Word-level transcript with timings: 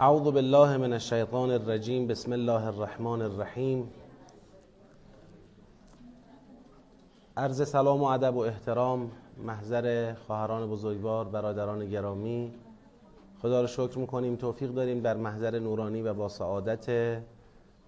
اعوذ 0.00 0.22
بالله 0.22 0.76
من 0.76 0.92
الشیطان 0.92 1.50
الرجیم 1.50 2.06
بسم 2.06 2.32
الله 2.32 2.66
الرحمن 2.66 3.22
الرحیم. 3.22 3.90
عرض 7.36 7.68
سلام 7.68 8.00
و 8.00 8.04
ادب 8.04 8.36
و 8.36 8.38
احترام 8.38 9.10
محضر 9.44 10.14
خواهران 10.14 10.70
بزرگوار 10.70 11.24
برادران 11.24 11.90
گرامی. 11.90 12.52
خدا 13.42 13.60
رو 13.60 13.66
شکر 13.66 13.98
می‌کنیم 13.98 14.36
توفیق 14.36 14.70
داریم 14.70 15.00
در 15.00 15.16
محضر 15.16 15.58
نورانی 15.58 16.02
و 16.02 16.14
با 16.14 16.28
سعادت 16.28 17.18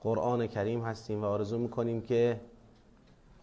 قرآن 0.03 0.47
کریم 0.47 0.85
هستیم 0.85 1.23
و 1.23 1.27
آرزو 1.27 1.59
می‌کنیم 1.59 2.01
که 2.01 2.41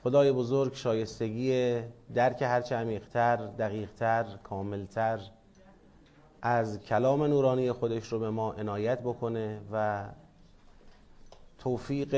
خدای 0.03 0.31
بزرگ 0.31 0.73
شایستگی 0.73 1.79
درک 2.15 2.41
هرچه 2.41 2.75
عمیقتر 2.75 3.35
دقیقتر 3.35 4.25
کاملتر 4.43 5.19
از 6.47 6.79
کلام 6.79 7.23
نورانی 7.23 7.71
خودش 7.71 8.07
رو 8.07 8.19
به 8.19 8.29
ما 8.29 8.51
عنایت 8.53 9.01
بکنه 9.01 9.61
و 9.71 10.05
توفیق 11.57 12.15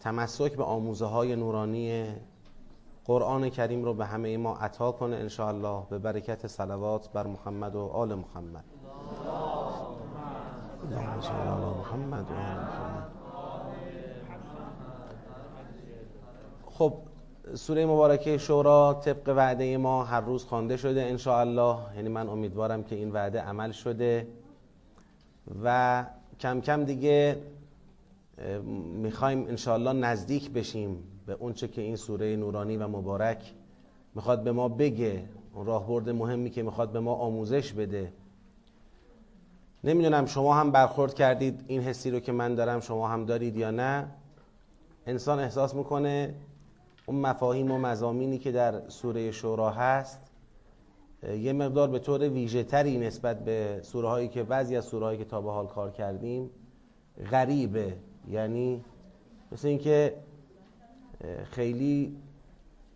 تمسک 0.00 0.56
به 0.56 0.64
آموزه 0.64 1.04
های 1.04 1.36
نورانی 1.36 2.14
قرآن 3.04 3.50
کریم 3.50 3.84
رو 3.84 3.94
به 3.94 4.06
همه 4.06 4.36
ما 4.36 4.56
عطا 4.56 4.92
کنه 4.92 5.16
انشاءالله. 5.16 5.82
به 5.90 5.98
برکت 5.98 6.46
صلوات 6.46 7.12
بر 7.12 7.26
محمد 7.26 7.74
و 7.74 7.80
آل 7.80 8.14
محمد. 8.14 8.64
محمد 11.78 12.26
خب 16.66 16.94
سوره 17.54 17.86
مبارکه 17.86 18.38
شورا 18.38 19.00
طبق 19.04 19.28
وعده 19.36 19.76
ما 19.76 20.04
هر 20.04 20.20
روز 20.20 20.44
خوانده 20.44 20.76
شده 20.76 21.02
انشاءالله. 21.02 21.76
یعنی 21.96 22.08
من 22.08 22.28
امیدوارم 22.28 22.82
که 22.82 22.96
این 22.96 23.12
وعده 23.12 23.40
عمل 23.40 23.72
شده. 23.72 24.26
و 25.64 26.04
کم 26.40 26.60
کم 26.60 26.84
دیگه 26.84 27.36
می‌خوایم 29.02 29.46
انشاءالله 29.48 29.92
نزدیک 29.92 30.50
بشیم 30.50 30.98
به 31.26 31.32
اونچه 31.32 31.68
که 31.68 31.82
این 31.82 31.96
سوره 31.96 32.36
نورانی 32.36 32.76
و 32.76 32.88
مبارک 32.88 33.52
می‌خواد 34.14 34.42
به 34.42 34.52
ما 34.52 34.68
بگه. 34.68 35.22
اون 35.54 35.66
راهبرد 35.66 36.10
مهمی 36.10 36.50
که 36.50 36.62
می‌خواد 36.62 36.92
به 36.92 37.00
ما 37.00 37.14
آموزش 37.14 37.72
بده. 37.72 38.12
نمی‌دونم 39.84 40.26
شما 40.26 40.54
هم 40.54 40.70
برخورد 40.70 41.14
کردید 41.14 41.64
این 41.66 41.80
حسی 41.80 42.10
رو 42.10 42.20
که 42.20 42.32
من 42.32 42.54
دارم 42.54 42.80
شما 42.80 43.08
هم 43.08 43.24
دارید 43.24 43.56
یا 43.56 43.70
نه. 43.70 44.08
انسان 45.06 45.38
احساس 45.38 45.74
می‌کنه 45.74 46.34
اون 47.06 47.20
مفاهیم 47.20 47.70
و 47.70 47.78
مزامینی 47.78 48.38
که 48.38 48.52
در 48.52 48.88
سوره 48.88 49.30
شورا 49.30 49.70
هست 49.70 50.20
یه 51.40 51.52
مقدار 51.52 51.88
به 51.88 51.98
طور 51.98 52.28
ویژه 52.28 52.62
تری 52.62 52.98
نسبت 52.98 53.44
به 53.44 53.80
سوره 53.82 54.08
هایی 54.08 54.28
که 54.28 54.42
بعضی 54.42 54.76
از 54.76 54.84
سوره 54.84 55.06
هایی 55.06 55.18
که 55.18 55.24
تا 55.24 55.40
به 55.40 55.50
حال 55.50 55.66
کار 55.66 55.90
کردیم 55.90 56.50
غریبه. 57.30 57.94
یعنی 58.28 58.84
مثل 59.52 59.68
اینکه 59.68 60.14
خیلی 61.50 62.16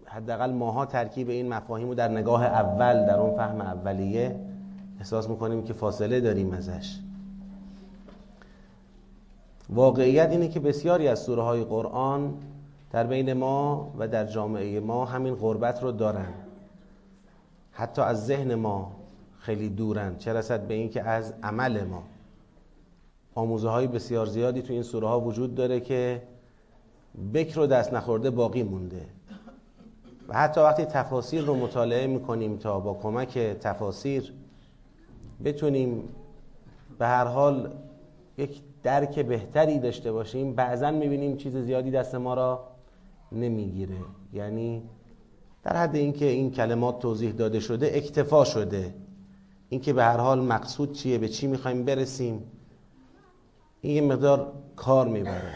حداقل 0.05 0.53
ماها 0.53 0.86
ترکیب 0.86 1.28
این 1.28 1.48
مفاهیم 1.48 1.88
رو 1.88 1.94
در 1.94 2.08
نگاه 2.08 2.44
اول 2.44 3.06
در 3.06 3.19
اون 3.19 3.36
فهم 3.36 3.61
اولیه 3.61 4.41
احساس 4.98 5.28
می‌کنیم 5.28 5.64
که 5.64 5.72
فاصله 5.72 6.20
داریم 6.20 6.53
ازش. 6.53 6.98
واقعیت 9.69 10.31
اینه 10.31 10.48
که 10.48 10.61
بسیاری 10.61 11.08
از 11.08 11.19
سوره 11.19 11.42
های 11.42 11.64
قرآن 11.64 12.34
در 12.91 13.06
بین 13.06 13.33
ما 13.33 13.91
و 13.98 14.08
در 14.08 14.24
جامعه 14.24 14.80
ما 14.80 15.05
همین 15.05 15.34
غربت 15.34 15.83
رو 15.83 15.92
دارن. 15.92 16.33
حتی 17.72 18.02
از 18.02 18.27
ذهن 18.27 18.55
ما 18.55 18.92
خیلی 19.38 19.69
دورن. 19.69 20.16
چه 20.19 20.32
رسد 20.32 20.66
به 20.66 20.74
اینکه 20.74 21.02
از 21.02 21.34
عمل 21.42 21.84
ما. 21.84 22.02
آموزه 23.34 23.69
های 23.69 23.86
بسیار 23.86 24.27
زیادی 24.27 24.62
تو 24.62 24.72
این 24.72 24.82
سوره 24.82 25.08
ها 25.08 25.20
وجود 25.20 25.55
داره 25.55 25.80
که 25.80 26.22
بکر 27.34 27.60
و 27.60 27.66
دست 27.66 27.92
نخورده 27.94 28.30
باقی 28.30 28.62
مونده. 28.62 29.06
و 30.28 30.34
حتی 30.34 30.60
وقتی 30.60 30.84
تفاسیر 30.84 31.44
رو 31.44 31.54
مطالعه 31.54 32.06
می‌کنیم 32.06 32.56
تا 32.56 32.81
با 32.81 32.94
کمک 32.94 33.38
تفاسیر 33.38 34.32
بتونیم 35.44 36.09
به 36.98 37.06
هر 37.06 37.25
حال 37.25 37.70
یک 38.38 38.60
درک 38.82 39.19
بهتری 39.19 39.78
داشته 39.78 40.12
باشیم 40.12 40.54
بعضا 40.54 40.91
می‌بینیم 40.91 41.37
چیز 41.37 41.56
زیادی 41.56 41.91
دست 41.91 42.14
ما 42.14 42.34
را 42.34 42.69
نمی‌گیره. 43.32 43.98
یعنی 44.32 44.82
در 45.62 45.76
حد 45.76 45.96
اینکه 45.96 46.26
این 46.26 46.50
کلمات 46.50 46.98
توضیح 46.98 47.32
داده 47.32 47.60
شده 47.60 47.91
اکتفا 47.94 48.44
شده. 48.44 48.94
اینکه 49.68 49.92
به 49.92 50.04
هر 50.04 50.16
حال 50.16 50.41
مقصود 50.41 50.92
چیه 50.92 51.18
به 51.18 51.28
چی 51.28 51.46
می‌خوایم 51.46 51.84
برسیم 51.84 52.42
این 53.80 53.94
یه 53.94 54.12
مقدار 54.12 54.52
کار 54.76 55.08
می‌بره. 55.08 55.54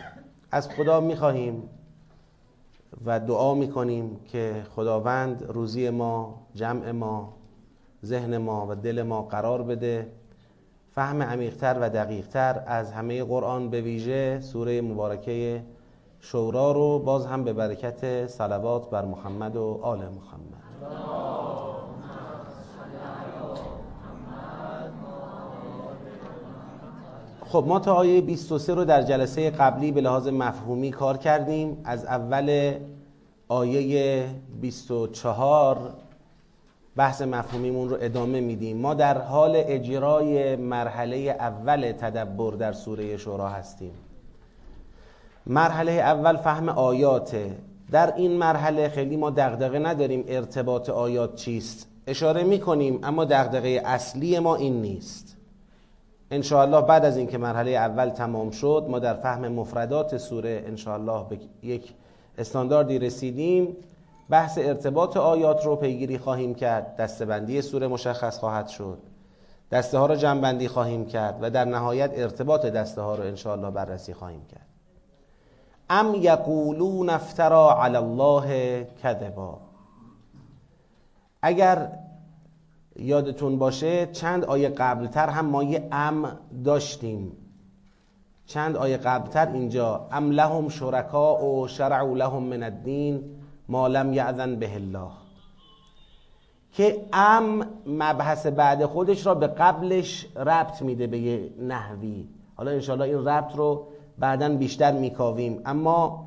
از 0.50 0.68
خدا 0.68 1.00
می‌خواهیم 1.00 1.62
و 3.04 3.20
دعا 3.20 3.54
می‌کنیم 3.54 4.20
که 4.28 4.62
خداوند 4.76 5.44
روزی 5.48 5.90
ما 5.90 6.46
جمع 6.54 6.90
ما 6.90 7.34
ذهن 8.04 8.36
ما 8.36 8.66
و 8.70 8.74
دل 8.74 9.02
ما 9.02 9.22
قرار 9.22 9.62
بده. 9.62 10.08
فهم 10.94 11.22
عمیقتر 11.22 11.78
و 11.80 11.90
دقیقتر 11.90 12.62
از 12.66 12.92
همه 12.92 13.24
قرآن 13.24 13.70
به 13.70 13.80
ویژه 13.80 14.40
سوره 14.40 14.80
مبارکه 14.80 15.62
شورا 16.24 16.72
رو 16.72 16.98
باز 16.98 17.26
هم 17.26 17.44
به 17.44 17.52
برکت 17.52 18.26
صلوات 18.26 18.90
بر 18.90 19.04
محمد 19.04 19.56
و 19.56 19.80
آل 19.82 19.98
محمد. 19.98 20.64
خب 27.46 27.64
ما 27.68 27.78
تا 27.78 27.94
آیه 27.94 28.20
23 28.20 28.74
رو 28.74 28.84
در 28.84 29.02
جلسه 29.02 29.50
قبلی 29.50 29.92
به 29.92 30.00
لحاظ 30.00 30.28
مفهومی 30.28 30.90
کار 30.90 31.16
کردیم. 31.16 31.80
از 31.84 32.04
اول 32.04 32.74
آیه 33.48 34.26
24 34.60 35.76
بحث 36.96 37.22
مفهومیمون 37.22 37.88
رو 37.88 37.96
ادامه 38.00 38.40
میدیم. 38.40 38.76
ما 38.76 38.94
در 38.94 39.18
حال 39.18 39.52
اجرای 39.56 40.56
مرحله 40.56 41.16
اول 41.16 41.92
تدبر 41.92 42.50
در 42.52 42.72
سوره 42.72 43.16
شورا 43.16 43.48
هستیم. 43.48 43.92
مرحله 45.46 45.92
اول 45.92 46.36
فهم 46.36 46.68
آیاته. 46.68 47.56
در 47.90 48.14
این 48.16 48.32
مرحله 48.32 48.88
خیلی 48.88 49.16
ما 49.16 49.30
دغدغه 49.30 49.78
نداریم 49.78 50.24
ارتباط 50.28 50.90
آیات 50.90 51.34
چیست. 51.34 51.88
اشاره 52.06 52.42
می‌کنیم 52.42 53.00
اما 53.02 53.24
دغدغه 53.24 53.82
اصلی 53.84 54.38
ما 54.38 54.56
این 54.56 54.82
نیست. 54.82 55.36
انشاءالله 56.30 56.80
بعد 56.80 57.04
از 57.04 57.16
اینکه 57.16 57.38
مرحله 57.38 57.70
اول 57.70 58.08
تمام 58.08 58.50
شد 58.50 58.86
ما 58.88 58.98
در 58.98 59.14
فهم 59.14 59.48
مفردات 59.48 60.16
سوره 60.16 60.64
انشاءالله 60.66 61.28
به 61.28 61.38
یک 61.62 61.92
استانداردی 62.38 62.98
رسیدیم. 62.98 63.76
بحث 64.30 64.58
ارتباط 64.58 65.16
آیات 65.16 65.64
رو 65.64 65.76
پیگیری 65.76 66.18
خواهیم 66.18 66.54
کرد. 66.54 66.96
دستبندی 66.96 67.62
سوره 67.62 67.86
مشخص 67.86 68.38
خواهد 68.38 68.68
شد. 68.68 68.98
دسته 69.72 69.98
ها 69.98 70.06
رو 70.06 70.14
جمع 70.14 70.66
خواهیم 70.66 71.06
کرد 71.06 71.38
و 71.42 71.50
در 71.50 71.64
نهایت 71.64 72.10
ارتباط 72.14 72.66
دسته 72.66 73.00
ها 73.00 73.14
رو 73.14 73.24
انشاءالله 73.24 73.70
بررسی 73.70 74.14
خواهیم 74.14 74.44
کرد. 74.50 74.63
ام 75.94 76.14
یقولون 76.14 77.10
افترا 77.10 77.84
علی 77.84 77.96
الله 77.96 78.84
کذبا. 79.02 79.58
اگر 81.42 81.88
یادتون 82.96 83.58
باشه 83.58 84.06
چند 84.06 84.44
آیه 84.44 84.68
قبلتر 84.68 85.28
هم 85.28 85.46
ما 85.46 85.62
یه 85.62 85.88
ام 85.92 86.38
داشتیم. 86.64 87.32
چند 88.46 88.76
آیه 88.76 88.96
قبلتر 88.96 89.52
اینجا 89.52 90.08
ام 90.12 90.30
لهم 90.30 90.68
شرکا 90.68 91.44
و 91.44 91.68
شرعوا 91.68 92.14
لهم 92.14 92.42
من 92.42 92.62
الدین 92.62 93.24
ما 93.68 93.88
لم 93.88 94.12
یعذن 94.12 94.56
به 94.56 94.74
الله. 94.74 95.10
که 96.72 97.06
ام 97.12 97.66
مبحث 97.86 98.46
بعد 98.46 98.86
خودش 98.86 99.26
را 99.26 99.34
به 99.34 99.46
قبلش 99.46 100.26
ربط 100.36 100.82
میده 100.82 101.06
به 101.06 101.18
یه 101.18 101.50
نحوی. 101.58 102.28
حالا 102.56 102.70
انشاءالله 102.70 103.16
این 103.16 103.24
ربط 103.28 103.56
رو 103.56 103.86
بعدا 104.18 104.48
بیشتر 104.48 104.92
میکاویم. 104.92 105.60
اما 105.66 106.24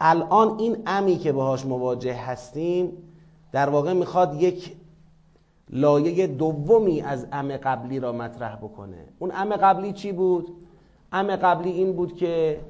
الان 0.00 0.58
این 0.58 0.76
امی 0.86 1.16
که 1.16 1.32
باهاش 1.32 1.66
مواجه 1.66 2.14
هستیم 2.14 2.92
در 3.52 3.68
واقع 3.68 3.92
می‌خواد 3.92 4.42
یک 4.42 4.76
لایه 5.70 6.26
دومی 6.26 7.00
از 7.00 7.26
ام 7.32 7.56
قبلی 7.56 8.00
را 8.00 8.12
مطرح 8.12 8.56
بکنه. 8.56 9.04
اون 9.18 9.32
ام 9.34 9.56
قبلی 9.56 9.92
چی 9.92 10.12
بود؟ 10.12 10.48
ام 11.12 11.36
قبلی 11.36 11.70
این 11.70 11.92
بود 11.92 12.16
که 12.16 12.60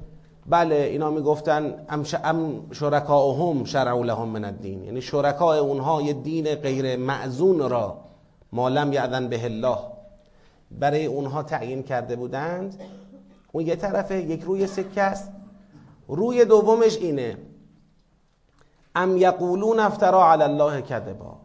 بله 0.49 0.75
اینا 0.75 1.11
می‌گفتن 1.11 1.73
ام, 1.89 2.03
ام 2.23 2.71
شرکاهم 2.71 3.63
شرعوا 3.63 4.03
لهم 4.03 4.27
من 4.27 4.45
الدین. 4.45 4.83
یعنی 4.83 5.01
شرکای 5.01 5.59
اونها 5.59 6.01
یه 6.01 6.13
دین 6.13 6.55
غیر 6.55 6.95
معزون 6.95 7.69
را 7.69 7.97
مالم 8.53 8.93
یعذن 8.93 9.27
به 9.27 9.45
الله. 9.45 9.77
برای 10.79 11.05
اونها 11.05 11.43
تعیین 11.43 11.83
کرده 11.83 12.15
بودند. 12.15 12.81
اون 13.51 13.67
یه 13.67 13.75
طرفه 13.75 14.21
یک 14.21 14.41
روی 14.41 14.67
سکه 14.67 15.01
است. 15.01 15.31
روی 16.07 16.45
دومش 16.45 16.97
اینه. 16.97 17.37
ام 18.95 19.17
یقولون 19.17 19.79
افترا 19.79 20.31
علی 20.31 20.43
الله 20.43 20.81
کذبا. 20.81 21.37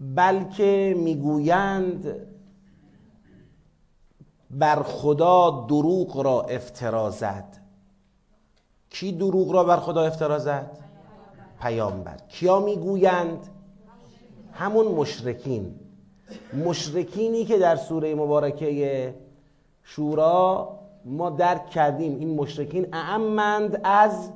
بلکه 0.00 0.94
می‌گویند 0.98 2.14
بر 4.50 4.82
خدا 4.82 5.66
دروغ 5.68 6.20
را 6.20 6.42
افترا 6.42 7.10
زد. 7.10 7.56
کی 8.90 9.12
دروغ 9.12 9.52
را 9.52 9.64
بر 9.64 9.76
خدا 9.76 10.02
افترا 10.02 10.38
زد؟ 10.38 10.78
پیامبر. 11.60 12.16
کیا 12.28 12.60
می‌گویند؟ 12.60 13.46
همون 14.52 14.86
مشرکین. 14.86 15.74
مشرکینی 16.64 17.44
که 17.44 17.58
در 17.58 17.76
سوره 17.76 18.14
مبارکه 18.14 19.14
شورا 19.84 20.68
ما 21.04 21.30
درک 21.30 21.70
کردیم 21.70 22.18
این 22.18 22.36
مشرکین 22.36 22.86
اعمند 22.92 23.80
از 23.84 24.30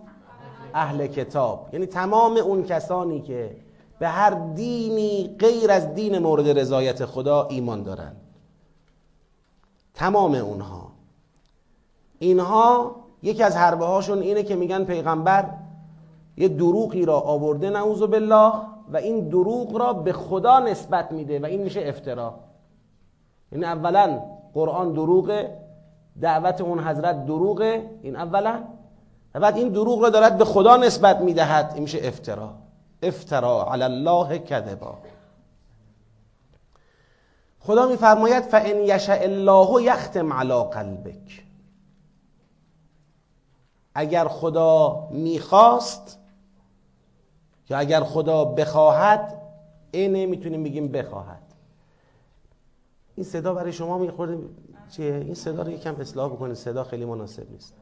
اهل 0.75 1.07
کتاب. 1.07 1.69
یعنی 1.73 1.87
تمام 1.87 2.37
اون 2.37 2.65
کسانی 2.65 3.21
که 3.21 3.57
به 3.99 4.09
هر 4.09 4.31
دینی 4.31 5.37
غیر 5.39 5.71
از 5.71 5.95
دین 5.95 6.19
مورد 6.19 6.59
رضایت 6.59 7.05
خدا 7.05 7.47
ایمان 7.51 7.83
دارند 7.83 8.17
تمام 9.95 10.35
اونها. 10.35 10.89
اینها 12.19 12.97
یکی 13.23 13.43
از 13.43 13.57
حربه 13.57 13.85
هاشون 13.85 14.19
اینه 14.19 14.43
که 14.43 14.57
میگن 14.57 14.85
پیغمبر 14.85 15.51
یه 16.37 16.49
دروغی 16.49 17.05
را 17.05 17.21
آورده 17.21 17.71
نعوذ 17.71 18.03
بالله 18.03 18.53
و 18.93 18.97
این 18.97 19.29
دروغ 19.29 19.77
را 19.77 19.93
به 19.93 20.13
خدا 20.13 20.59
نسبت 20.59 21.13
میده 21.13 21.41
و 21.41 21.45
این 21.45 21.63
میشه 21.63 21.81
افترا. 21.81 22.35
یعنی 23.53 23.65
اولا 23.65 24.21
قرآن 24.59 24.93
دروغه 24.93 25.57
دعوت 26.21 26.61
اون 26.61 26.81
حضرت 26.81 27.27
دروغه 27.27 27.91
این 28.03 28.17
اولا. 28.17 28.65
و 29.35 29.41
بعد 29.41 29.57
این 29.57 29.69
دروغ 29.69 30.03
را 30.03 30.11
دارد 30.11 30.39
به 30.39 30.45
خدا 30.45 30.77
نسبت 30.77 31.21
می‌دهد. 31.21 31.71
این 31.75 31.83
میشه 31.83 31.99
افترا 32.03 32.55
افترا 33.03 33.73
علی 33.73 33.83
الله 33.83 34.39
کذبا. 34.39 34.99
خدا 37.61 37.87
میفرماید 37.87 38.45
فان 38.45 38.77
یشاء 38.77 39.23
الله 39.23 39.83
یختم 39.83 40.33
علی 40.33 40.63
قلبک. 40.65 41.45
اگر 43.95 44.29
خدا 44.29 45.09
می‌خواست 45.11 46.19
یا 47.71 47.79
اگر 47.79 48.05
خدا 48.05 48.45
بخواهد 48.45 49.43
اینه 49.93 50.27
می‌تونیم 50.27 50.65
بگیم 50.65 50.89
بخواهد. 50.89 51.48
این 53.19 53.25
صدا 53.25 53.55
برای 53.55 53.73
شما 53.73 53.99
میخورده 53.99 54.39
چیه؟ 54.91 55.15
این 55.15 55.35
صدا 55.35 55.63
رو 55.63 55.71
یکم 55.71 55.95
اصلاح 55.95 56.33
بکنید. 56.33 56.55
صدا 56.55 56.85
خیلی 56.85 57.05
مناسب 57.05 57.51
نیست. 57.51 57.75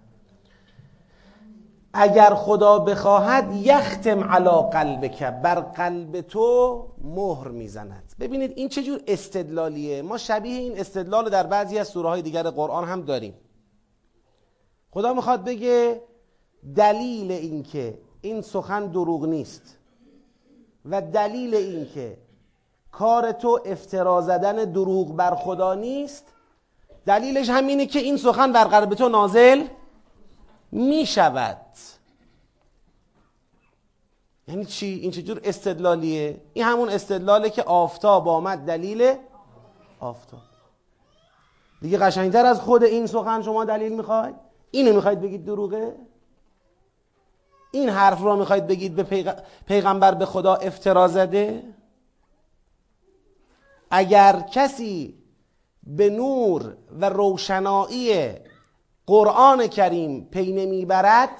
اگر 1.92 2.34
خدا 2.34 2.78
بخواهد 2.78 3.52
یختم 3.54 4.24
علا 4.24 4.62
قلبک. 4.62 5.22
بر 5.22 5.54
قلب 5.60 6.20
تو 6.20 6.86
مهر 7.02 7.48
می‌زند. 7.48 8.14
ببینید 8.20 8.52
این 8.56 8.68
چه 8.68 8.82
جور 8.82 9.00
استدلالیه. 9.06 10.02
ما 10.02 10.18
شبیه 10.18 10.58
این 10.58 10.78
استدلال 10.78 11.30
در 11.30 11.46
بعضی 11.46 11.78
از 11.78 11.88
سوره 11.88 12.08
های 12.08 12.22
دیگر 12.22 12.42
قرآن 12.42 12.84
هم 12.84 13.02
داریم. 13.02 13.34
خدا 14.90 15.14
می‌خواد 15.14 15.44
بگه 15.44 16.00
دلیل 16.76 17.32
اینکه 17.32 17.98
این 18.20 18.40
سخن 18.40 18.86
دروغ 18.86 19.24
نیست 19.24 19.78
و 20.84 21.02
دلیل 21.02 21.54
اینکه 21.54 22.18
کار 22.98 23.32
تو 23.32 23.60
افترا 23.64 24.20
زدن 24.20 24.56
دروغ 24.56 25.16
بر 25.16 25.34
خدا 25.34 25.74
نیست 25.74 26.24
دلیلش 27.06 27.50
همینه 27.50 27.86
که 27.86 27.98
این 27.98 28.16
سخن 28.16 28.52
بر 28.52 28.64
قلب 28.64 28.94
تو 28.94 29.08
نازل 29.08 29.66
می 30.72 31.06
شود 31.06 31.56
یعنی 34.48 34.64
چی؟ 34.64 34.86
این 34.86 35.10
چجور 35.10 35.40
استدلالیه؟ 35.44 36.40
این 36.54 36.64
همون 36.64 36.88
استدلاله 36.88 37.50
که 37.50 37.62
آفتاب 37.62 38.28
آمد 38.28 38.58
دلیل 38.58 39.14
آفتاب 40.00 40.40
دیگه 41.82 41.98
قشنگتر 41.98 42.46
از 42.46 42.60
خود 42.60 42.84
این 42.84 43.06
سخن 43.06 43.42
شما 43.42 43.64
دلیل 43.64 43.92
می‌خواید؟ 43.92 44.34
اینو 44.70 44.92
می‌خواید 44.92 45.20
بگید 45.20 45.44
دروغه؟ 45.44 45.96
این 47.72 47.88
حرف 47.88 48.22
را 48.22 48.36
می‌خواید 48.36 48.66
بگید 48.66 48.96
به 48.96 49.34
پیغمبر 49.66 50.14
به 50.14 50.26
خدا 50.26 50.54
افترا 50.54 51.08
زده؟ 51.08 51.62
اگر 53.90 54.40
کسی 54.40 55.14
به 55.82 56.10
نور 56.10 56.76
و 57.00 57.08
روشنایی 57.08 58.34
قرآن 59.06 59.66
کریم 59.66 60.28
پی 60.30 60.52
نمی‌برد 60.52 61.30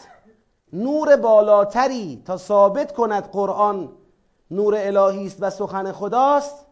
نور 0.73 1.17
بالاتری 1.17 2.23
تا 2.27 2.37
ثابت 2.37 2.93
کند 2.93 3.31
قرآن 3.31 3.93
نور 4.51 4.75
الهی 4.79 5.27
است 5.27 5.37
و 5.41 5.51
سخن 5.51 5.93
خداست 5.93 6.67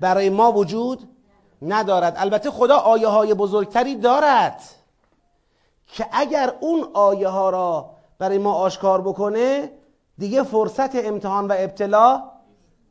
برای 0.00 0.30
ما 0.30 0.52
وجود 0.52 1.08
ندارد. 1.62 2.14
البته 2.16 2.50
خدا 2.50 2.76
آیه 2.76 3.08
های 3.08 3.34
بزرگتری 3.34 3.96
دارد 3.96 4.60
که 5.86 6.06
اگر 6.12 6.54
اون 6.60 6.88
آیه 6.94 7.28
ها 7.28 7.50
را 7.50 7.90
برای 8.18 8.38
ما 8.38 8.54
آشکار 8.54 9.00
بکنه 9.00 9.70
دیگه 10.18 10.42
فرصت 10.42 10.96
امتحان 10.96 11.48
و 11.48 11.54
ابتلا 11.58 12.22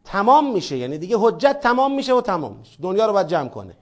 تمام 0.03 0.53
میشه. 0.53 0.77
یعنی 0.77 0.97
دیگه 0.97 1.17
حجت 1.19 1.59
تمام 1.59 1.95
میشه 1.95 2.13
و 2.13 2.21
تمام 2.21 2.55
میشه. 2.57 2.77
دنیا 2.81 3.05
رو 3.05 3.13
باید 3.13 3.27
جمع 3.27 3.49
کنه. 3.49 3.75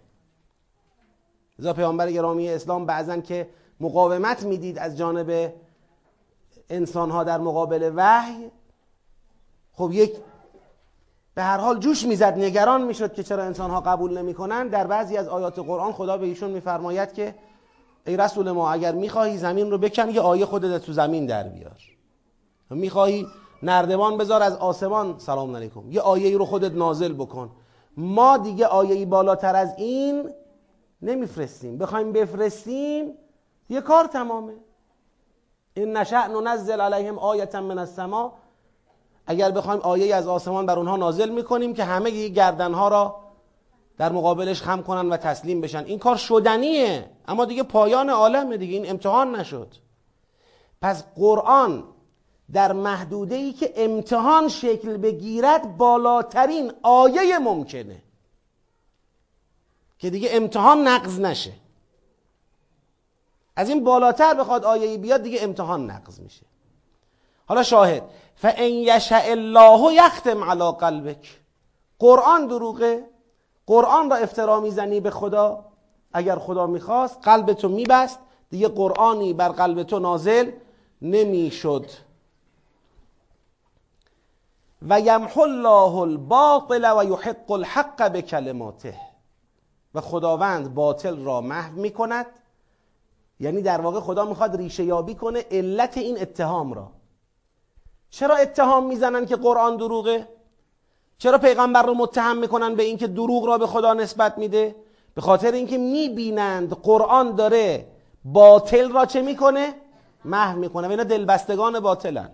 لذا 1.60 1.74
پیامبر 1.74 2.12
گرامی 2.12 2.50
اسلام 2.50 2.86
بعضا 2.86 3.18
که 3.18 3.50
مقاومت 3.80 4.44
می‌دید 4.44 4.78
از 4.78 4.98
جانب 4.98 5.54
انسانها 6.70 7.24
در 7.24 7.38
مقابل 7.38 7.92
وحی 7.96 8.52
خب 9.74 9.92
یک 9.94 10.16
به 11.36 11.44
هر 11.44 11.58
حال 11.58 11.80
جوش 11.80 12.06
می‌زد 12.06 12.38
نگران 12.38 12.84
می‌شد 12.84 13.14
که 13.14 13.24
چرا 13.24 13.44
انسانها 13.44 13.82
قبول 13.82 14.18
نمی‌کنن. 14.18 14.68
در 14.68 14.88
بعضی 14.88 15.18
از 15.18 15.28
آیات 15.28 15.60
قرآن 15.60 15.94
خدا 15.94 16.18
به 16.18 16.26
ایشون 16.26 16.52
میفرماید 16.52 17.14
که 17.14 17.36
ای 18.08 18.18
رسول 18.18 18.52
ما 18.52 18.72
اگر 18.72 18.92
می‌خواهی 18.92 19.38
زمین 19.38 19.72
رو 19.72 19.78
بکن 19.78 20.10
یه 20.10 20.22
آیه 20.22 20.46
خودت 20.46 20.86
تو 20.86 20.94
زمین 20.94 21.26
در 21.26 21.44
بیار. 21.44 21.82
می‌خواهی 22.70 23.28
نردبان 23.64 24.18
بذار 24.18 24.44
از 24.44 24.58
آسمان 24.58 25.16
سلام 25.18 25.56
علیکم. 25.56 25.92
یه 25.92 26.02
آیه 26.02 26.38
رو 26.38 26.46
خودت 26.46 26.72
نازل 26.72 27.14
بکن. 27.14 27.52
ما 27.98 28.38
دیگه 28.38 28.66
آیه 28.66 29.06
بالاتر 29.06 29.56
از 29.56 29.74
این 29.78 30.30
نمیفرستیم. 31.02 31.78
بخوایم 31.78 32.12
بفرستیم 32.12 33.14
یه 33.70 33.82
کار 33.82 34.06
تمامه. 34.06 34.54
این 35.74 35.98
نشأ 35.98 36.28
ننزل 36.28 36.82
علیهم 36.82 37.20
آیتا 37.20 37.62
من 37.62 37.78
السما. 37.78 38.34
اگر 39.28 39.52
بخوایم 39.52 39.80
آیه 39.80 40.16
از 40.16 40.28
آسمان 40.28 40.66
بر 40.66 40.78
اونها 40.78 40.96
نازل 40.96 41.30
می‌کنیم 41.30 41.74
که 41.74 41.84
همه 41.84 42.28
گردنها 42.28 42.88
را 42.88 43.16
در 43.98 44.12
مقابلش 44.12 44.62
خم 44.62 44.82
کنن 44.82 45.10
و 45.10 45.18
تسلیم 45.18 45.62
بشن. 45.62 45.84
این 45.86 46.00
کار 46.00 46.16
شدنیه. 46.16 47.10
اما 47.28 47.46
دیگه 47.46 47.64
پایان 47.64 48.10
عالمه 48.10 48.58
دیگه. 48.58 48.74
این 48.74 48.90
امتحان 48.90 49.36
نشد. 49.36 49.76
پس 50.82 51.04
قرآن 51.16 51.84
در 52.54 52.72
محدوده 52.72 53.36
ای 53.36 53.54
که 53.54 53.74
امتحان 53.76 54.48
شکل 54.48 54.98
بگیرد 54.98 55.78
بالاترین 55.78 56.74
آیه 56.84 57.40
ممکنه. 57.40 58.02
که 60.00 60.10
دیگه 60.10 60.30
امتحان 60.32 60.88
نقض 60.88 61.20
نشه. 61.20 61.54
از 63.56 63.70
این 63.70 63.84
بالاتر 63.84 64.34
بخواد 64.34 64.66
آیه 64.66 64.98
بیاد 64.98 65.24
دیگه 65.24 65.40
امتحان 65.42 65.92
نقض 65.92 66.20
میشه. 66.20 66.46
حالا 67.46 67.64
شاهد. 67.64 68.04
فان 68.36 68.64
یشاء 68.64 69.32
الله 69.32 69.94
یختم 69.94 70.44
علی 70.44 70.72
قلبک. 70.72 71.40
قرآن 72.00 72.48
دروغه. 72.48 73.06
قرآن 73.68 74.10
را 74.10 74.16
افترا 74.16 74.60
می‌زنی 74.60 75.00
به 75.00 75.10
خدا. 75.10 75.66
اگر 76.14 76.36
خدا 76.36 76.68
می‌خواست 76.68 77.20
قلب 77.24 77.54
تو 77.54 77.70
میبست. 77.70 78.20
دیگه 78.50 78.68
قرآنی 78.68 79.34
بر 79.34 79.50
قلب 79.50 79.84
تو 79.84 80.00
نازل 80.00 80.52
نمی‌شد. 81.02 81.86
و 84.90 85.00
یمحو 85.00 85.42
الله 85.42 85.96
الباطل 85.96 86.94
و 86.98 87.04
یحق 87.04 87.52
الحق 87.52 88.12
به 88.12 88.22
کلماته 88.22 88.96
و 89.96 90.02
خداوند 90.02 90.74
باطل 90.74 91.24
را 91.24 91.42
محو 91.42 91.74
می‌کند. 91.74 92.26
یعنی 93.40 93.62
در 93.62 93.82
واقع 93.82 94.00
خدا 94.00 94.26
می‌خواد 94.26 94.56
ریشه 94.56 94.84
یابی 94.84 95.16
کنه 95.16 95.46
علت 95.52 95.98
این 95.98 96.22
اتهام 96.22 96.74
را. 96.74 96.92
چرا 98.10 98.36
اتهام 98.36 98.86
می‌زنن 98.86 99.26
که 99.26 99.36
قرآن 99.36 99.78
دروغه؟ 99.78 100.28
چرا 101.18 101.38
پیغمبر 101.38 101.84
رو 101.84 101.94
متهم 101.94 102.38
می‌کنن 102.38 102.76
به 102.76 102.84
اینکه 102.84 103.08
دروغ 103.08 103.46
را 103.46 103.58
به 103.58 103.68
خدا 103.68 103.94
نسبت 103.94 104.38
میده؟ 104.38 104.76
به 105.16 105.22
خاطر 105.22 105.52
اینکه 105.52 105.78
می‌بینند 105.78 106.74
قرآن 106.74 107.36
داره 107.36 107.88
باطل 108.26 108.92
را 108.92 109.06
چه 109.06 109.22
می‌کنه؟ 109.22 109.74
محو 110.26 110.60
می‌کنه. 110.60 110.88
و 110.88 110.92
اینا 110.92 111.04
دلبستگان 111.04 111.80
باطلن. 111.80 112.30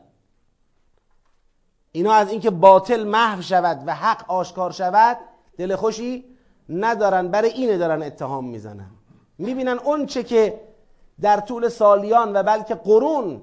اینا 1.92 2.14
از 2.14 2.32
اینکه 2.32 2.50
باطل 2.50 3.04
محو 3.04 3.42
شود 3.42 3.84
و 3.86 3.96
حق 3.96 4.32
آشکار 4.32 4.72
شود 4.72 5.18
دل 5.58 5.76
خوشی 5.76 6.26
ندارن 6.70 7.28
برای 7.28 7.50
اینه 7.50 7.78
دارن 7.78 8.04
اتهام 8.04 8.46
می‌زنن. 8.46 8.92
می‌بینن 9.38 9.80
اون 9.80 10.06
چه 10.06 10.24
که 10.24 10.62
در 11.22 11.40
طول 11.40 11.70
سالیان 11.70 12.36
و 12.36 12.44
بلکه 12.44 12.76
قرون 12.76 13.42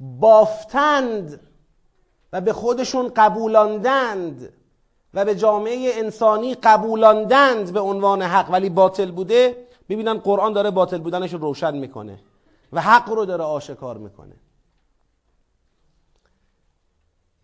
بافتند 0.00 1.40
و 2.32 2.40
به 2.40 2.52
خودشون 2.52 3.12
قبولاندند 3.16 4.52
و 5.14 5.24
به 5.24 5.34
جامعه 5.34 5.90
انسانی 5.94 6.54
قبولاندند 6.54 7.72
به 7.72 7.80
عنوان 7.80 8.22
حق 8.22 8.50
ولی 8.50 8.70
باطل 8.70 9.10
بوده 9.10 9.66
ببینن 9.88 10.18
قرآن 10.18 10.52
داره 10.52 10.70
باطل 10.70 10.98
بودنش 10.98 11.32
رو 11.32 11.38
روشن 11.38 11.76
می‌کنه 11.76 12.18
و 12.72 12.80
حق 12.80 13.08
رو 13.08 13.24
داره 13.24 13.44
آشکار 13.44 13.96
می‌کنه. 13.98 14.34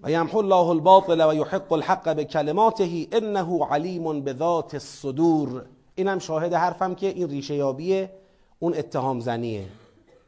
و 0.03 0.11
یمحو 0.11 0.39
الله 0.39 0.69
الباطل 0.69 1.29
و 1.29 1.35
یحق 1.35 1.73
الحق 1.73 2.17
به 2.17 2.25
کلماته 2.25 3.07
انه 3.13 3.65
علیم 3.71 4.21
به 4.21 4.35
ذات 4.35 4.75
الصدور. 4.75 5.65
اینم 5.95 6.19
شاهد 6.19 6.55
حرفم 6.55 6.95
که 6.95 7.07
این 7.07 7.29
ریشه 7.29 7.55
یابی 7.55 8.09
اون 8.59 8.75
اتهام 8.75 9.21
زنیه. 9.21 9.69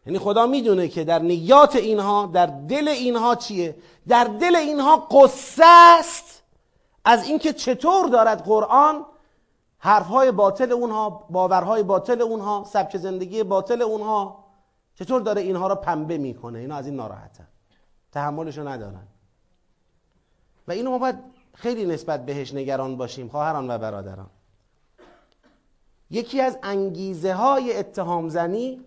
یعنی 0.07 0.19
خدا 0.19 0.47
می‌دونه 0.47 0.89
که 0.89 1.05
در 1.05 1.19
نیات 1.19 1.77
اینها 1.77 2.27
در 2.27 2.47
دل 2.47 2.89
اینها 2.89 3.35
چیه؟ 3.35 3.77
در 4.09 4.25
دل 4.25 4.57
اینها 4.57 4.97
قصه 4.97 5.65
است. 5.99 6.43
از 7.05 7.29
اینکه 7.29 7.53
چطور 7.53 8.09
دارد 8.09 8.45
قرآن 8.45 9.05
حرفهای 9.79 10.33
باطل 10.33 10.73
اونها 10.73 11.27
باورهای 11.31 11.83
باطل 11.83 12.23
اونها 12.23 12.65
سبک 12.67 12.97
زندگی 12.97 13.43
باطل 13.43 13.83
اونها 13.83 14.45
چطور 14.95 15.21
داره 15.21 15.43
اینها 15.43 15.67
را 15.67 15.75
پنبه 15.75 16.19
می‌کنه؟ 16.19 16.59
اینا 16.59 16.77
از 16.77 16.87
این 16.87 16.97
ناراحتن. 16.97 17.49
تحملشو 18.13 18.69
ندارن. 18.69 19.09
و 20.69 20.73
اینو 20.73 20.91
ما 20.91 20.99
باید 20.99 21.19
خیلی 21.55 21.87
نسبت 21.87 22.27
بهش 22.27 22.55
نگران 22.55 22.97
باشیم 22.97 23.29
خواهران 23.29 23.71
و 23.71 23.79
برادران. 23.79 24.31
یکی 26.11 26.41
از 26.41 26.59
انگیزه 26.63 27.35
های 27.35 27.77
اتهام 27.79 28.29
زنی 28.29 28.81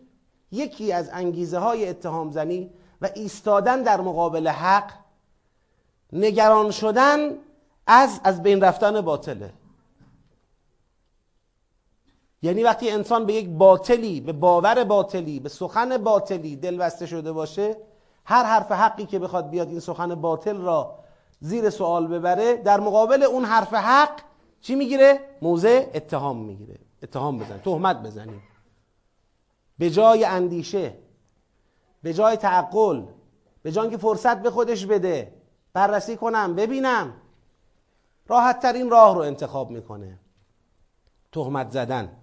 یکی 0.51 0.91
از 0.91 1.09
انگیزه 1.13 1.57
های 1.57 1.89
اتهام 1.89 2.31
زنی 2.31 2.69
و 3.01 3.09
ایستادن 3.15 3.83
در 3.83 4.01
مقابل 4.01 4.47
حق 4.47 4.91
نگران 6.13 6.71
شدن 6.71 7.37
از 7.87 8.21
از 8.23 8.43
بین 8.43 8.61
رفتن 8.61 9.01
باطله. 9.01 9.53
یعنی 12.41 12.63
وقتی 12.63 12.89
انسان 12.89 13.25
به 13.25 13.33
یک 13.33 13.49
باطلی 13.49 14.21
به 14.21 14.33
باور 14.33 14.83
باطلی 14.83 15.39
به 15.39 15.49
سخن 15.49 15.97
باطلی 15.97 16.55
دل 16.55 16.77
بسته 16.77 17.05
شده 17.05 17.31
باشه 17.31 17.77
هر 18.25 18.43
حرف 18.43 18.71
حقی 18.71 19.05
که 19.05 19.19
بخواد 19.19 19.49
بیاد 19.49 19.67
این 19.67 19.79
سخن 19.79 20.15
باطل 20.15 20.57
را 20.57 20.99
زیر 21.39 21.69
سوال 21.69 22.07
ببره 22.07 22.57
در 22.57 22.79
مقابل 22.79 23.23
اون 23.23 23.45
حرف 23.45 23.73
حق 23.73 24.21
چی 24.61 24.75
می‌گیره؟ 24.75 25.19
موضع 25.41 25.85
اتهام 25.93 26.37
می‌گیره. 26.37 26.79
اتهام 27.03 27.37
بزن 27.37 27.57
تهمت 27.57 28.03
بزنیم 28.03 28.41
به 29.79 29.89
جای 29.89 30.25
اندیشه 30.25 30.93
به 32.03 32.13
جای 32.13 32.35
تعقل 32.35 33.03
به 33.63 33.71
جای 33.71 33.89
که 33.89 33.97
فرصت 33.97 34.41
به 34.41 34.51
خودش 34.51 34.85
بده 34.85 35.33
بررسی 35.73 36.17
کنم 36.17 36.55
ببینم. 36.55 37.13
راحت 38.27 38.59
ترین 38.59 38.89
راه 38.89 39.15
رو 39.15 39.21
انتخاب 39.21 39.69
می‌کنه. 39.69 40.19
تهمت 41.31 41.71
زدن. 41.71 42.17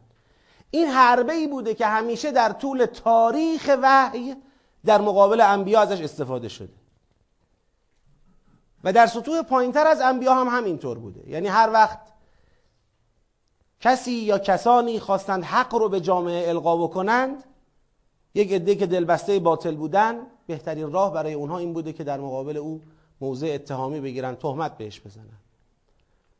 این 0.71 0.89
حربه 0.89 1.33
ای 1.33 1.47
بوده 1.47 1.75
که 1.75 1.87
همیشه 1.87 2.33
در 2.33 2.53
طول 2.53 2.85
تاریخ 2.85 3.71
وحی 3.83 4.37
در 4.85 5.01
مقابل 5.01 5.41
انبیا 5.41 5.81
ازش 5.81 6.01
استفاده 6.01 6.49
شده. 6.49 6.84
و 8.85 8.93
در 8.93 9.07
سطوح 9.07 9.43
پایینتر 9.43 9.87
از 9.87 10.01
انبیا 10.01 10.35
هم 10.35 10.49
همینطور 10.49 10.99
بوده. 10.99 11.31
یعنی 11.31 11.49
هر 11.49 11.71
وقت 11.73 11.99
کسی 13.81 14.13
یا 14.13 14.39
کسانی 14.39 15.01
خواستند 15.01 15.45
حق 15.45 15.75
رو 15.75 15.89
به 15.89 16.01
جامعه 16.01 16.49
القا 16.49 16.77
بکنند 16.77 17.45
یک 18.35 18.53
عده 18.53 18.75
که 18.75 18.87
دلبسته 18.87 19.39
باطل 19.39 19.77
بودن 19.77 20.27
بهترین 20.47 20.93
راه 20.93 21.13
برای 21.13 21.35
اونها 21.35 21.59
این 21.59 21.73
بوده 21.73 21.93
که 21.93 22.05
در 22.05 22.21
مقابل 22.21 22.57
او 22.57 22.83
موضع 23.21 23.51
اتهامی 23.55 24.01
بگیرن 24.01 24.35
تهمت 24.35 24.79
بهش 24.79 25.01
بزنن. 25.01 25.39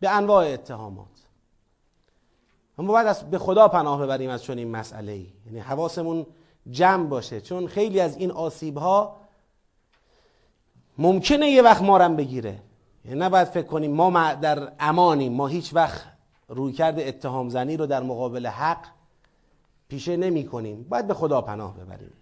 به 0.01 0.11
انواع 0.11 0.47
اتهامات. 0.47 1.09
اما 2.79 2.93
باید 2.93 3.07
از 3.07 3.31
به 3.31 3.39
خدا 3.39 3.69
پناه 3.69 4.03
ببریم 4.03 4.31
از 4.31 4.43
چون 4.43 4.59
این 4.59 4.71
مسئله 4.71 5.13
ای 5.13 5.27
یعنی 5.47 5.59
حواسمون 5.59 6.27
جمع 6.71 7.07
باشه 7.07 7.41
چون 7.41 7.67
خیلی 7.67 8.01
از 8.01 8.17
این 8.17 8.31
آسیب 8.31 8.79
ها 8.79 9.17
ممکنه 10.99 11.51
یه 11.51 11.63
وقت 11.63 11.83
مارم 11.83 12.17
بگیره. 12.17 12.59
یعنی 13.05 13.21
نباید 13.21 13.49
فکر 13.49 13.67
کنیم 13.67 13.91
ما 13.91 14.35
در 14.35 14.73
امانیم. 14.81 15.33
ما 15.33 15.47
هیچ 15.47 15.75
وقت 15.75 16.05
روی 16.49 16.73
کرده 16.73 17.09
اتهام 17.09 17.49
زنی 17.49 17.77
رو 17.77 17.87
در 17.87 18.03
مقابل 18.03 18.47
حق 18.47 18.87
پیشه 19.89 20.17
نمی 20.17 20.47
کنیم. 20.47 20.87
باید 20.89 21.07
به 21.07 21.15
خدا 21.15 21.41
پناه 21.41 21.77
ببریم. 21.77 22.13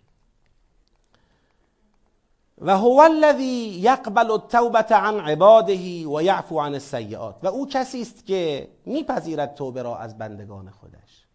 و 2.58 2.78
هو 2.78 3.00
الذی 3.00 3.78
یقبل 3.80 4.30
التوبه 4.30 4.78
عن 4.78 5.20
عباده 5.20 6.06
و 6.06 6.22
یعفو 6.22 6.60
عن 6.60 6.72
السیئات. 6.72 7.36
و 7.42 7.46
او 7.46 7.68
کسی 7.68 8.02
است 8.02 8.26
که 8.26 8.68
میپذیرد 8.86 9.54
توبه 9.54 9.82
را 9.82 9.96
از 9.96 10.18
بندگان 10.18 10.70
خودش. 10.70 11.26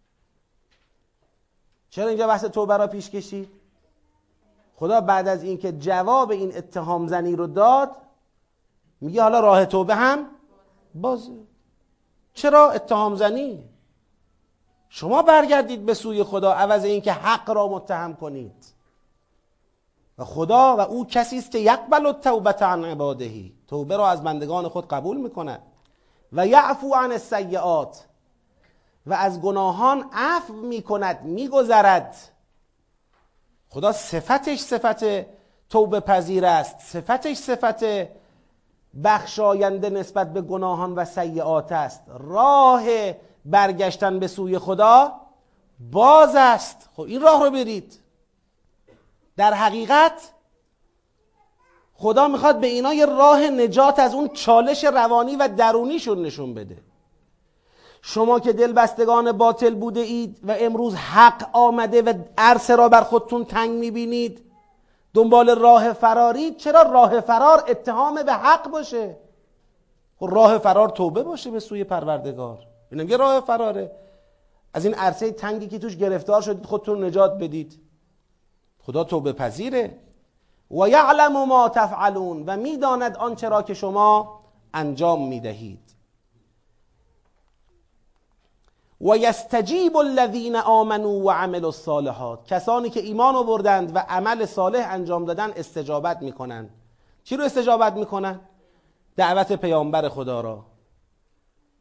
چرا 1.90 2.08
اینجا 2.08 2.28
بحث 2.28 2.46
توبه 2.46 2.78
را 2.78 2.88
پیش 2.88 3.10
کشید؟ 3.10 3.57
خدا 4.80 5.02
بعد 5.02 5.28
از 5.28 5.44
اینکه 5.44 5.72
جواب 5.72 6.32
این 6.32 6.58
اتهام 6.58 7.08
زنی 7.08 7.36
رو 7.36 7.48
داد 7.48 7.92
میگه 9.02 9.22
حالا 9.22 9.40
راه 9.40 9.66
توبه 9.66 9.96
هم؟ 9.96 10.26
بازه 10.96 11.32
چرا 12.34 12.72
اتهام 12.72 13.16
زنی؟ 13.16 13.64
شما 14.90 15.22
برگردید 15.22 15.86
به 15.86 15.94
سوی 15.94 16.24
خدا 16.24 16.54
عوض 16.54 16.84
اینکه 16.84 17.12
حق 17.12 17.50
را 17.50 17.68
متهم 17.68 18.16
کنید. 18.16 18.66
و 20.18 20.26
خدا 20.26 20.76
و 20.78 20.80
او 20.80 21.08
کسی 21.08 21.38
است 21.38 21.52
که 21.52 21.58
یقبل 21.58 22.06
التوبه 22.06 22.52
عن 22.52 22.86
عبادهی 22.86 23.54
توبه 23.68 23.98
را 23.98 24.10
از 24.10 24.24
بندگان 24.24 24.68
خود 24.68 24.88
قبول 24.88 25.18
می‌کند. 25.18 25.62
و 26.34 26.48
یعفو 26.48 26.94
عن 26.96 27.12
السیئات 27.12 28.06
و 29.06 29.14
از 29.14 29.42
گناهان 29.42 30.10
عفو 30.14 30.54
می‌کند 30.54 31.24
میگذرد. 31.24 32.16
خدا 33.70 33.92
صفتش 33.92 34.60
صفت 34.60 35.06
توبه 35.70 36.00
پذیر 36.00 36.46
است. 36.46 36.80
صفتش 36.80 37.38
صفت 37.38 37.84
بخشاینده 39.04 39.90
نسبت 39.90 40.34
به 40.34 40.42
گناهان 40.42 40.96
و 40.96 41.06
سیعات 41.06 41.72
است. 41.72 42.04
راه 42.20 42.84
برگشتن 43.46 44.20
به 44.20 44.28
سوی 44.28 44.60
خدا 44.60 45.12
باز 45.80 46.36
است. 46.36 46.90
خب 46.96 47.02
این 47.02 47.22
راه 47.22 47.44
رو 47.44 47.52
برید. 47.52 48.00
در 49.38 49.54
حقیقت 49.54 50.32
خدا 51.94 52.28
می‌خواد 52.28 52.60
به 52.60 52.68
اینا 52.68 52.94
یه 52.94 53.06
راه 53.06 53.40
نجات 53.40 54.00
از 54.00 54.14
اون 54.14 54.28
چالش 54.28 54.84
روانی 54.84 55.36
و 55.36 55.48
درونیشون 55.48 56.22
نشون 56.22 56.54
بده. 56.54 56.87
شما 58.10 58.40
که 58.40 58.54
دل 58.54 58.74
بستگان 58.74 59.32
باطل 59.32 59.76
بوده 59.76 60.00
اید 60.00 60.40
و 60.44 60.56
امروز 60.60 60.96
حق 60.96 61.50
آمده 61.54 62.02
و 62.02 62.14
عرصه 62.38 62.76
را 62.76 62.90
بر 62.90 63.02
خودتون 63.02 63.46
تنگ 63.46 63.70
می‌بینید 63.70 64.42
دنبال 65.14 65.60
راه 65.60 65.94
فراری 65.94 66.52
چرا 66.52 66.82
راه 66.82 67.20
فرار 67.20 67.64
اتهام 67.68 68.24
به 68.24 68.34
حق 68.34 68.72
باشه؟ 68.72 69.18
خب 70.20 70.28
راه 70.32 70.58
فرار 70.58 70.90
توبه 70.90 71.24
باشه 71.24 71.52
به 71.52 71.60
سوی 71.60 71.84
پروردگار. 71.84 72.60
اینم 72.92 73.10
یه 73.10 73.18
راه 73.18 73.40
فراره. 73.40 73.92
از 74.74 74.86
این 74.86 74.94
عرصه 74.94 75.32
تنگی 75.32 75.68
که 75.68 75.80
توش 75.80 75.98
گرفتار 75.98 76.42
شدید 76.42 76.66
خودتون 76.66 77.04
نجات 77.04 77.38
بدید. 77.38 77.80
خدا 78.86 79.04
توبه 79.04 79.34
پذیره. 79.34 79.98
و 80.72 80.90
یعلم 80.90 81.46
ما 81.48 81.70
تفعلون 81.70 82.44
و 82.46 82.58
می‌داند 82.58 83.18
آنچه 83.18 83.50
را 83.50 83.62
که 83.62 83.74
شما 83.74 84.40
انجام 84.74 85.28
می‌دهید. 85.28 85.87
و 89.02 89.18
یستجیب 89.18 89.98
الذین 89.98 90.56
آمنوا 90.56 91.10
و 91.10 91.32
عملوا 91.32 91.68
الصالحات. 91.68 92.46
کسانی 92.46 92.90
که 92.90 93.00
ایمان 93.00 93.36
آوردند 93.36 93.96
و 93.96 94.00
عمل 94.10 94.46
صالح 94.46 94.88
انجام 94.90 95.26
دادن 95.26 95.52
استجابت 95.56 96.22
می‌کنند 96.22 96.70
چی 97.24 97.38
رو 97.38 97.44
استجابت 97.44 97.94
می‌کنند 97.94 98.40
دعوت 99.16 99.54
پیامبر 99.54 100.10
خدا 100.10 100.42
را. 100.42 100.66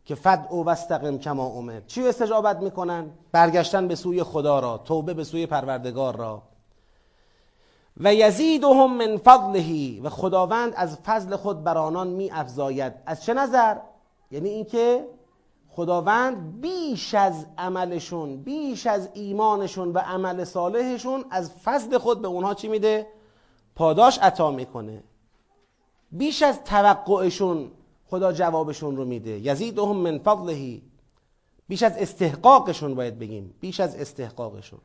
که 0.04 0.14
فد 0.14 0.48
و 0.52 0.64
وستقم 0.64 1.18
کما 1.18 1.46
امر. 1.46 1.80
چی 1.86 2.02
رو 2.02 2.08
استجابت 2.08 2.56
می‌کنن؟ 2.56 3.10
برگشتن 3.32 3.88
به 3.88 3.94
سوی 3.94 4.22
خدا 4.22 4.60
را. 4.60 4.78
توبه 4.78 5.14
به 5.14 5.24
سوی 5.24 5.46
پروردگار 5.46 6.16
را. 6.16 6.42
و 8.00 8.14
یزیدهم 8.14 8.96
من 8.96 9.16
فضله. 9.16 10.00
و 10.02 10.10
خداوند 10.10 10.72
از 10.76 10.96
فضل 10.96 11.36
خود 11.36 11.64
بر 11.64 11.78
آنان 11.78 12.06
می 12.06 12.30
افزاید 12.30 12.92
از 13.06 13.24
چه 13.24 13.34
نظر؟ 13.34 13.76
یعنی 14.30 14.48
اینکه 14.48 15.04
خداوند 15.76 16.60
بیش 16.60 17.14
از 17.14 17.46
عملشون 17.58 18.36
بیش 18.36 18.86
از 18.86 19.08
ایمانشون 19.14 19.92
و 19.92 19.98
عمل 19.98 20.44
صالحشون 20.44 21.24
از 21.30 21.50
فضل 21.64 21.98
خود 21.98 22.22
به 22.22 22.28
اونها 22.28 22.54
چی 22.54 22.68
میده؟ 22.68 23.06
پاداش 23.74 24.18
عطا 24.18 24.50
می‌کنه. 24.50 25.02
بیش 26.12 26.42
از 26.42 26.64
توقعشون 26.64 27.70
خدا 28.06 28.32
جوابشون 28.32 28.96
رو 28.96 29.04
میده. 29.04 29.30
یزیدهم 29.30 29.96
من 29.96 30.18
فضله. 30.18 30.82
بیش 31.68 31.82
از 31.82 31.96
استحقاقشون 31.96 32.94
باید 32.94 33.18
بگیم. 33.18 33.54
بیش 33.60 33.80
از 33.80 33.96
استحقاقشون. 33.96 34.80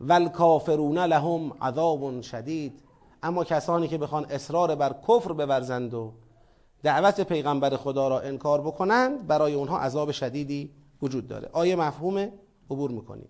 والکافرون 0.00 0.98
لهم 0.98 1.52
عذاب 1.62 2.20
شدید. 2.20 2.80
اما 3.22 3.44
کسانی 3.44 3.88
که 3.88 3.98
بخوان 3.98 4.24
اصرار 4.30 4.74
بر 4.74 4.94
کفر 5.08 5.32
بورزند 5.32 5.94
و 5.94 6.12
دعوت 6.82 7.20
پیغمبر 7.20 7.76
خدا 7.76 8.08
را 8.08 8.20
انکار 8.20 8.60
بکنند 8.60 9.26
برای 9.26 9.54
اونها 9.54 9.78
عذاب 9.78 10.10
شدیدی 10.10 10.70
وجود 11.02 11.28
داره. 11.28 11.48
آیه 11.52 11.76
مفهوم 11.76 12.32
عبور 12.70 12.90
می‌کنیم. 12.90 13.28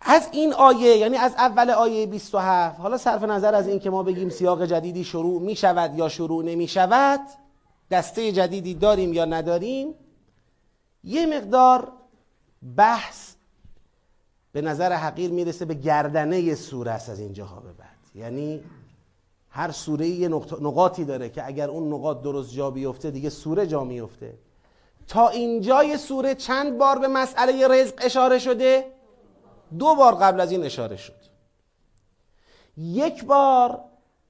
از 0.00 0.28
این 0.32 0.52
آیه 0.52 0.96
یعنی 0.96 1.16
از 1.16 1.34
اول 1.34 1.70
آیه 1.70 2.06
27 2.06 2.80
حالا 2.80 2.98
صرف 2.98 3.22
نظر 3.22 3.54
از 3.54 3.68
این 3.68 3.78
که 3.78 3.90
ما 3.90 4.02
بگیم 4.02 4.28
سیاق 4.28 4.64
جدیدی 4.64 5.04
شروع 5.04 5.42
می 5.42 5.56
شود 5.56 5.98
یا 5.98 6.08
شروع 6.08 6.44
نمی 6.44 6.68
شود 6.68 7.20
دسته 7.90 8.32
جدیدی 8.32 8.74
داریم 8.74 9.12
یا 9.12 9.24
نداریم 9.24 9.94
یه 11.04 11.26
مقدار 11.26 11.92
بحث 12.76 13.34
به 14.52 14.60
نظر 14.60 14.92
حقیر 14.92 15.30
می‌رسه 15.30 15.64
به 15.64 15.74
گردنه 15.74 16.54
سوره 16.54 16.90
است 16.90 17.10
از 17.10 17.20
اینجاها 17.20 17.60
به 17.60 17.72
بعد. 17.72 17.96
یعنی 18.14 18.64
هر 19.56 19.70
سوره 19.70 20.06
یه 20.06 20.28
نقاطی 20.60 21.04
داره 21.04 21.28
که 21.28 21.46
اگر 21.46 21.70
اون 21.70 21.92
نقاط 21.92 22.22
درست 22.22 22.52
جا 22.52 22.70
بیفته 22.70 23.10
دیگه 23.10 23.30
سوره 23.30 23.66
جا 23.66 23.84
میفته. 23.84 24.38
تا 25.08 25.28
اینجای 25.28 25.96
سوره 25.96 26.34
چند 26.34 26.78
بار 26.78 26.98
به 26.98 27.08
مسئله 27.08 27.68
رزق 27.68 27.94
اشاره 27.98 28.38
شده؟ 28.38 28.84
دو 29.78 29.94
بار 29.94 30.14
قبل 30.14 30.40
از 30.40 30.52
این 30.52 30.64
اشاره 30.64 30.96
شد. 30.96 31.20
یک 32.76 33.24
بار 33.24 33.80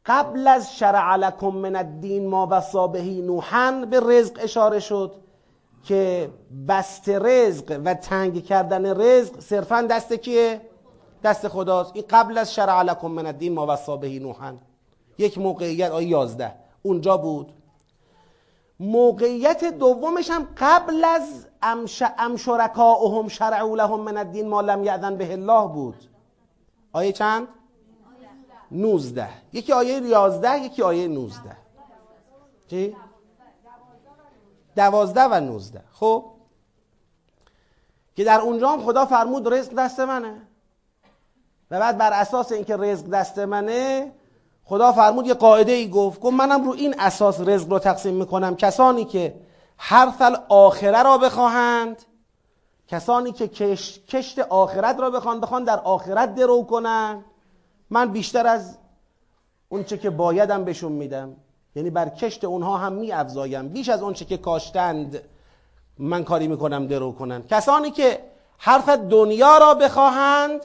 قبل 0.06 0.46
از 0.46 0.76
شرع 0.76 1.16
لکم 1.16 1.48
من 1.48 1.76
الدین 1.76 2.26
ما 2.26 2.48
وصا 2.50 2.86
بهی 2.86 3.22
نوحن 3.22 3.84
به 3.90 4.00
رزق 4.00 4.38
اشاره 4.42 4.80
شد 4.80 5.14
که 5.84 6.30
بست 6.68 7.08
رزق 7.08 7.80
و 7.84 7.94
تنگ 7.94 8.44
کردن 8.44 9.00
رزق 9.00 9.40
صرفا 9.40 9.82
دست 9.90 10.12
کیه؟ 10.12 10.60
دست 11.24 11.48
خداست. 11.48 11.90
این 11.94 12.04
قبل 12.10 12.38
از 12.38 12.54
شرع 12.54 12.82
لکم 12.82 13.08
من 13.08 13.26
الدین 13.26 13.54
ما 13.54 13.66
وصا 13.68 13.96
بهی 13.96 14.18
نوحن 14.18 14.58
یک 15.18 15.38
موقعیت 15.38 15.90
آیه 15.90 16.08
11 16.08 16.54
اونجا 16.82 17.16
بود. 17.16 17.52
موقعیت 18.80 19.64
دومش 19.64 20.30
هم 20.30 20.48
قبل 20.56 21.04
از 21.04 21.46
ام 22.18 22.36
شرکاؤهم 22.36 23.28
شرعوا 23.28 23.74
لهم 23.76 24.00
من 24.00 24.16
الدین 24.16 24.48
ما 24.48 24.60
لم 24.60 24.84
یعذن 24.84 25.16
به 25.16 25.32
الله 25.32 25.68
بود. 25.68 25.96
آیه 26.92 27.12
چند؟ 27.12 27.48
19 28.70 29.28
یکی 29.52 29.72
آیه 29.72 30.02
11 30.02 30.58
یکی 30.58 30.82
آیه 30.82 31.08
19 31.08 31.56
چی؟ 32.68 32.96
دوازده 34.76 35.22
و 35.22 35.40
19 35.40 35.82
خب؟ 35.92 36.24
که 38.16 38.24
در 38.24 38.40
اونجا 38.40 38.68
هم 38.68 38.80
خدا 38.80 39.06
فرمود 39.06 39.54
رزق 39.54 39.74
دست 39.74 40.00
منه. 40.00 40.42
و 41.70 41.80
بعد 41.80 41.98
بر 41.98 42.12
اساس 42.12 42.52
اینکه 42.52 42.76
رزق 42.76 43.06
دست 43.10 43.38
منه 43.38 44.12
خدا 44.68 44.92
فرمود 44.92 45.26
یه 45.26 45.34
قاعده 45.34 45.72
ای 45.72 45.90
گفت 45.90 46.20
گفت 46.20 46.34
منم 46.34 46.64
رو 46.64 46.72
این 46.72 46.94
اساس 46.98 47.40
رزق 47.40 47.70
رو 47.70 47.78
تقسیم 47.78 48.14
می‌کنم. 48.14 48.56
کسانی 48.56 49.04
که 49.04 49.34
حرف 49.76 50.22
آخره 50.48 51.02
را 51.02 51.18
بخواهند 51.18 52.02
کسانی 52.88 53.32
که 53.32 53.48
کشت 54.08 54.38
آخرت 54.38 55.00
را 55.00 55.10
بخوان 55.10 55.40
بخوان 55.40 55.64
در 55.64 55.78
آخرت 55.78 56.34
درو 56.34 56.62
کنن 56.62 57.24
من 57.90 58.12
بیشتر 58.12 58.46
از 58.46 58.78
اونچه 59.68 59.98
که 59.98 60.10
بایدم 60.10 60.64
بهشون 60.64 60.92
میدم. 60.92 61.36
یعنی 61.76 61.90
بر 61.90 62.08
کشت 62.08 62.44
اونها 62.44 62.76
هم 62.76 62.92
می 62.92 63.12
افزایم 63.12 63.68
بیش 63.68 63.88
از 63.88 64.02
اونچه 64.02 64.24
که 64.24 64.36
کاشتند 64.36 65.22
من 65.98 66.24
کاری 66.24 66.48
می‌کنم 66.48 66.86
درو 66.86 67.12
کنن. 67.12 67.42
کسانی 67.42 67.90
که 67.90 68.20
حرف 68.58 68.88
دنیا 68.88 69.58
را 69.58 69.74
بخواهند 69.74 70.60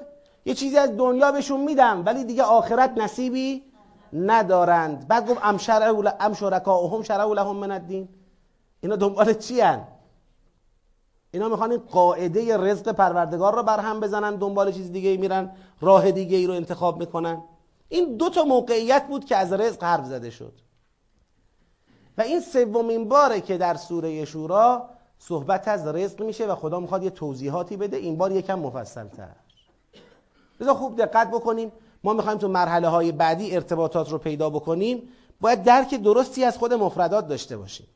یه 0.46 0.54
چیزی 0.54 0.78
از 0.78 0.98
دنیا 0.98 1.32
بهشون 1.32 1.62
میدم 1.62 2.04
ولی 2.06 2.24
دیگه 2.24 2.44
آخرت 2.44 2.94
نصیبی 2.98 3.71
ندارند. 4.14 5.08
بعد 5.08 5.30
گفت 5.30 5.40
ام 5.44 5.58
شرعوا 5.58 6.12
ام 6.20 6.34
شرکاهم 6.34 7.04
شرعوا 7.04 7.34
لهم 7.34 7.56
من 7.56 7.72
الدین. 7.72 8.10
اینا 8.82 8.96
دنبال 8.96 9.34
چی 9.34 9.62
هن؟ 9.62 9.88
اینا 11.32 11.50
می‌خوان 11.50 11.72
این 11.72 11.80
قاعده 11.80 12.58
رزق 12.58 12.92
پروردگار 12.92 13.56
رو 13.56 13.64
برهم 13.64 14.00
بزنن 14.00 14.36
دنبال 14.36 14.72
چیز 14.72 14.92
دیگه 14.92 15.18
میرن 15.18 15.56
راه 15.82 16.12
دیگه 16.12 16.38
ای 16.38 16.48
رو 16.48 16.54
انتخاب 16.54 17.00
می‌کنن. 17.00 17.44
این 17.90 18.18
دو 18.18 18.30
تا 18.30 18.44
موقعیت 18.44 19.08
بود 19.08 19.26
که 19.26 19.36
از 19.36 19.54
رزق 19.54 19.84
حرف 19.84 20.06
زده 20.06 20.30
شد. 20.30 20.54
و 22.18 22.22
این 22.22 22.40
سومین 22.40 23.10
باره 23.10 23.42
که 23.42 23.58
در 23.58 23.76
سوره 23.76 24.26
شورا 24.26 24.90
صحبت 25.20 25.68
از 25.68 25.88
رزق 25.88 26.24
میشه 26.24 26.46
و 26.46 26.56
خدا 26.56 26.80
می‌خواد 26.80 27.04
یه 27.04 27.10
توضیحاتی 27.10 27.78
بده. 27.78 27.98
این 27.98 28.18
بار 28.18 28.32
یکم 28.32 28.60
مفصل 28.60 29.08
تر 29.08 29.36
بذار 30.60 30.74
خوب 30.74 31.02
دقت 31.02 31.32
بکنیم. 31.32 31.72
ما 32.04 32.14
می‌خوایم 32.14 32.38
تو 32.38 32.48
مرحله 32.48 32.88
های 32.88 33.12
بعدی 33.12 33.56
ارتباطات 33.56 34.10
رو 34.10 34.18
پیدا 34.18 34.50
بکنیم 34.50 35.10
باید 35.42 35.64
درک 35.64 35.96
درستی 35.96 36.44
از 36.44 36.58
خود 36.58 36.74
مفردات 36.74 37.28
داشته 37.28 37.58
باشیم. 37.58 37.88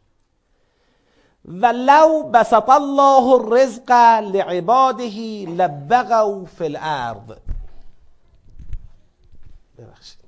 ولو 1.45 2.23
بسط 2.33 2.69
الله 2.69 3.23
الرزق 3.33 3.91
لعباده 4.21 5.45
لبغوا 5.45 6.45
في 6.45 6.63
الارض 6.63 7.37
ببخشید. 9.77 10.25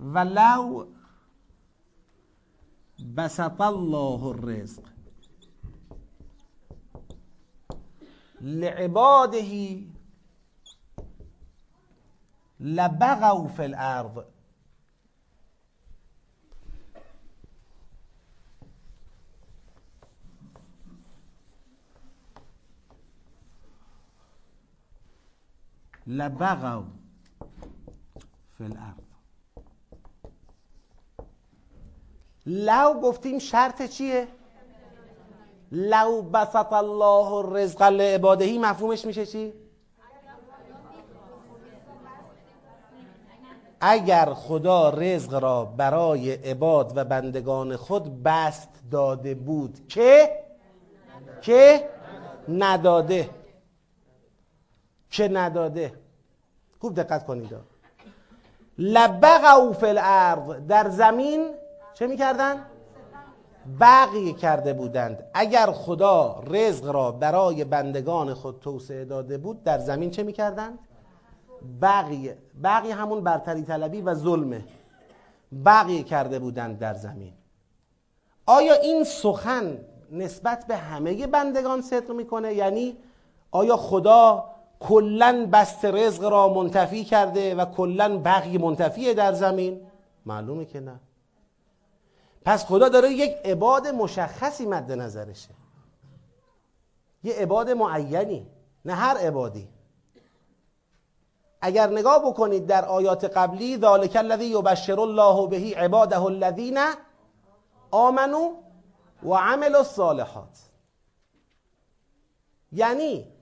ولو 0.00 0.86
بسط 3.16 3.60
الله 3.60 4.24
الرزق 4.24 4.82
لعباده 8.40 9.80
لبغوا 12.60 13.48
في 13.48 13.64
الارض 13.64 14.24
لبغوا 26.06 26.84
في 28.58 28.66
الارض 28.66 29.04
لو 32.46 33.00
گفتیم 33.00 33.38
شرط 33.38 33.82
چیه؟ 33.82 34.37
لو 35.72 36.22
بسط 36.22 36.72
الله 36.72 37.32
الرزق 37.32 37.82
لعبادهی 37.82 38.58
مفهومش 38.58 39.04
میشه 39.04 39.26
چی؟ 39.26 39.52
اگر 43.80 44.34
خدا 44.34 44.90
رزق 44.90 45.34
را 45.34 45.64
برای 45.64 46.32
عباد 46.32 46.92
و 46.96 47.04
بندگان 47.04 47.76
خود 47.76 48.22
بست 48.22 48.68
داده 48.90 49.34
بود 49.34 49.86
که؟ 49.88 50.30
که؟ 51.40 51.88
نداده. 52.48 53.30
که 55.10 55.28
نداده؟ 55.28 55.92
خوب 56.80 56.94
دقت 57.00 57.26
کنید. 57.26 57.56
لبغوا 58.78 59.72
فی 59.72 59.86
الارض 59.86 60.66
در 60.68 60.88
زمین 60.88 61.50
چه 61.94 62.06
می‌کردن؟ 62.06 62.66
بقی 63.80 64.32
کرده 64.32 64.72
بودند. 64.72 65.24
اگر 65.34 65.66
خدا 65.72 66.42
رزق 66.46 66.90
را 66.90 67.12
برای 67.12 67.64
بندگان 67.64 68.34
خود 68.34 68.60
توسعه 68.60 69.04
داده 69.04 69.38
بود 69.38 69.64
در 69.64 69.78
زمین 69.78 70.10
چه 70.10 70.22
می‌کردند؟ 70.22 70.78
بقی 71.82 72.30
بقی 72.64 72.90
همون 72.90 73.24
برتری 73.24 73.62
طلبی 73.62 74.00
و 74.00 74.14
ظلمه 74.14 74.64
بقی 75.64 76.02
کرده 76.02 76.38
بودند 76.38 76.78
در 76.78 76.94
زمین. 76.94 77.32
آیا 78.46 78.74
این 78.74 79.04
سخن 79.04 79.78
نسبت 80.12 80.66
به 80.66 80.76
همه 80.76 81.26
بندگان 81.26 81.82
صدق 81.82 82.10
می‌کنه؟ 82.10 82.54
یعنی 82.54 82.96
آیا 83.50 83.76
خدا 83.76 84.44
کلا 84.80 85.48
بست 85.52 85.84
رزق 85.84 86.24
را 86.24 86.48
منتفی 86.48 87.04
کرده 87.04 87.54
و 87.54 87.64
کلا 87.64 88.18
بقی 88.18 88.58
منتفیه 88.58 89.14
در 89.14 89.32
زمین؟ 89.32 89.80
معلومه 90.26 90.64
که 90.64 90.80
نه. 90.80 91.00
پس 92.48 92.64
خدا 92.64 92.88
داره 92.88 93.10
یک 93.12 93.36
عباد 93.44 93.88
مشخصی 93.88 94.66
مد 94.66 94.92
نظرشه. 94.92 95.50
یه 97.24 97.34
عباد 97.34 97.70
معینی 97.70 98.46
نه 98.84 98.94
هر 98.94 99.16
عبادی. 99.16 99.68
اگر 101.60 101.86
نگاه 101.86 102.26
بکنید 102.26 102.66
در 102.66 102.84
آیات 102.84 103.24
قبلی 103.24 103.78
ذالک 103.78 104.16
الذی 104.16 104.44
یبشر 104.44 105.00
الله 105.00 105.46
بهی 105.46 105.74
عباده 105.74 106.22
الذین 106.22 106.78
آمنو 107.90 108.54
و 109.22 109.34
عملوا 109.34 109.78
الصالحات. 109.78 110.58
یعنی 112.72 113.32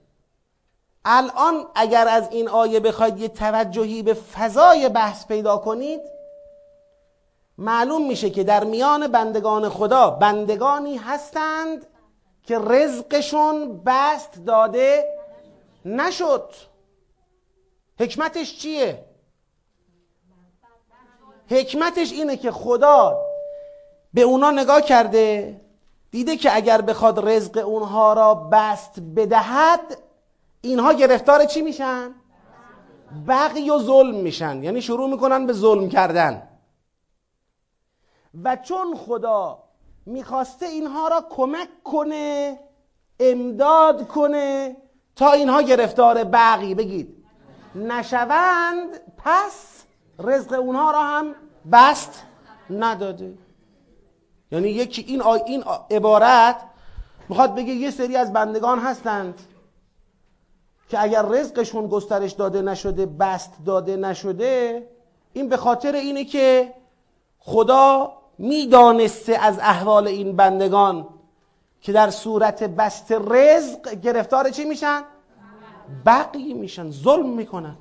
الان 1.05 1.65
اگر 1.75 2.07
از 2.07 2.31
این 2.31 2.49
آیه 2.49 2.79
بخواید 2.79 3.19
یه 3.19 3.27
توجهی 3.27 4.03
به 4.03 4.13
فضای 4.13 4.89
بحث 4.89 5.27
پیدا 5.27 5.57
کنید 5.57 6.16
معلوم 7.57 8.07
میشه 8.07 8.29
که 8.29 8.43
در 8.43 8.63
میان 8.63 9.07
بندگان 9.07 9.69
خدا 9.69 10.09
بندگانی 10.09 10.97
هستند 10.97 11.85
که 12.43 12.59
رزقشون 12.59 13.81
بست 13.85 14.45
داده 14.45 15.05
نشد 15.85 16.49
حکمتش 17.99 18.57
چیه؟ 18.57 19.05
حکمتش 21.49 22.11
اینه 22.11 22.37
که 22.37 22.51
خدا 22.51 23.17
به 24.13 24.21
اونا 24.21 24.51
نگاه 24.51 24.81
کرده 24.81 25.61
دیده 26.11 26.37
که 26.37 26.55
اگر 26.55 26.81
بخواد 26.81 27.29
رزق 27.29 27.67
اونها 27.67 28.13
را 28.13 28.33
بست 28.35 28.99
بدهد 29.15 29.97
اینها 30.61 30.93
گرفتار 30.93 31.45
چی 31.45 31.61
میشن؟ 31.61 32.15
بقی 33.27 33.69
و 33.69 33.79
ظلم 33.79 34.15
میشن 34.15 34.63
یعنی 34.63 34.81
شروع 34.81 35.09
می‌کنن 35.09 35.45
به 35.45 35.53
ظلم 35.53 35.89
کردن 35.89 36.47
و 38.43 38.55
چون 38.55 38.95
خدا 38.95 39.63
می‌خواسته 40.05 40.65
اینها 40.65 41.07
را 41.07 41.25
کمک 41.29 41.67
کنه 41.83 42.59
امداد 43.19 44.07
کنه 44.07 44.77
تا 45.15 45.31
اینها 45.31 45.61
گرفتار 45.61 46.23
بقی 46.23 46.75
بگید. 46.75 47.25
نشوند 47.75 48.89
پس 49.17 49.83
رزق 50.19 50.59
اونها 50.59 50.91
را 50.91 51.03
هم 51.03 51.35
بست 51.71 52.23
نداده. 52.69 53.37
یعنی 54.51 54.69
یکی 54.69 55.01
این, 55.01 55.21
این 55.21 55.63
عبارت 55.91 56.61
می‌خواد 57.29 57.55
بگه 57.55 57.73
یه 57.73 57.91
سری 57.91 58.15
از 58.15 58.33
بندگان 58.33 58.79
هستند 58.79 59.41
که 60.89 61.03
اگر 61.03 61.21
رزقشون 61.21 61.87
گسترش 61.87 62.31
داده 62.31 62.61
نشده 62.61 63.05
بست 63.05 63.53
داده 63.65 63.95
نشده 63.95 64.87
این 65.33 65.49
به 65.49 65.57
خاطر 65.57 65.95
اینه 65.95 66.25
که 66.25 66.73
خدا 67.39 68.16
می‌دانسته 68.37 69.37
از 69.37 69.59
احوال 69.59 70.07
این 70.07 70.35
بندگان 70.35 71.07
که 71.81 71.91
در 71.91 72.09
صورت 72.09 72.63
بست 72.63 73.11
رزق 73.11 73.93
گرفتار 73.93 74.49
چی 74.49 74.65
میشن؟ 74.65 75.01
بقی 76.05 76.53
میشن 76.53 76.91
ظلم 76.91 77.29
می‌کنن. 77.29 77.75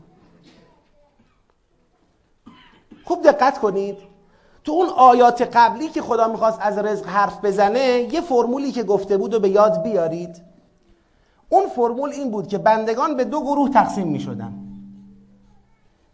خوب 3.05 3.23
دقت 3.23 3.59
کنید. 3.59 3.99
تو 4.64 4.73
اون 4.73 4.88
آیات 4.88 5.42
قبلی 5.42 5.88
که 5.88 6.03
خدا 6.03 6.29
می‌خواست 6.29 6.59
از 6.61 6.79
رزق 6.79 7.07
حرف 7.07 7.45
بزنه 7.45 8.09
یه 8.12 8.21
فرمولی 8.21 8.73
که 8.73 8.83
گفته 8.83 9.16
بود 9.16 9.35
و 9.35 9.40
به 9.40 9.49
یاد 9.49 9.83
بیارید. 9.83 10.42
اون 11.49 11.69
فرمول 11.69 12.11
این 12.11 12.31
بود 12.31 12.49
که 12.49 12.59
بندگان 12.59 13.16
به 13.16 13.25
دو 13.25 13.40
گروه 13.40 13.71
تقسیم 13.71 14.09
می‌شدن. 14.09 14.53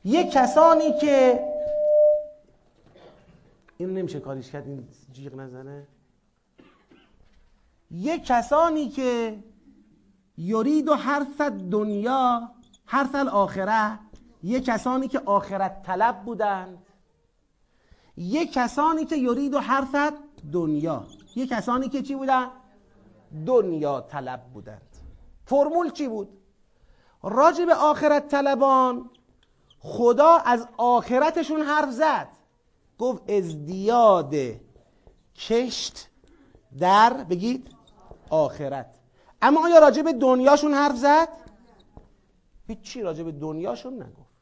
یه 0.05 0.25
کسانی 0.25 0.99
که 0.99 1.45
این 3.83 3.95
نمیشه 3.95 4.21
کاریش 4.21 4.51
کرد 4.51 4.67
این 4.67 4.89
جیغ 5.13 5.35
نزنه. 5.35 5.87
یه 7.91 8.19
کسانی 8.19 8.89
که 8.89 9.43
یرید 10.37 10.89
و 10.89 10.95
حرث 10.95 11.41
دنیا 11.71 12.51
حرث 12.85 13.15
آخره 13.15 13.99
یه 14.43 14.61
کسانی 14.61 15.09
که 15.09 15.19
آخرت 15.19 15.83
طلب 15.83 16.25
بودند 16.25 16.87
یه 18.17 18.47
کسانی 18.47 19.05
که 19.05 19.17
یرید 19.17 19.55
و 19.55 19.59
حرث 19.59 20.13
دنیا. 20.53 21.07
یه 21.37 21.47
کسانی 21.47 21.89
که 21.89 22.03
چی 22.03 22.15
بودن؟ 22.15 22.49
دنیا 23.47 24.01
طلب 24.01 24.43
بودند. 24.55 24.97
فرمول 25.45 25.91
چی 25.91 26.09
بود؟ 26.09 26.29
راجب 27.23 27.69
آخرت 27.69 28.29
طلبان 28.29 29.11
خدا 29.79 30.37
از 30.37 30.69
آخرتشون 30.77 31.61
حرف 31.61 31.91
زد. 31.91 32.29
گفت 33.03 33.31
ازدیاد 33.31 34.35
کشت 35.37 36.09
در 36.79 37.13
بگید 37.13 37.75
آخرت. 38.31 38.87
اما 39.43 39.65
آیا 39.65 39.79
راجع 39.79 40.03
به 40.03 40.13
دنیاشون 40.13 40.75
حرف 40.75 40.97
زد؟ 40.97 41.29
هیچی 42.67 43.03
راجع 43.03 43.23
به 43.23 43.33
دنیاشون 43.33 44.03
نگفت. 44.03 44.33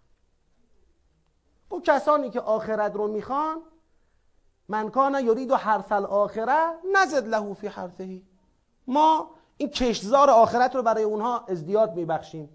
گفت 1.70 1.84
کسانی 1.84 2.30
که 2.30 2.40
آخرت 2.40 2.94
رو 2.94 3.08
می‌خوان 3.08 3.62
من 4.68 4.90
کان 4.90 5.24
یرید 5.24 5.50
و 5.50 5.56
حرف 5.56 5.92
الاخره 5.92 6.72
نزد 6.94 7.28
له 7.28 7.54
فی 7.54 7.66
حرفهی 7.66 8.26
ما 8.86 9.30
این 9.56 9.68
کشتزار 9.68 10.30
آخرت 10.30 10.76
رو 10.76 10.82
برای 10.82 11.02
اونها 11.02 11.44
ازدیاد 11.48 11.96
میبخشیم. 11.96 12.48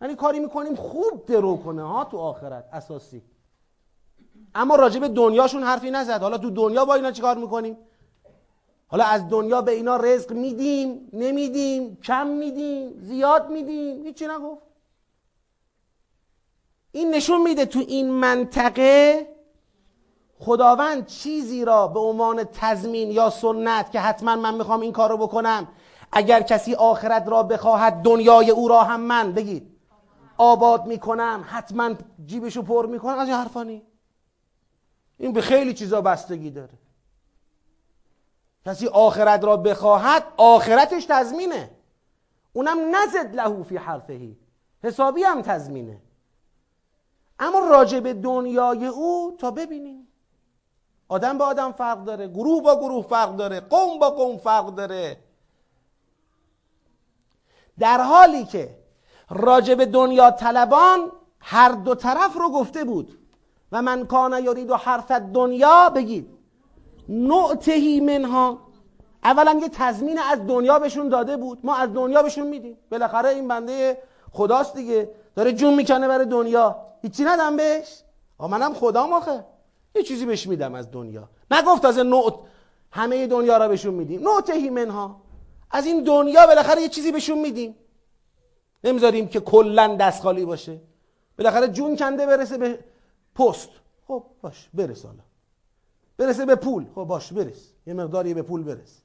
یعنی 0.00 0.14
کاری 0.14 0.40
می‌کنیم 0.40 0.74
خوب 0.74 1.26
درو 1.26 1.56
کنه 1.56 1.82
ها 1.82 2.04
تو 2.04 2.18
آخرت 2.18 2.68
اساسی. 2.72 3.22
اما 4.56 4.76
راجع 4.76 5.00
به 5.00 5.08
دنیاشون 5.08 5.62
حرفی 5.62 5.90
نزد. 5.90 6.22
حالا 6.22 6.38
تو 6.38 6.50
دنیا 6.50 6.84
با 6.84 6.94
اینا 6.94 7.10
چیکار 7.10 7.36
می‌کنیم؟ 7.38 7.76
حالا 8.88 9.04
از 9.04 9.28
دنیا 9.28 9.62
به 9.62 9.72
اینا 9.72 9.96
رزق 9.96 10.32
میدیم 10.32 11.08
نمیدیم 11.12 11.96
کم 11.96 12.26
میدیم 12.26 12.98
زیاد 13.00 13.50
میدیم 13.50 14.04
هیچی 14.04 14.26
نگفت. 14.26 14.62
این 16.92 17.14
نشون 17.14 17.42
میده 17.42 17.64
تو 17.64 17.78
این 17.78 18.10
منطقه 18.10 19.26
خداوند 20.38 21.06
چیزی 21.06 21.64
را 21.64 21.88
به 21.88 22.00
عنوان 22.00 22.44
تضمین 22.44 23.10
یا 23.10 23.30
سنت 23.30 23.92
که 23.92 24.00
حتما 24.00 24.36
من 24.36 24.54
می‌خوام 24.54 24.80
این 24.80 24.92
کار 24.92 25.10
رو 25.10 25.16
بکنم 25.16 25.68
اگر 26.12 26.42
کسی 26.42 26.74
آخرت 26.74 27.28
را 27.28 27.42
بخواهد 27.42 27.92
دنیای 28.02 28.50
او 28.50 28.68
را 28.68 28.82
هم 28.82 29.00
من 29.00 29.32
بگید. 29.32 29.76
آباد 30.38 30.86
می‌کنم 30.86 31.44
حتما 31.48 31.94
جیبشو 32.26 32.62
پر 32.62 32.86
می‌کنم. 32.86 33.18
از 33.18 33.28
این 33.28 33.36
حرفانی 33.36 33.82
این 35.18 35.32
به 35.32 35.40
خیلی 35.40 35.74
چیزا 35.74 36.00
بستگی 36.00 36.50
داره. 36.50 36.78
کسی 38.66 38.86
آخرت 38.88 39.44
را 39.44 39.56
بخواهد 39.56 40.24
آخرتش 40.36 41.04
تضمینه. 41.04 41.70
اونم 42.52 42.78
نزد 42.96 43.34
لهو 43.34 43.62
فی 43.62 43.76
حرفهی 43.76 44.36
حسابی 44.82 45.22
هم 45.22 45.42
تضمینه. 45.42 46.02
اما 47.38 47.58
راجع 47.58 48.00
به 48.00 48.14
دنیای 48.14 48.86
او 48.86 49.36
تا 49.38 49.50
ببینیم. 49.50 50.08
آدم 51.08 51.38
با 51.38 51.46
آدم 51.46 51.72
فرق 51.72 52.04
داره 52.04 52.28
گروه 52.28 52.62
با 52.62 52.80
گروه 52.80 53.06
فرق 53.06 53.36
داره 53.36 53.60
قوم 53.60 53.98
با 53.98 54.10
قوم 54.10 54.36
فرق 54.38 54.74
داره. 54.74 55.16
در 57.78 58.00
حالی 58.00 58.44
که 58.44 58.78
راجع 59.30 59.74
دنیا 59.74 60.30
طلبان 60.30 61.12
هر 61.40 61.72
دو 61.72 61.94
طرف 61.94 62.34
رو 62.34 62.50
گفته 62.50 62.84
بود. 62.84 63.15
و 63.72 63.82
من 63.82 64.06
کان 64.06 64.44
یرید 64.44 64.70
و 64.70 64.76
حرف 64.76 65.10
دنیا 65.10 65.90
بگید. 65.90 66.28
نعتهی 67.08 68.00
منها. 68.00 68.58
اولا 69.24 69.58
یه 69.62 69.68
تضمین 69.68 70.18
از 70.18 70.46
دنیا 70.46 70.78
بهشون 70.78 71.08
داده 71.08 71.36
بود. 71.36 71.58
ما 71.64 71.76
از 71.76 71.92
دنیا 71.92 72.22
بهشون 72.22 72.46
میدیم. 72.46 72.78
بالاخره 72.90 73.28
این 73.28 73.48
بنده 73.48 74.02
خداست 74.32 74.76
دیگه. 74.76 75.10
داره 75.36 75.52
جون 75.52 75.74
می‌کنه 75.74 76.08
برای 76.08 76.26
دنیا. 76.26 76.76
هیچی 77.02 77.24
ندم 77.24 77.56
بهش؟ 77.56 78.02
آ 78.38 78.46
منم 78.46 78.74
خدام 78.74 79.12
آخه. 79.12 79.44
یه 79.94 80.02
چیزی 80.02 80.26
بهش 80.26 80.46
میدم 80.46 80.74
از 80.74 80.90
دنیا. 80.90 81.28
نگفت 81.50 81.84
از 81.84 81.98
نوت 81.98 82.34
همه 82.90 83.26
دنیا 83.26 83.56
را 83.56 83.68
بهشون 83.68 83.94
میدیم. 83.94 84.20
نوتهی 84.20 84.70
منها. 84.70 85.20
از 85.70 85.86
این 85.86 86.04
دنیا 86.04 86.46
بالاخره 86.46 86.82
یه 86.82 86.88
چیزی 86.88 87.12
بهشون 87.12 87.38
میدیم. 87.38 87.76
نمی‌ذاریم 88.84 89.28
که 89.28 89.40
کلا 89.40 89.96
دست 89.96 90.22
خالی 90.22 90.44
باشه. 90.44 90.80
بالاخره 91.38 91.68
جون 91.68 91.96
کنده 91.96 92.26
برسه 92.26 92.58
به 92.58 92.78
پست. 93.36 93.68
خب 94.08 94.24
باش 94.42 94.68
برس 94.74 95.04
حالا. 95.04 95.22
برسه 96.16 96.46
به 96.46 96.54
پول. 96.54 96.86
خب 96.94 97.04
باش 97.04 97.32
برس. 97.32 97.72
یه 97.86 97.94
مقداری 97.94 98.34
به 98.34 98.42
پول 98.42 98.62
برس. 98.62 99.00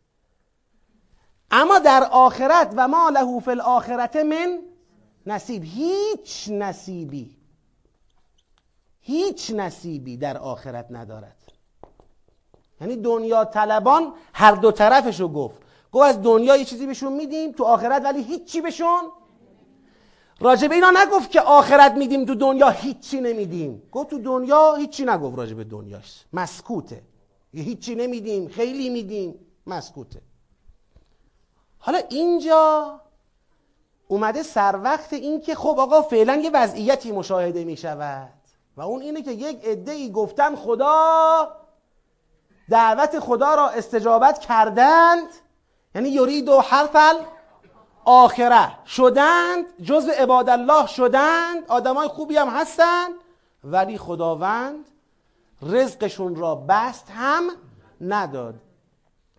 اما 1.52 1.80
در 1.80 2.08
آخرت 2.12 2.74
و 2.76 2.88
ما 2.88 3.10
له 3.10 3.40
فی 3.40 3.52
الاخرت 3.52 4.16
من 4.16 4.60
نصیب. 5.26 5.64
هیچ 5.64 6.50
نصیبی. 6.52 7.38
هیچ 9.02 9.52
نصیبی 9.52 10.18
در 10.18 10.38
آخرت 10.38 10.88
ندارد. 10.90 11.38
یعنی 12.82 12.96
دنیا 12.96 13.46
طلبان 13.46 14.14
هر 14.34 14.52
دو 14.52 14.72
طرفشو 14.72 15.28
گفت. 15.28 15.62
گفت 15.92 16.06
از 16.06 16.22
دنیا 16.22 16.56
یه 16.56 16.66
چیزی 16.66 16.88
بهشون 16.88 17.14
میدیم 17.14 17.52
تو 17.52 17.64
آخرت 17.64 18.06
ولی 18.06 18.24
هیچی 18.24 18.62
بهشون 18.62 19.02
راجب 20.42 20.72
اینا 20.72 20.92
نگفت 20.92 21.32
که 21.32 21.42
آخرت 21.42 21.92
میدیم 21.92 22.26
تو 22.26 22.36
دنیا 22.36 22.70
هیچی 22.70 23.22
نمیدیم. 23.22 23.84
گفت 23.92 24.10
تو 24.10 24.18
دنیا 24.18 24.76
هیچی 24.76 25.06
نگفت 25.06 25.38
راجب 25.38 25.70
دنیاش. 25.70 26.26
مسکوته. 26.34 27.02
هیچی 27.54 27.96
نمیدیم 27.96 28.48
خیلی 28.48 28.90
میدیم 28.90 29.36
مسکوته. 29.68 30.22
حالا 31.78 32.00
اینجا 32.10 33.02
اومده 34.08 34.44
سر 34.44 34.80
وقت 34.84 35.14
این 35.14 35.42
که 35.42 35.56
خب 35.56 35.80
آقا 35.80 36.02
فعلا 36.02 36.36
یه 36.36 36.50
وضعیتی 36.54 37.12
مشاهده 37.12 37.64
می 37.64 37.78
شود 37.78 38.34
و 38.78 38.82
اون 38.82 39.02
اینه 39.02 39.22
که 39.22 39.32
یک 39.32 39.66
عده 39.66 39.92
ای 39.92 40.12
گفتن 40.12 40.56
خدا 40.56 41.48
دعوت 42.70 43.20
خدا 43.20 43.56
را 43.56 43.70
استجابت 43.70 44.40
کردند. 44.40 45.28
یعنی 45.96 46.10
یرید 46.10 46.50
و 46.50 46.60
حرفل 46.62 47.16
آخره. 48.06 48.86
شدند 48.86 49.84
جز 49.84 50.08
عباد 50.08 50.50
الله 50.50 50.88
شدند 50.88 51.66
آدمای 51.68 52.08
خوبی 52.08 52.38
هم 52.38 52.50
هستند 52.50 53.14
ولی 53.64 53.98
خداوند 53.98 54.86
رزقشون 55.62 56.36
را 56.36 56.56
بست 56.56 57.10
هم 57.12 57.44
نداد. 58.02 58.62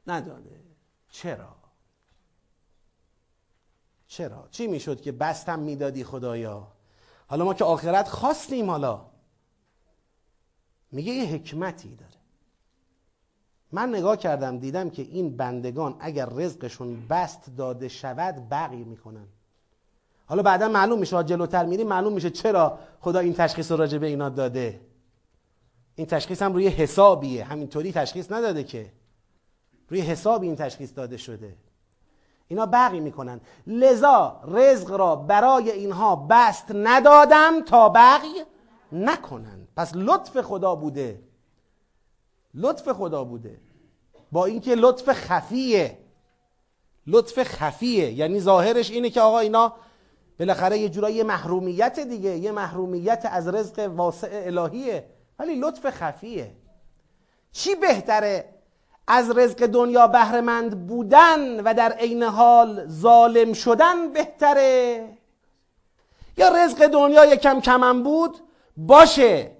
نداده. 0.06 0.60
چرا؟ 1.10 1.56
چرا؟ 4.06 4.48
چی 4.50 4.66
می‌شد 4.66 5.00
که 5.00 5.12
بستم 5.12 5.58
می‌دادی 5.58 6.04
خدایا؟ 6.04 6.68
حالا 7.26 7.44
ما 7.44 7.54
که 7.54 7.64
آخرت 7.64 8.08
خواستیم 8.08 8.70
حالا. 8.70 9.06
میگه 10.92 11.12
یه 11.12 11.24
حکمتی 11.24 11.96
داره. 11.96 12.21
من 13.72 13.88
نگاه 13.88 14.16
کردم 14.16 14.58
دیدم 14.58 14.90
که 14.90 15.02
این 15.02 15.36
بندگان 15.36 15.96
اگر 16.00 16.26
رزقشون 16.26 17.06
بست 17.10 17.56
داده 17.56 17.88
شود 17.88 18.48
بقی 18.50 18.84
می‌کنن. 18.84 19.26
حالا 20.26 20.42
بعدا 20.42 20.68
معلوم 20.68 20.98
میشه 20.98 21.24
جلوتر 21.24 21.64
میریم 21.64 21.88
معلوم 21.88 22.12
میشه 22.12 22.30
چرا 22.30 22.78
خدا 23.00 23.18
این 23.18 23.34
تشخیص 23.34 23.70
رو 23.70 23.76
راجع 23.76 23.98
به 23.98 24.06
اینا 24.06 24.28
داده. 24.28 24.80
این 25.94 26.06
تشخیص 26.06 26.42
هم 26.42 26.52
روی 26.52 26.68
حسابیه. 26.68 27.44
همینطوری 27.44 27.92
تشخیص 27.92 28.32
نداده 28.32 28.64
که. 28.64 28.92
روی 29.88 30.00
حساب 30.00 30.42
این 30.42 30.56
تشخیص 30.56 30.92
داده 30.96 31.16
شده. 31.16 31.56
اینا 32.48 32.66
بقی 32.66 33.00
می‌کنن. 33.00 33.40
لذا 33.66 34.40
رزق 34.48 34.90
را 34.90 35.16
برای 35.16 35.70
اینها 35.70 36.16
بست 36.16 36.66
ندادم 36.74 37.60
تا 37.66 37.88
بقی 37.88 38.42
نکنن. 38.92 39.66
پس 39.76 39.92
لطف 39.94 40.40
خدا 40.40 40.74
بوده. 40.74 41.20
لطف 42.54 42.88
خدا 42.88 43.24
بوده. 43.24 43.60
با 44.32 44.44
اینکه 44.44 44.74
لطف 44.74 45.12
خفیه. 45.12 45.98
لطف 47.06 47.42
خفیه. 47.42 48.12
یعنی 48.12 48.40
ظاهرش 48.40 48.90
اینه 48.90 49.10
که 49.10 49.20
آقا 49.20 49.38
اینا 49.38 49.72
بالاخره 50.38 50.78
یه 50.78 50.88
جورایی 50.88 51.22
محرومیت 51.22 52.00
دیگه. 52.00 52.30
یه 52.30 52.52
محرومیت 52.52 53.28
از 53.30 53.48
رزق 53.48 53.78
واسع 53.78 54.42
الهیه. 54.44 55.06
ولی 55.38 55.54
لطف 55.54 55.90
خفیه. 55.90 56.52
چی 57.52 57.74
بهتره 57.74 58.44
از 59.06 59.30
رزق 59.30 59.66
دنیا 59.66 60.06
بهرهمند 60.06 60.86
بودن 60.86 61.60
و 61.60 61.74
در 61.74 61.92
عین 61.92 62.22
حال 62.22 62.86
ظالم 62.88 63.52
شدن 63.52 64.12
بهتره؟ 64.12 65.08
یا 66.36 66.48
رزق 66.48 66.86
دنیا 66.86 67.24
یکم 67.24 67.60
کمم 67.60 68.02
بود؟ 68.02 68.38
باشه. 68.76 69.50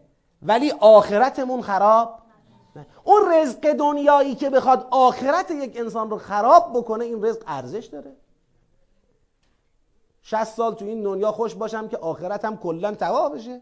ولی 0.43 0.73
آخرتمون 0.81 1.63
خراب؟ 1.63 2.22
اون 3.05 3.33
رزق 3.33 3.73
دنیایی 3.73 4.35
که 4.35 4.51
بخواد 4.51 4.87
آخرت 4.91 5.51
یک 5.51 5.77
انسان 5.77 6.11
رو 6.11 6.19
خراب 6.19 6.71
بکنه 6.75 7.05
این 7.05 7.25
رزق 7.25 7.43
ارزش 7.47 7.87
داره. 7.87 8.13
60 10.23 10.45
سال 10.45 10.75
تو 10.75 10.85
این 10.85 11.03
دنیا 11.03 11.33
خوش 11.33 11.55
باشم 11.55 11.89
که 11.89 11.97
آخرتم 11.97 12.57
کلا 12.57 12.95
تباه 12.95 13.33
بشه. 13.33 13.61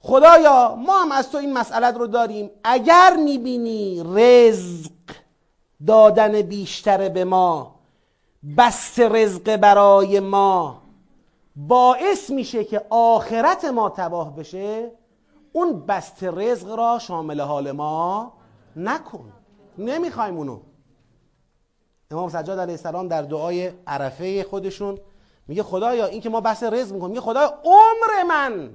خدایا 0.00 0.74
ما 0.74 1.02
هم 1.02 1.12
از 1.12 1.30
تو 1.30 1.38
این 1.38 1.52
مسئلت 1.52 1.96
رو 1.96 2.06
داریم. 2.06 2.50
اگر 2.64 3.16
می‌بینی 3.16 4.02
رزق 4.14 4.90
دادن 5.86 6.42
بیشتر 6.42 7.08
به 7.08 7.24
ما 7.24 7.74
بست 8.56 9.00
رزق 9.00 9.56
برای 9.56 10.20
ما 10.20 10.82
باعث 11.56 12.30
میشه 12.30 12.64
که 12.64 12.86
آخرت 12.90 13.64
ما 13.64 13.90
تباه 13.90 14.36
بشه 14.36 14.90
اون 15.58 15.80
بست 15.86 16.24
رزق 16.24 16.74
را 16.74 16.98
شامل 16.98 17.40
حال 17.40 17.72
ما 17.72 18.32
نکن. 18.76 19.32
نمی‌خوایم 19.78 20.36
اونو. 20.36 20.60
امام 22.10 22.28
سجاد 22.28 22.58
علیه 22.58 22.72
السلام 22.72 23.08
در 23.08 23.22
دعای 23.22 23.72
عرفه 23.86 24.42
خودشون 24.44 24.98
میگه 25.48 25.62
خدایا 25.62 26.06
این 26.06 26.20
که 26.20 26.28
ما 26.28 26.40
بحث 26.40 26.62
رزق 26.62 26.94
می‌کنیم 26.94 27.10
میگه 27.10 27.20
خدایا 27.20 27.54
عمر 27.64 28.22
من. 28.28 28.70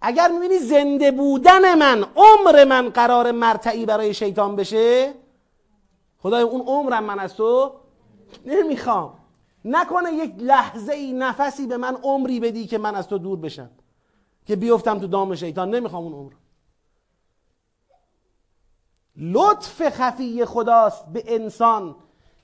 اگر 0.00 0.28
می‌بینی 0.28 0.58
زنده 0.58 1.10
بودن 1.10 1.74
من 1.74 2.04
عمر 2.16 2.64
من 2.64 2.88
قرار 2.88 3.30
مرتعی 3.30 3.86
برای 3.86 4.14
شیطان 4.14 4.56
بشه 4.56 5.14
خدای 6.18 6.42
اون 6.42 6.60
عمرم 6.60 7.04
من 7.04 7.18
از 7.18 7.34
تو 7.34 7.72
نمی‌خوام. 8.46 9.14
نکنه 9.64 10.12
یک 10.12 10.34
لحظه 10.38 10.92
ای 10.92 11.12
نفسی 11.12 11.66
به 11.66 11.76
من 11.76 11.96
عمری 12.02 12.40
بدی 12.40 12.66
که 12.66 12.78
من 12.78 12.94
از 12.94 13.08
تو 13.08 13.18
دور 13.18 13.38
بشم. 13.38 13.70
که 14.46 14.56
بیفتم 14.56 14.98
تو 14.98 15.06
دام 15.06 15.34
شیطان 15.34 15.70
نمی‌خوام 15.70 16.04
اون 16.04 16.12
عمر 16.12 16.32
لطف 19.16 19.88
خفی 19.88 20.44
خداست 20.44 21.06
به 21.06 21.22
انسان 21.26 21.96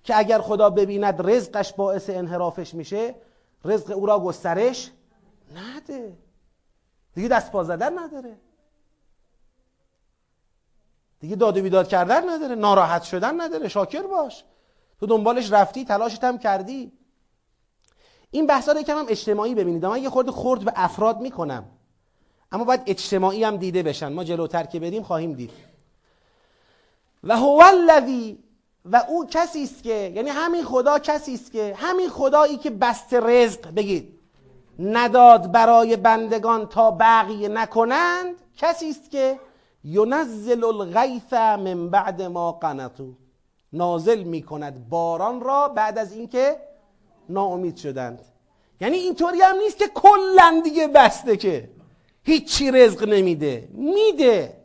که 0.05 0.19
اگر 0.19 0.41
خدا 0.41 0.71
ببیند 0.71 1.31
رزقش 1.31 1.73
باعث 1.73 2.11
انحرافش 2.11 2.75
میشه 2.75 3.15
رزق 3.65 3.97
او 3.97 4.07
را 4.07 4.21
گسترش 4.21 4.91
نده. 5.55 6.19
دیگه 7.15 7.29
دست 7.29 7.53
پا 7.53 7.65
زدن 7.65 7.99
نداره. 7.99 8.37
دیگه 11.21 11.37
داد 11.37 11.57
و 11.57 11.63
بیداد 11.63 11.89
کردن 11.89 12.31
نداره. 12.31 12.55
ناراحت 12.55 13.03
شدن 13.03 13.41
نداره. 13.41 13.69
شاکر 13.69 14.03
باش. 14.03 14.45
تو 15.01 15.07
دنبالش 15.07 15.53
رفتی 15.53 15.85
تلاشت 15.85 16.25
هم 16.25 16.39
کردی. 16.39 16.93
این 18.31 18.47
بحثا 18.47 18.73
رو 18.73 18.81
یکم 18.81 18.99
هم 18.99 19.07
اجتماعی 19.09 19.55
ببینید. 19.55 19.87
من 19.87 20.03
یه 20.03 20.11
خورده 20.11 20.31
خورد 20.31 20.65
به 20.65 20.73
افراد 20.77 21.21
می‌کنم. 21.21 21.65
اما 22.53 22.65
باید 22.65 22.83
اجتماعی 22.87 23.45
هم 23.45 23.57
دیده 23.57 23.83
بشن. 23.83 24.13
ما 24.13 24.25
جلوتر 24.25 24.65
که 24.65 24.81
بریم 24.81 25.03
خواهیم 25.03 25.33
دید. 25.33 25.51
و 27.25 27.37
هو 27.37 27.63
الذی 27.65 28.39
و 28.85 29.05
او 29.09 29.27
کسی 29.27 29.63
است 29.63 29.83
که 29.83 30.13
یعنی 30.15 30.31
همین 30.31 30.65
خدا 30.65 30.99
کسی 30.99 31.35
است 31.35 31.53
که 31.53 31.75
همین 31.79 32.09
خدایی 32.09 32.57
که 32.57 32.71
بست 32.71 33.15
رزق 33.15 33.75
بگید. 33.75 34.19
نداد 34.79 35.53
برای 35.53 35.97
بندگان 35.97 36.67
تا 36.67 36.91
بقیه 36.91 37.49
نکنند 37.49 38.35
کسی 38.57 38.91
است 38.91 39.11
که 39.11 39.39
ینزل 39.85 40.65
الغیث 40.65 41.33
من 41.33 41.91
بعد 41.91 42.23
ما 42.23 42.53
قنطو 42.53 43.13
نازل 43.73 44.23
می 44.23 44.43
کند 44.43 44.89
باران 44.89 45.41
را 45.41 45.69
بعد 45.69 45.99
از 45.99 46.13
اینکه 46.13 46.57
ناامید 47.29 47.77
شدند. 47.77 48.23
یعنی 48.81 48.97
اینطوری 48.97 49.41
هم 49.41 49.57
نیست 49.57 49.79
که 49.79 49.89
کلا 49.95 50.61
دیگه 50.65 50.89
بسته 50.89 51.37
که. 51.37 51.69
هیچی 52.25 52.71
رزق 52.71 53.09
نمیده. 53.09 53.69
میده. 53.73 54.63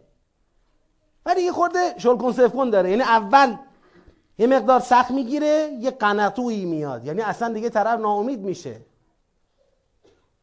ولی 1.26 1.42
یه 1.42 1.52
خورده 1.52 1.96
شلکن 1.98 2.32
سفکن 2.32 2.70
داره. 2.70 2.90
یعنی 2.90 3.02
اول 3.02 3.56
یه 4.38 4.48
مقدار 4.48 4.80
سخت 4.80 5.12
می‌گیره 5.12 5.78
یه 5.80 5.92
قنطویی 5.92 6.66
میاد. 6.66 7.06
یعنی 7.06 7.22
اصلا 7.22 7.54
دیگه 7.54 7.70
طرف 7.70 8.00
ناامید 8.00 8.40
میشه. 8.40 8.82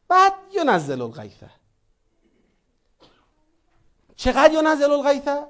بعد 0.07 0.33
ینزل 0.53 1.01
الغیثه 1.01 1.49
چقدر 4.15 4.53
ینزل 4.53 4.91
الغیثه 4.91 5.43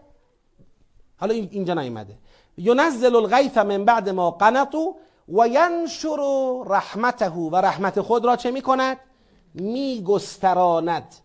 حالا 1.17 1.34
اینجا 1.34 1.73
نیومده. 1.73 2.17
ینزل 2.58 3.15
الغیث 3.15 3.58
من 3.58 3.86
بعد 3.86 4.10
ما 4.10 4.32
قنطو 4.32 4.95
و 5.30 5.47
ینشر 5.47 6.17
رحمته. 6.65 7.30
و 7.30 7.56
رحمت 7.56 8.01
خود 8.01 8.25
را 8.25 8.36
چه 8.36 8.51
می‌کند؟ 8.51 8.97
میگستراند. 9.54 11.15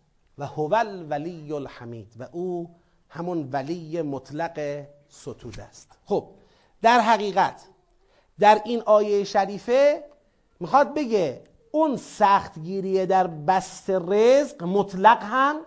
و 0.41 0.47
هو 0.47 0.75
الولی 0.75 1.53
الحمید 1.53 2.15
و 2.19 2.29
او 2.33 2.71
همون 3.09 3.49
ولی 3.53 4.03
مطلق 4.03 4.87
ستود 5.09 5.61
است. 5.61 5.99
خب 6.05 6.29
در 6.83 7.01
حقیقت 7.01 7.63
در 8.39 8.63
این 8.65 8.83
آیه 8.87 9.25
شریفه 9.25 10.05
می‌خواد 10.61 10.95
بگه 10.95 11.43
اون 11.71 11.97
سختگیری 11.97 13.07
در 13.07 13.27
بست 13.27 13.91
رزق 13.91 14.63
مطلق 14.63 15.23
هم 15.23 15.61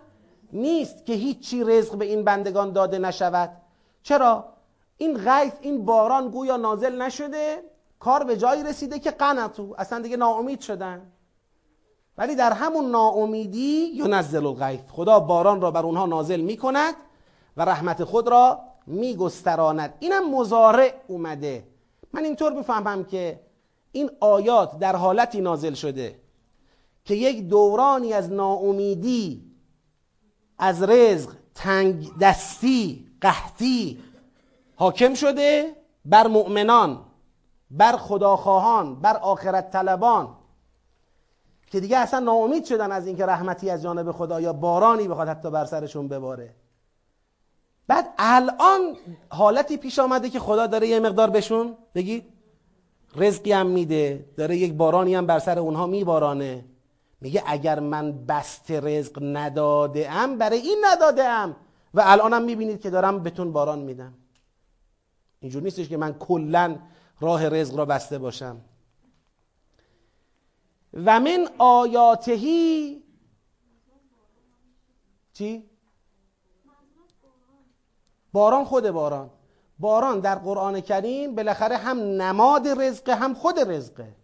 نیست 0.54 1.06
که 1.06 1.14
هیچی 1.14 1.64
رزق 1.64 1.96
به 1.96 2.06
این 2.06 2.24
بندگان 2.24 2.72
داده 2.72 3.00
نشود. 3.00 3.50
چرا؟ 4.04 4.54
این 4.98 5.18
غیث 5.18 5.54
این 5.62 5.86
باران 5.86 6.30
گویا 6.30 6.58
نازل 6.58 7.02
نشده 7.02 7.64
کار 8.00 8.24
به 8.24 8.38
جایی 8.38 8.64
رسیده 8.64 9.00
که 9.00 9.12
قنطو 9.12 9.76
اصلا 9.78 10.00
دیگه 10.00 10.18
ناامید 10.18 10.62
شدن. 10.62 11.12
ولی 12.18 12.36
در 12.36 12.54
همون 12.54 12.92
ناامیدی 12.92 13.92
ینزل 13.96 14.46
الغیث. 14.46 14.80
خدا 14.92 15.20
باران 15.20 15.62
را 15.62 15.72
بر 15.72 15.84
اونها 15.86 16.06
نازل 16.06 16.42
می 16.42 16.58
کند 16.58 16.94
و 17.58 17.66
رحمت 17.66 18.04
خود 18.04 18.28
را 18.28 18.60
می 18.88 19.16
گستراند 19.16 19.94
اینم 20.00 20.36
مزارع 20.36 20.94
اومده. 21.08 21.68
من 22.14 22.24
اینطور 22.24 22.54
می‌فهمم 22.54 23.04
که 23.04 23.40
این 23.92 24.10
آیات 24.20 24.80
در 24.80 24.96
حالتی 24.96 25.42
نازل 25.42 25.74
شده 25.74 26.20
که 27.06 27.16
یک 27.16 27.48
دورانی 27.48 28.14
از 28.14 28.32
ناامیدی 28.32 29.52
از 30.58 30.84
رزق 30.84 31.32
تنگ 31.56 32.18
دستی 32.22 33.08
قحطی 33.22 34.00
حاکم 34.76 35.14
شده 35.14 35.76
بر 36.06 36.28
مؤمنان 36.28 37.06
بر 37.72 37.98
خداخواهان 37.98 38.96
بر 38.96 39.18
آخرت 39.18 39.72
طلبان. 39.72 40.36
که 41.74 41.80
دیگه 41.80 41.98
اصلا 41.98 42.20
ناامید 42.20 42.66
شدن 42.66 42.92
از 42.92 43.08
اینکه 43.08 43.26
رحمتی 43.26 43.70
از 43.70 43.84
جانب 43.84 44.12
خدا 44.12 44.42
یا 44.42 44.54
بارانی 44.54 45.08
بخواد 45.08 45.28
حتی 45.28 45.52
بر 45.52 45.66
سرشون 45.66 46.08
بباره. 46.08 46.56
بعد 47.88 48.10
الان 48.18 48.98
حالتی 49.30 49.78
پیش 49.78 50.00
آمده 50.00 50.30
که 50.30 50.40
خدا 50.40 50.68
داره 50.68 50.88
یه 50.88 51.00
مقدار 51.00 51.30
بهشون 51.30 51.78
بگید 51.96 52.34
رزقی 53.16 53.52
هم 53.52 53.68
میده 53.68 54.26
داره 54.38 54.58
یک 54.58 54.74
بارانی 54.74 55.16
هم 55.16 55.26
بر 55.26 55.40
سر 55.40 55.60
اونها 55.60 55.88
میبارانه. 55.88 56.66
میگه 57.22 57.44
اگر 57.46 57.80
من 57.80 58.26
بست 58.26 58.72
رزق 58.72 59.20
نداده 59.22 60.12
ام 60.12 60.38
برای 60.38 60.60
این 60.60 60.86
نداده 60.86 61.24
ام 61.24 61.56
و 61.94 62.02
الانم 62.06 62.44
می‌بینید 62.44 62.82
که 62.82 62.90
دارم 62.90 63.24
بهتون 63.24 63.54
باران 63.54 63.80
میدم. 63.80 64.14
اینجور 65.40 65.64
نیستش 65.64 65.90
که 65.90 65.98
من 65.98 66.14
کلا 66.14 66.80
راه 67.20 67.50
رزق 67.50 67.78
را 67.78 67.86
بسته 67.86 68.18
باشم. 68.18 68.58
و 70.94 71.20
من 71.20 71.50
آیاتهی 71.58 73.04
چی؟ 75.34 75.70
باران 78.34 78.66
خود 78.66 78.90
باران. 78.90 79.30
باران 79.80 80.20
در 80.20 80.36
قرآن 80.36 80.82
کریم 80.82 81.36
بالاخره 81.36 81.78
هم 81.78 81.98
نماد 81.98 82.68
رزقه 82.68 83.16
هم 83.16 83.34
خود 83.34 83.60
رزقه 83.60 84.16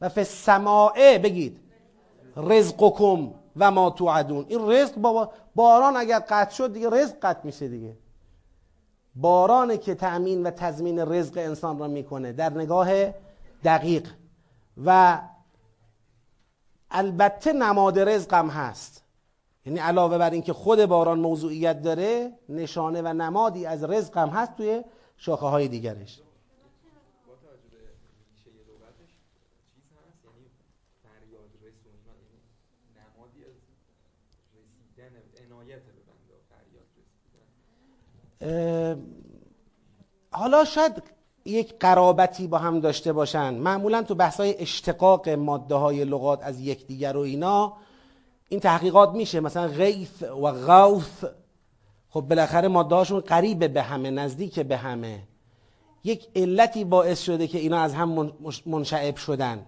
و 0.00 0.08
فی 0.08 0.20
السماعه 0.20 1.18
بگید. 1.18 1.60
رزقکم 2.36 3.34
و 3.56 3.70
ما 3.70 3.90
توعدون. 3.90 4.46
این 4.48 4.70
رزق 4.70 4.94
بابا 4.94 5.32
باران 5.54 5.96
اگر 5.96 6.18
قطع 6.18 6.50
شد 6.50 6.72
دیگه 6.72 6.90
رزق 6.90 7.16
قطع 7.22 7.40
میشه 7.44 7.68
دیگه. 7.68 7.96
بارانه 9.14 9.78
که 9.78 9.94
تأمین 9.94 10.42
و 10.42 10.50
تضمین 10.50 10.98
رزق 10.98 11.38
انسان 11.38 11.78
را 11.78 11.88
می‌کنه. 11.88 12.32
در 12.32 12.50
نگاه 12.50 12.88
دقیق. 13.64 14.12
و 14.84 15.20
البته 16.90 17.52
نماد 17.52 17.98
رزق 17.98 18.34
هم 18.34 18.48
هست. 18.48 19.02
یعنی 19.66 19.78
علاوه 19.78 20.18
بر 20.18 20.30
اینکه 20.30 20.52
خود 20.52 20.84
باران 20.84 21.20
موضوعیت 21.20 21.82
داره 21.82 22.32
نشانه 22.48 23.02
و 23.02 23.06
نمادی 23.06 23.66
از 23.66 23.84
رزق 23.84 24.18
هم 24.18 24.28
هست 24.28 24.56
توی 24.56 24.84
شاخه 25.16 25.46
های 25.46 25.68
دیگرش 25.68 26.20
حالا 40.30 40.64
شاید 40.64 41.02
یک 41.46 41.78
قرابتی 41.80 42.46
با 42.46 42.58
هم 42.58 42.80
داشته 42.80 43.12
باشن. 43.12 43.54
معمولا 43.54 44.02
تو 44.02 44.14
بحث 44.14 44.40
های 44.40 44.58
اشتقاق 44.58 45.28
ماده 45.28 45.74
های 45.74 46.04
لغات 46.04 46.42
از 46.42 46.60
یکدیگر 46.60 47.16
و 47.16 47.20
اینا 47.20 47.72
این 48.48 48.60
تحقیقات 48.60 49.14
میشه. 49.14 49.40
مثلا 49.40 49.68
غیث 49.68 50.22
و 50.22 50.52
غوث 50.52 51.24
خب 52.10 52.20
بالاخره 52.20 52.68
ماده 52.68 52.94
هاشون 52.94 53.20
قریب 53.20 53.72
به 53.72 53.82
همه 53.82 54.10
نزدیک 54.10 54.60
به 54.60 54.76
همه. 54.76 55.22
یک 56.04 56.28
علتی 56.36 56.84
باعث 56.84 57.22
شده 57.22 57.46
که 57.46 57.58
اینا 57.58 57.78
از 57.80 57.94
هم 57.94 58.32
منشعب 58.66 59.16
شدن. 59.16 59.66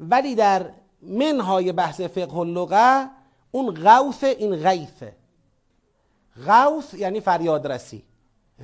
ولی 0.00 0.34
در 0.34 0.70
منهای 1.02 1.72
بحث 1.72 2.00
فقه 2.00 2.38
اللغه 2.38 3.10
اون 3.50 3.74
غوث 3.74 4.24
این 4.24 4.56
غیثه 4.56 5.16
غوث 6.46 6.94
یعنی 6.94 7.20
فریادرسی. 7.20 8.02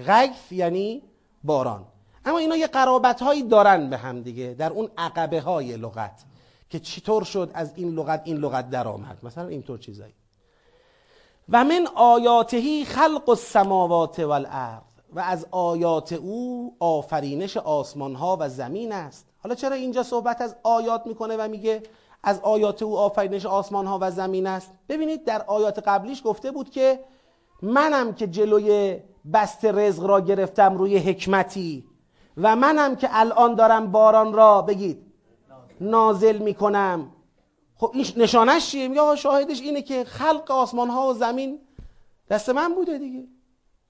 غیث 0.06 0.52
یعنی 0.52 1.02
باران. 1.44 1.84
اما 2.26 2.38
اینا 2.38 2.56
یه 2.56 2.66
قرابت 2.66 3.22
هایی 3.22 3.42
دارن 3.42 3.90
به 3.90 3.96
هم 3.96 4.22
دیگه 4.22 4.54
در 4.58 4.72
اون 4.72 4.88
عقبه 4.98 5.40
های 5.40 5.76
لغت 5.76 6.24
که 6.70 6.80
چطور 6.80 7.24
شد 7.24 7.50
از 7.54 7.72
این 7.76 7.94
لغت 7.94 8.22
این 8.24 8.36
لغت 8.36 8.70
در 8.70 8.88
آمد 8.88 9.18
مثلا 9.22 9.48
اینطور 9.48 9.78
چیزایی. 9.78 10.14
و 11.48 11.64
من 11.64 11.86
آیاتهی 11.94 12.84
خلق 12.84 13.28
السماوات 13.28 14.18
والارض 14.18 14.82
و 15.12 15.20
از 15.20 15.46
آیات 15.50 16.12
او 16.12 16.76
آفرینش 16.80 17.56
آسمان 17.56 18.14
ها 18.14 18.36
و 18.40 18.48
زمین 18.48 18.92
است. 18.92 19.26
حالا 19.42 19.54
چرا 19.54 19.76
اینجا 19.76 20.02
صحبت 20.02 20.40
از 20.40 20.56
آیات 20.62 21.06
می‌کنه 21.06 21.36
و 21.36 21.48
میگه 21.48 21.82
از 22.22 22.40
آیات 22.40 22.82
او 22.82 22.98
آفرینش 22.98 23.46
آسمان 23.46 23.86
ها 23.86 23.98
و 24.02 24.10
زمین 24.10 24.46
است؟ 24.46 24.72
ببینید 24.88 25.24
در 25.24 25.42
آیات 25.42 25.78
قبلیش 25.78 26.22
گفته 26.24 26.50
بود 26.50 26.70
که 26.70 27.00
منم 27.62 28.14
که 28.14 28.26
جلوی 28.26 29.00
بست 29.32 29.64
رزق 29.64 30.04
را 30.04 30.20
گرفتم 30.20 30.78
روی 30.78 30.98
حکمتی 30.98 31.84
و 32.36 32.56
منم 32.56 32.96
که 32.96 33.08
الان 33.10 33.54
دارم 33.54 33.92
باران 33.92 34.32
را 34.32 34.62
بگید. 34.62 35.06
نازل 35.80 36.38
می‌کنم. 36.38 37.12
خب 37.76 37.90
این 37.94 38.06
نشانش 38.16 38.70
چیه؟ 38.70 38.88
میگه 38.88 39.16
شاهدش 39.16 39.60
اینه 39.60 39.82
که 39.82 40.04
خلق 40.04 40.50
آسمان 40.50 40.88
ها 40.90 41.06
و 41.08 41.14
زمین 41.14 41.58
دست 42.30 42.48
من 42.48 42.74
بوده 42.74 42.98
دیگه. 42.98 43.28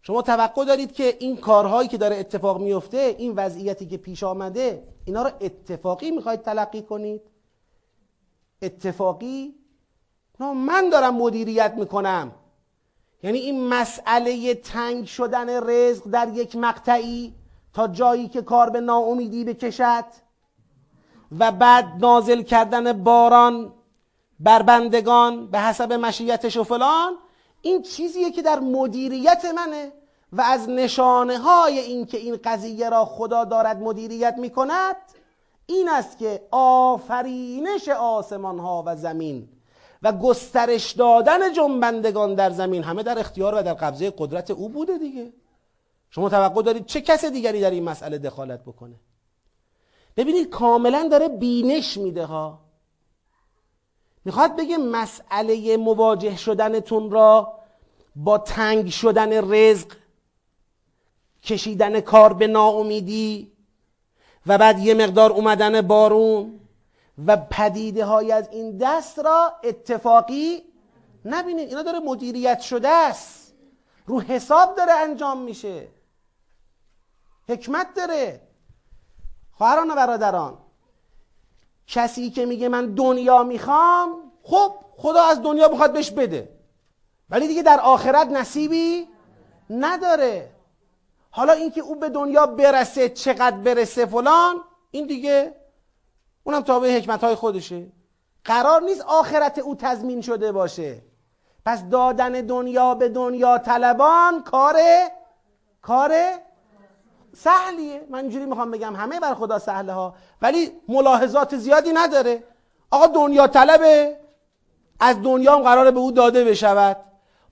شما 0.02 0.22
توقع 0.22 0.64
دارید 0.64 0.92
که 0.92 1.16
این 1.20 1.36
کارهایی 1.36 1.88
که 1.88 1.98
داره 1.98 2.16
اتفاق 2.16 2.60
میفته 2.60 3.14
این 3.18 3.32
وضعیتی 3.36 3.86
که 3.86 3.96
پیش 3.96 4.22
آمده 4.22 4.88
اینا 5.04 5.22
رو 5.22 5.30
اتفاقی 5.40 6.10
می‌خواید 6.10 6.42
تلقی 6.42 6.82
کنید؟ 6.82 7.22
اتفاقی؟ 8.62 9.54
نه 10.40 10.52
من 10.52 10.90
دارم 10.90 11.14
مدیریت 11.14 11.74
می‌کنم. 11.76 12.32
یعنی 13.22 13.38
این 13.38 13.68
مسئله 13.68 14.54
تنگ 14.54 15.04
شدن 15.04 15.70
رزق 15.70 16.10
در 16.10 16.28
یک 16.34 16.56
مقطعی 16.56 17.34
تا 17.76 17.88
جایی 17.88 18.28
که 18.28 18.42
کار 18.42 18.70
به 18.70 18.80
ناامیدی 18.80 19.44
بکشد 19.44 20.04
و 21.38 21.52
بعد 21.52 21.84
نازل 22.00 22.42
کردن 22.42 23.04
باران 23.04 23.72
بر 24.40 24.62
بندگان 24.62 25.46
به 25.46 25.58
حسب 25.60 25.92
مشیتش 25.92 26.56
و 26.56 26.64
فلان 26.64 27.12
این 27.62 27.82
چیزیه 27.82 28.30
که 28.30 28.42
در 28.42 28.60
مدیریت 28.60 29.44
منه 29.44 29.92
و 30.32 30.40
از 30.40 30.68
نشانه 30.68 31.38
های 31.38 31.78
این 31.78 32.06
که 32.06 32.18
این 32.18 32.38
قضیه 32.44 32.88
را 32.88 33.04
خدا 33.04 33.44
دارد 33.44 33.82
مدیریت 33.82 34.34
می 34.38 34.50
کند 34.50 34.96
این 35.66 35.88
است 35.88 36.18
که 36.18 36.46
آفرینش 36.50 37.88
آسمان 37.88 38.58
ها 38.58 38.82
و 38.86 38.96
زمین 38.96 39.48
و 40.02 40.12
گسترش 40.12 40.92
دادن 40.92 41.52
جنبندگان 41.52 42.34
در 42.34 42.50
زمین. 42.50 42.82
همه 42.82 43.02
در 43.02 43.18
اختیار 43.18 43.54
و 43.54 43.62
در 43.62 43.74
قبضه 43.74 44.12
قدرت 44.18 44.50
او 44.50 44.68
بوده 44.68 44.98
دیگه. 44.98 45.32
شما 46.16 46.28
توقع 46.28 46.62
دارید 46.62 46.86
چه 46.86 47.00
کس 47.00 47.24
دیگری 47.24 47.60
در 47.60 47.70
این 47.70 47.84
مسئله 47.84 48.18
دخالت 48.18 48.62
بکنه؟ 48.62 48.94
ببینید 50.16 50.48
کاملا 50.48 51.08
داره 51.08 51.28
بینش 51.28 51.96
میده 51.96 52.24
ها. 52.24 52.60
می‌خواد 54.24 54.56
بگه 54.56 54.76
مسئله 54.78 55.76
مواجه 55.76 56.36
شدنتون 56.36 57.10
را 57.10 57.58
با 58.16 58.38
تنگ 58.38 58.88
شدن 58.88 59.52
رزق 59.54 59.92
کشیدن 61.42 62.00
کار 62.00 62.32
به 62.32 62.46
ناامیدی 62.46 63.52
و 64.46 64.58
بعد 64.58 64.78
یه 64.78 64.94
مقدار 64.94 65.32
اومدن 65.32 65.82
بارون 65.82 66.60
و 67.26 67.36
پدیده 67.36 68.04
های 68.04 68.32
از 68.32 68.48
این 68.52 68.78
دست 68.78 69.18
را 69.18 69.52
اتفاقی 69.64 70.62
نبینید. 71.24 71.68
اینا 71.68 71.82
داره 71.82 71.98
مدیریت 71.98 72.60
شده 72.60 72.88
است. 72.88 73.54
رو 74.06 74.20
حساب 74.20 74.76
داره 74.76 74.92
انجام 74.92 75.42
میشه. 75.42 75.95
حکمت 77.48 77.94
داره. 77.94 78.40
خواهران 79.52 79.90
و 79.90 79.94
برادران 79.94 80.58
کسی 81.86 82.30
که 82.30 82.46
میگه 82.46 82.68
من 82.68 82.94
دنیا 82.94 83.42
می‌خوام 83.42 84.32
خب 84.42 84.74
خدا 84.96 85.24
از 85.24 85.42
دنیا 85.42 85.68
می‌خواد 85.68 85.92
بهش 85.92 86.10
بده. 86.10 86.56
ولی 87.30 87.48
دیگه 87.48 87.62
در 87.62 87.80
آخرت 87.80 88.26
نصیبی 88.26 89.08
نداره. 89.70 90.50
حالا 91.30 91.52
اینکه 91.52 91.80
او 91.80 91.96
به 91.96 92.08
دنیا 92.08 92.46
برسه 92.46 93.08
چقدر 93.08 93.56
برسه 93.56 94.06
فلان 94.06 94.60
این 94.90 95.06
دیگه 95.06 95.54
اونم 96.44 96.60
تابع 96.60 96.96
حکمت 96.96 97.24
های 97.24 97.34
خودشه. 97.34 97.86
قرار 98.44 98.82
نیست 98.82 99.00
آخرت 99.00 99.58
او 99.58 99.74
تضمین 99.74 100.20
شده 100.20 100.52
باشه. 100.52 101.02
پس 101.66 101.82
دادن 101.82 102.32
دنیا 102.32 102.94
به 102.94 103.08
دنیا 103.08 103.58
طلبان 103.58 104.42
کار 104.42 104.76
کار 105.82 106.12
سهلیه. 107.36 108.06
من 108.10 108.18
اینجوری 108.18 108.46
می‌خوام 108.46 108.70
بگم 108.70 108.96
همه 108.96 109.20
بر 109.20 109.34
خدا 109.34 109.58
سهله 109.58 109.92
ها 109.92 110.14
ولی 110.42 110.72
ملاحظات 110.88 111.56
زیادی 111.56 111.92
نداره. 111.92 112.44
آقا 112.90 113.06
دنیا 113.06 113.46
طلبه. 113.46 114.18
از 115.00 115.22
دنیا 115.22 115.56
هم 115.56 115.62
قراره 115.62 115.90
به 115.90 116.00
او 116.00 116.12
داده 116.12 116.44
بشود. 116.44 116.96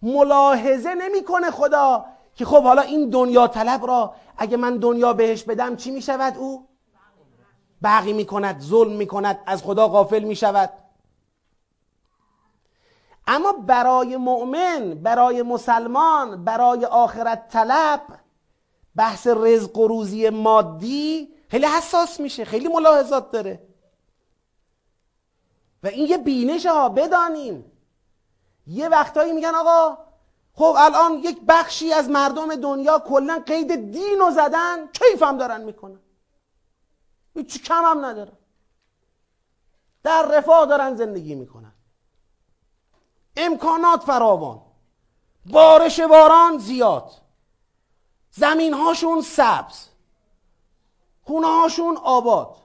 ملاحظه 0.02 0.94
نمی‌کنه 0.94 1.50
خدا 1.50 2.04
که 2.34 2.44
خب 2.44 2.62
حالا 2.62 2.82
این 2.82 3.10
دنیا 3.10 3.46
طلب 3.46 3.86
را 3.86 4.14
اگه 4.38 4.56
من 4.56 4.76
دنیا 4.76 5.12
بهش 5.12 5.42
بدم 5.42 5.76
چی 5.76 5.90
می‌شود 5.90 6.36
او؟ 6.38 6.66
بقی 7.82 8.12
می‌کند 8.12 8.60
ظلم 8.60 8.92
می‌کند 8.92 9.38
از 9.46 9.62
خدا 9.62 9.88
غافل 9.88 10.22
می‌شود. 10.22 10.70
اما 13.26 13.52
برای 13.52 14.16
مؤمن 14.16 14.94
برای 14.94 15.42
مسلمان 15.42 16.44
برای 16.44 16.85
آخرت 16.85 17.48
طلب 17.48 18.00
بحث 18.96 19.26
رزق 19.26 19.78
و 19.78 19.88
روزی 19.88 20.30
مادی 20.30 21.34
خیلی 21.48 21.66
حساس 21.66 22.20
میشه 22.20 22.44
خیلی 22.44 22.68
ملاحظات 22.68 23.30
داره. 23.30 23.68
و 25.82 25.86
این 25.86 26.06
یه 26.06 26.18
بینش 26.18 26.66
ها 26.66 26.88
بدانیم 26.88 27.72
یه 28.66 28.88
وقتایی 28.88 29.32
میگن 29.32 29.54
آقا 29.54 29.98
خب 30.54 30.74
الان 30.78 31.12
یک 31.12 31.40
بخشی 31.48 31.92
از 31.92 32.08
مردم 32.08 32.56
دنیا 32.56 32.98
کلا 32.98 33.42
قید 33.46 33.92
دین 33.92 34.18
رو 34.18 34.30
زدن 34.30 34.86
کیف 34.86 35.22
هم 35.22 35.38
دارن 35.38 35.60
می‌کنن. 35.60 36.00
هیچ 37.34 37.62
کم 37.62 37.82
هم 37.84 38.04
ندارن. 38.04 38.38
در 40.02 40.26
رفاه 40.26 40.66
دارن 40.66 40.96
زندگی 40.96 41.34
می‌کنن. 41.34 41.72
امکانات 43.36 44.02
فراوان. 44.02 44.62
بارش 45.46 46.00
باران 46.00 46.58
زیاد. 46.58 47.23
زمین 48.37 48.74
هاشون 48.74 49.20
سبز 49.20 49.88
خونه 51.22 51.46
هاشون 51.46 51.96
آباد 51.96 52.56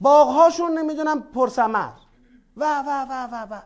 باغ 0.00 0.28
هاشون 0.28 0.78
نمی‌دونم 0.78 1.22
پرسمر 1.22 1.90
و 2.56 2.82
و 2.86 3.06
و 3.10 3.28
و 3.32 3.46
و. 3.50 3.60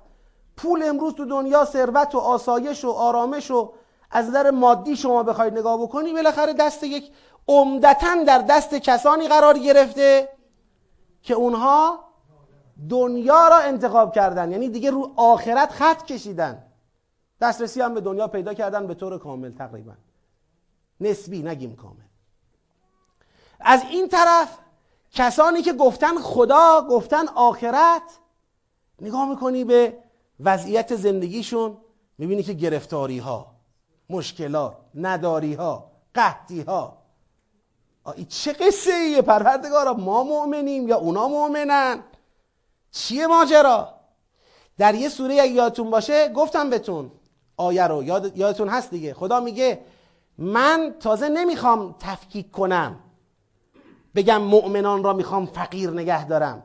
پول 0.57 0.83
امروز 0.83 1.15
تو 1.15 1.25
دنیا 1.25 1.65
ثروت 1.65 2.15
و 2.15 2.19
آسایش 2.19 2.85
و 2.85 2.91
آرامش 2.91 3.51
و 3.51 3.73
از 4.11 4.29
نظر 4.29 4.51
مادی 4.51 4.97
شما 4.97 5.23
بخواید 5.23 5.59
نگاه 5.59 5.83
بکنی 5.83 6.13
بالاخره 6.13 6.53
دست 6.53 6.83
یک 6.85 7.13
عمدتا 7.49 8.25
در 8.27 8.39
دست 8.39 8.75
کسانی 8.75 9.29
قرار 9.29 9.59
گرفته 9.59 10.29
که 11.23 11.35
اونها 11.35 12.05
دنیا 12.91 13.49
را 13.49 13.57
انتخاب 13.57 14.13
کردن 14.13 14.53
یعنی 14.53 14.69
دیگه 14.69 14.91
رو 14.91 15.13
آخرت 15.17 15.71
خط 15.71 16.03
کشیدن. 16.03 16.63
دسترسی 17.41 17.81
هم 17.81 17.95
به 17.95 18.01
دنیا 18.01 18.29
پیدا 18.29 18.55
کردن 18.55 18.87
به 18.87 18.95
طور 18.95 19.19
کامل 19.19 19.53
تقریبا. 19.53 19.93
نسبی 21.01 21.43
نگیم 21.43 21.77
کامل. 21.77 22.05
از 23.61 23.83
این 23.91 24.09
طرف 24.09 24.59
کسانی 25.13 25.63
که 25.63 25.73
گفتن 25.73 26.19
خدا 26.19 26.87
گفتن 26.91 27.29
آخرت 27.29 28.03
نگاه 29.01 29.29
می‌کنی 29.29 29.65
به 29.65 29.99
وضعیت 30.41 30.97
زندگیشون 30.97 31.77
می‌بینی 32.19 32.43
که 32.43 32.53
گرفتاری 32.53 33.19
ها 33.19 33.55
مشکلات 34.11 34.77
نداری 34.95 35.55
ها 35.55 35.91
قحطی 36.15 36.61
ها 36.61 36.99
این 38.17 38.27
چه 38.27 38.53
قصه 38.53 38.93
ایه 38.93 39.23
پروردگارا؟ 39.23 39.93
ما 39.95 40.25
مؤمنیم 40.25 40.89
یا 40.89 40.97
اونا 40.97 41.29
مؤمنن؟ 41.29 42.05
چیه 42.91 43.27
ماجرا؟ 43.27 43.95
در 44.79 44.95
یه 44.95 45.09
سوره 45.09 45.35
اگه 45.35 45.53
یادتون 45.53 45.91
باشه 45.91 46.29
گفتم 46.29 46.71
بهتون 46.71 47.11
آیه 47.57 47.87
رو 47.87 48.03
یاد، 48.03 48.37
یادتون 48.37 48.69
هست 48.69 48.91
دیگه. 48.91 49.15
خدا 49.15 49.41
میگه 49.41 49.81
من 50.39 50.95
تازه 51.01 51.29
نمی‌خوام 51.29 51.95
تفکیک 51.99 52.51
کنم. 52.51 52.97
بگم 54.15 54.43
مؤمنان 54.43 55.05
را 55.05 55.13
می‌خوام 55.13 55.47
فقیر 55.47 55.91
نگه 55.91 56.27
دارم. 56.27 56.63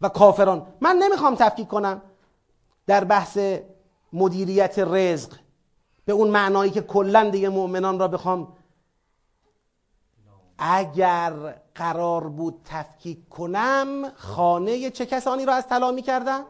و 0.00 0.08
کافران 0.08 0.66
من 0.80 0.96
نمی‌خوام 0.96 1.34
تفکیک 1.34 1.68
کنم. 1.68 2.02
در 2.86 3.04
بحث 3.04 3.38
مدیریت 4.12 4.78
رزق 4.78 5.32
به 6.04 6.12
اون 6.12 6.30
معنایی 6.30 6.70
که 6.70 6.80
کلا 6.80 7.30
دیگه 7.30 7.48
مؤمنان 7.48 7.98
را 7.98 8.08
بخوام 8.08 8.56
اگر 10.58 11.32
قرار 11.74 12.28
بود 12.28 12.60
تفکیک 12.64 13.28
کنم 13.28 14.12
خانه 14.16 14.90
چه 14.90 15.06
کسانی 15.06 15.46
را 15.46 15.54
از 15.54 15.68
طلا 15.68 15.90
می‌کردم؟ 15.90 16.44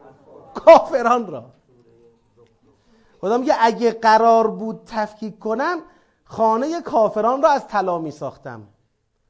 کافران 0.53 1.27
را. 1.27 1.45
خدا 3.21 3.37
میگه 3.37 3.55
اگه 3.59 3.91
قرار 3.91 4.47
بود 4.47 4.81
تفکیک 4.85 5.39
کنم 5.39 5.79
خانه 6.35 6.81
کافران 6.81 7.41
را 7.41 7.49
از 7.51 7.67
طلا 7.67 7.97
می 7.97 8.11
ساختم 8.11 8.67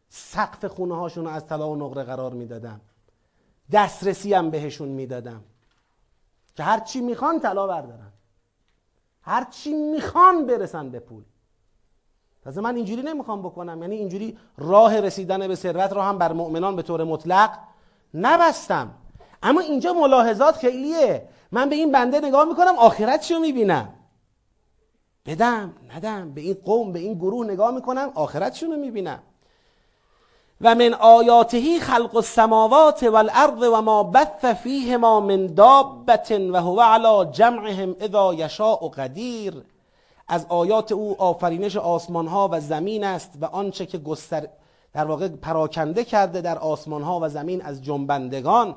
سقف 0.09 0.65
خونه 0.65 0.95
هاشون 0.95 1.27
از 1.27 1.47
طلا 1.47 1.69
و 1.69 1.75
نقره 1.75 2.03
قرار 2.03 2.33
می‌دادم. 2.33 2.81
دسترسی 3.71 4.33
هم 4.33 4.49
بهشون 4.49 4.87
می‌دادم. 4.87 5.43
که 6.55 6.63
هر 6.63 6.79
چی 6.79 7.01
می‌خوان 7.01 7.39
طلا 7.39 7.67
بردارن. 7.67 8.11
هر 9.21 9.47
چی 9.51 9.73
می‌خوان 9.73 10.45
برسن 10.45 10.89
به 10.89 10.99
پول. 10.99 11.23
تازه 12.43 12.61
من 12.61 12.75
اینجوری 12.75 13.01
نمی‌خوام 13.01 13.41
بکنم. 13.41 13.81
یعنی 13.81 13.95
اینجوری 13.95 14.37
راه 14.57 14.99
رسیدن 14.99 15.47
به 15.47 15.55
ثروت 15.55 15.93
را 15.93 16.03
هم 16.03 16.17
بر 16.17 16.33
مؤمنان 16.33 16.75
به 16.75 16.81
طور 16.81 17.03
مطلق 17.03 17.49
نبستم. 18.13 18.91
اما 19.43 19.61
اینجا 19.61 19.93
ملاحظات 19.93 20.55
خیلیه. 20.55 21.29
من 21.51 21.69
به 21.69 21.75
این 21.75 21.91
بنده 21.91 22.19
نگاه 22.19 22.45
می‌کنم 22.45 22.75
آخرت 22.77 23.31
رو 23.31 23.39
می‌بینم؟ 23.39 23.93
بدم 25.25 25.73
ندم 25.95 26.33
به 26.33 26.41
این 26.41 26.57
قوم 26.65 26.91
به 26.91 26.99
این 26.99 27.13
گروه 27.13 27.47
نگاه 27.47 27.71
می‌کنم 27.71 28.11
آخرتشون 28.15 28.71
رو 28.71 28.77
می‌بینم. 28.77 29.19
و 30.61 30.75
من 30.75 30.93
آیاته 30.93 31.79
خلق 31.79 32.15
السماوات 32.15 33.03
والارض 33.03 33.63
و 33.63 33.81
ما 33.81 34.03
بث 34.03 34.45
فیهما 34.45 35.19
من 35.19 35.47
دابت 35.47 36.31
و 36.31 36.61
هو 36.61 36.81
علی 36.81 37.31
جمعهم 37.31 37.95
اذا 37.99 38.33
یشاء 38.33 38.87
قدیر. 38.87 39.63
از 40.27 40.45
آیات 40.49 40.91
او 40.91 41.21
آفرینش 41.21 41.77
آسمان 41.77 42.27
ها 42.27 42.49
و 42.51 42.59
زمین 42.59 43.03
است 43.03 43.33
و 43.41 43.45
آنچه 43.45 43.85
که 43.85 43.97
گستر 43.97 44.47
در 44.93 45.05
واقع 45.05 45.27
پراکنده 45.27 46.03
کرده 46.03 46.41
در 46.41 46.57
آسمان 46.57 47.01
ها 47.01 47.19
و 47.21 47.29
زمین 47.29 47.61
از 47.61 47.83
جنبندگان. 47.83 48.75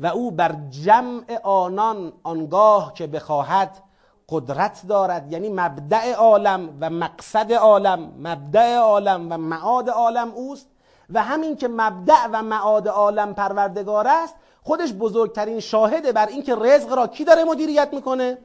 و 0.00 0.06
او 0.06 0.30
بر 0.30 0.56
جمع 0.70 1.40
آنان 1.42 2.12
آنگاه 2.22 2.94
که 2.94 3.06
بخواهد 3.06 3.82
قدرت 4.28 4.86
دارد 4.86 5.32
یعنی 5.32 5.48
مبدع 5.48 6.12
عالم 6.12 6.78
و 6.80 6.90
مقصد 6.90 7.52
عالم 7.52 8.12
مبدع 8.18 8.76
عالم 8.76 9.32
و 9.32 9.36
معاد 9.38 9.90
عالم 9.90 10.30
اوست. 10.30 10.68
و 11.10 11.22
همین 11.22 11.56
که 11.56 11.68
مبدع 11.68 12.26
و 12.32 12.42
معاد 12.42 12.88
عالم 12.88 13.34
پروردگار 13.34 14.08
است 14.08 14.34
خودش 14.62 14.92
بزرگترین 14.92 15.60
شاهده 15.60 16.12
بر 16.12 16.26
اینکه 16.26 16.54
رزق 16.54 16.92
را 16.92 17.06
کی 17.06 17.24
داره 17.24 17.44
مدیریت 17.44 17.88
می‌کنه؟ 17.92 18.38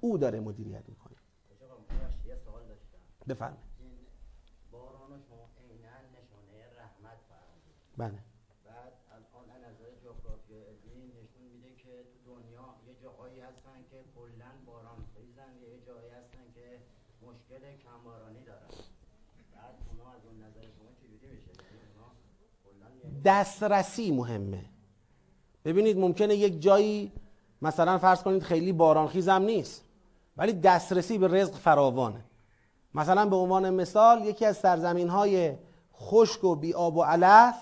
او 0.00 0.18
داره 0.18 0.40
مدیریت 0.40 0.82
می‌کنه. 0.88 1.16
بفرمایید. 3.28 3.68
بله. 7.96 8.27
دسترسی 23.24 24.10
مهمه. 24.10 24.64
ببینید 25.64 25.98
ممکنه 25.98 26.34
یک 26.34 26.62
جایی 26.62 27.12
مثلا 27.62 27.98
فرض 27.98 28.22
کنید 28.22 28.42
خیلی 28.42 28.72
بارانخیزم 28.72 29.42
نیست 29.42 29.84
ولی 30.36 30.52
دسترسی 30.52 31.18
به 31.18 31.28
رزق 31.28 31.54
فراوانه. 31.54 32.24
مثلا 32.94 33.26
به 33.26 33.36
عنوان 33.36 33.70
مثال 33.70 34.24
یکی 34.24 34.44
از 34.44 34.56
سرزمین 34.56 35.08
های 35.08 35.54
خشک 36.00 36.44
و 36.44 36.54
بی 36.54 36.74
آب 36.74 36.96
و 36.96 37.02
علف 37.02 37.54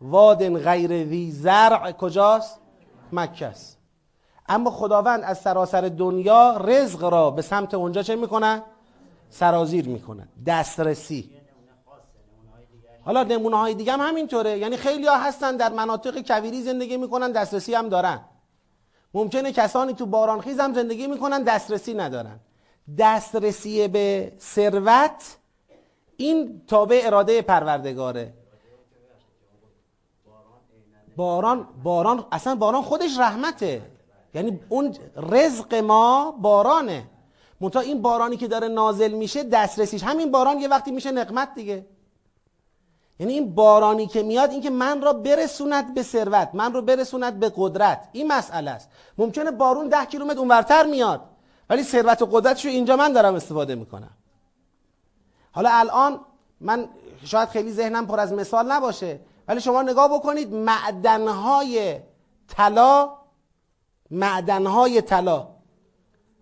وادن 0.00 0.58
غیر 0.58 0.90
وی 0.90 1.30
زرع 1.30 1.92
کجاست؟ 1.92 2.60
مکه 3.12 3.46
است. 3.46 3.78
اما 4.48 4.70
خداوند 4.70 5.22
از 5.24 5.38
سراسر 5.38 5.80
دنیا 5.80 6.56
رزق 6.56 7.04
را 7.04 7.30
به 7.30 7.42
سمت 7.42 7.74
اونجا 7.74 8.02
چه 8.02 8.16
می‌کنه؟ 8.16 8.62
سرازیر 9.28 9.88
می‌کنه. 9.88 10.28
دسترسی. 10.46 11.30
حالا 13.04 13.22
نمونه 13.22 13.56
های 13.56 13.74
دیگه 13.74 13.92
هم 13.92 14.00
همینطوره. 14.00 14.58
یعنی 14.58 14.76
خیلی 14.76 15.06
ها 15.06 15.16
هستن 15.18 15.56
در 15.56 15.72
مناطق 15.72 16.20
کویری 16.26 16.62
زندگی 16.62 16.96
می‌کنن 16.96 17.32
دسترسی 17.32 17.74
هم 17.74 17.88
دارن. 17.88 18.20
ممکنه 19.14 19.52
کسانی 19.52 19.94
تو 19.94 20.06
بارانخیز 20.06 20.60
هم 20.60 20.74
زندگی 20.74 21.06
می‌کنن 21.06 21.42
دسترسی 21.42 21.94
ندارن. 21.94 22.40
دسترسی 22.98 23.88
به 23.88 24.32
ثروت 24.40 25.36
این 26.16 26.62
تابع 26.66 27.00
اراده 27.04 27.42
پروردگاره. 27.42 28.34
باران 31.16 31.68
باران 31.82 32.24
اصلا 32.32 32.54
باران 32.54 32.82
خودش 32.82 33.18
رحمته. 33.18 33.82
یعنی 34.34 34.60
اون 34.68 34.94
رزق 35.16 35.74
ما 35.74 36.30
بارانه. 36.30 37.04
منتها 37.60 37.82
این 37.82 38.02
بارانی 38.02 38.36
که 38.36 38.48
داره 38.48 38.68
نازل 38.68 39.12
میشه 39.12 39.42
دسترسیش. 39.42 40.02
همین 40.02 40.30
باران 40.30 40.60
یه 40.60 40.68
وقتی 40.68 40.90
میشه 40.90 41.10
نقمت 41.10 41.54
دیگه. 41.54 41.86
یعنی 43.20 43.32
این 43.32 43.54
بارانی 43.54 44.06
که 44.06 44.22
میاد 44.22 44.50
این 44.50 44.60
که 44.60 44.70
من 44.70 45.02
را 45.02 45.12
برسوند 45.12 45.94
به 45.94 46.02
ثروت 46.02 46.50
من 46.54 46.72
رو 46.72 46.82
برسوند 46.82 47.40
به 47.40 47.52
قدرت. 47.56 48.08
این 48.12 48.32
مسئله 48.32 48.70
است. 48.70 48.88
ممکنه 49.18 49.50
بارون 49.50 49.88
ده 49.88 50.04
کیلومتر 50.04 50.38
اونورتر 50.38 50.86
میاد 50.86 51.20
ولی 51.70 51.82
ثروت 51.82 52.22
و 52.22 52.26
قدرتش 52.26 52.64
رو 52.64 52.70
اینجا 52.70 52.96
من 52.96 53.12
دارم 53.12 53.34
استفاده 53.34 53.74
می‌کنم. 53.74 54.10
حالا 55.52 55.70
الان 55.72 56.20
من 56.60 56.88
شاید 57.24 57.48
خیلی 57.48 57.72
ذهنم 57.72 58.06
پر 58.06 58.20
از 58.20 58.32
مثال 58.32 58.72
نباشه 58.72 59.20
ولی 59.48 59.60
شما 59.60 59.82
نگاه 59.82 60.14
بکنید 60.14 60.54
معدنهای 60.54 62.00
طلا 62.48 63.12
معدنهای 64.10 65.02
طلا 65.02 65.48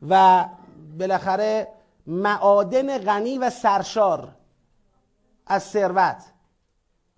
و 0.09 0.45
بالاخره 0.99 1.69
معادن 2.07 2.99
غنی 2.99 3.39
و 3.39 3.51
سرشار 3.51 4.29
از 5.47 5.63
ثروت. 5.63 6.38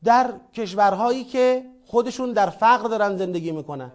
در 0.04 0.34
کشورهایی 0.54 1.24
که 1.24 1.64
خودشون 1.86 2.32
در 2.32 2.50
فقر 2.50 2.88
دارن 2.88 3.16
زندگی 3.16 3.52
می‌کنن. 3.52 3.90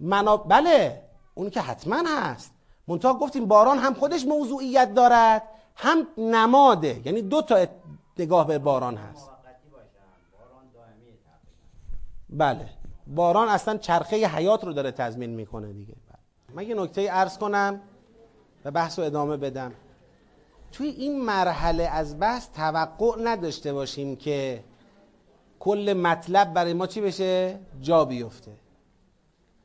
منا... 0.00 0.36
بله 0.36 1.02
اون 1.34 1.50
که 1.50 1.60
حتما 1.60 2.02
هست. 2.06 2.52
منتها 2.88 3.14
گفتیم 3.14 3.46
باران 3.46 3.78
هم 3.78 3.94
خودش 3.94 4.26
موضوعیت 4.26 4.94
دارد 4.94 5.42
هم 5.76 6.06
نماده. 6.18 7.00
یعنی 7.04 7.22
دو 7.22 7.42
تا 7.42 7.66
نگاه 8.18 8.46
به 8.46 8.58
باران 8.58 8.96
هست. 8.96 9.30
بله. 12.30 12.68
باران 13.06 13.48
اصلا 13.48 13.76
چرخه 13.76 14.16
حیات 14.16 14.64
رو 14.64 14.72
داره 14.72 14.90
تضمین 14.90 15.30
می‌کنه 15.30 15.72
دیگه. 15.72 15.94
من 16.54 16.68
یه 16.68 16.74
نکته 16.74 17.08
ارز 17.10 17.38
کنم 17.38 17.80
و 18.64 18.70
بحث 18.70 18.98
رو 18.98 19.04
ادامه 19.04 19.36
بدم. 19.36 19.72
توی 20.74 20.88
این 20.88 21.20
مرحله 21.20 21.82
از 21.82 22.20
بحث 22.20 22.48
توقع 22.48 23.22
نداشته 23.22 23.72
باشیم 23.72 24.16
که 24.16 24.64
کل 25.58 25.92
مطلب 25.92 26.52
برای 26.52 26.72
ما 26.72 26.86
چی 26.86 27.00
بشه؟ 27.00 27.58
جا 27.80 28.04
بیفته. 28.04 28.52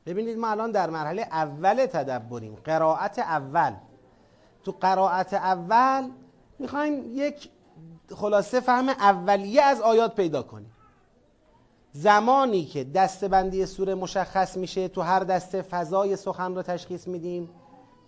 ببینید 0.06 0.38
ما 0.38 0.48
الان 0.48 0.70
در 0.70 0.90
مرحله 0.90 1.22
اول 1.22 1.86
تدبریم 1.86 2.54
قرائت 2.64 3.18
اول. 3.18 3.74
تو 4.64 4.72
قرائت 4.80 5.34
اول 5.34 6.10
می‌خوایم 6.58 7.18
یک 7.18 7.50
خلاصه 8.16 8.60
فهم 8.60 8.88
اولیه 8.88 9.62
از 9.62 9.80
آیات 9.80 10.14
پیدا 10.14 10.42
کنیم. 10.42 10.72
زمانی 11.92 12.64
که 12.64 12.84
دستبندی 12.84 13.66
سوره 13.66 13.94
مشخص 13.94 14.56
میشه 14.56 14.88
تو 14.88 15.02
هر 15.02 15.20
دسته 15.20 15.62
فضای 15.62 16.16
سخن 16.16 16.54
رو 16.54 16.62
تشخیص 16.62 17.08
میدیم. 17.08 17.50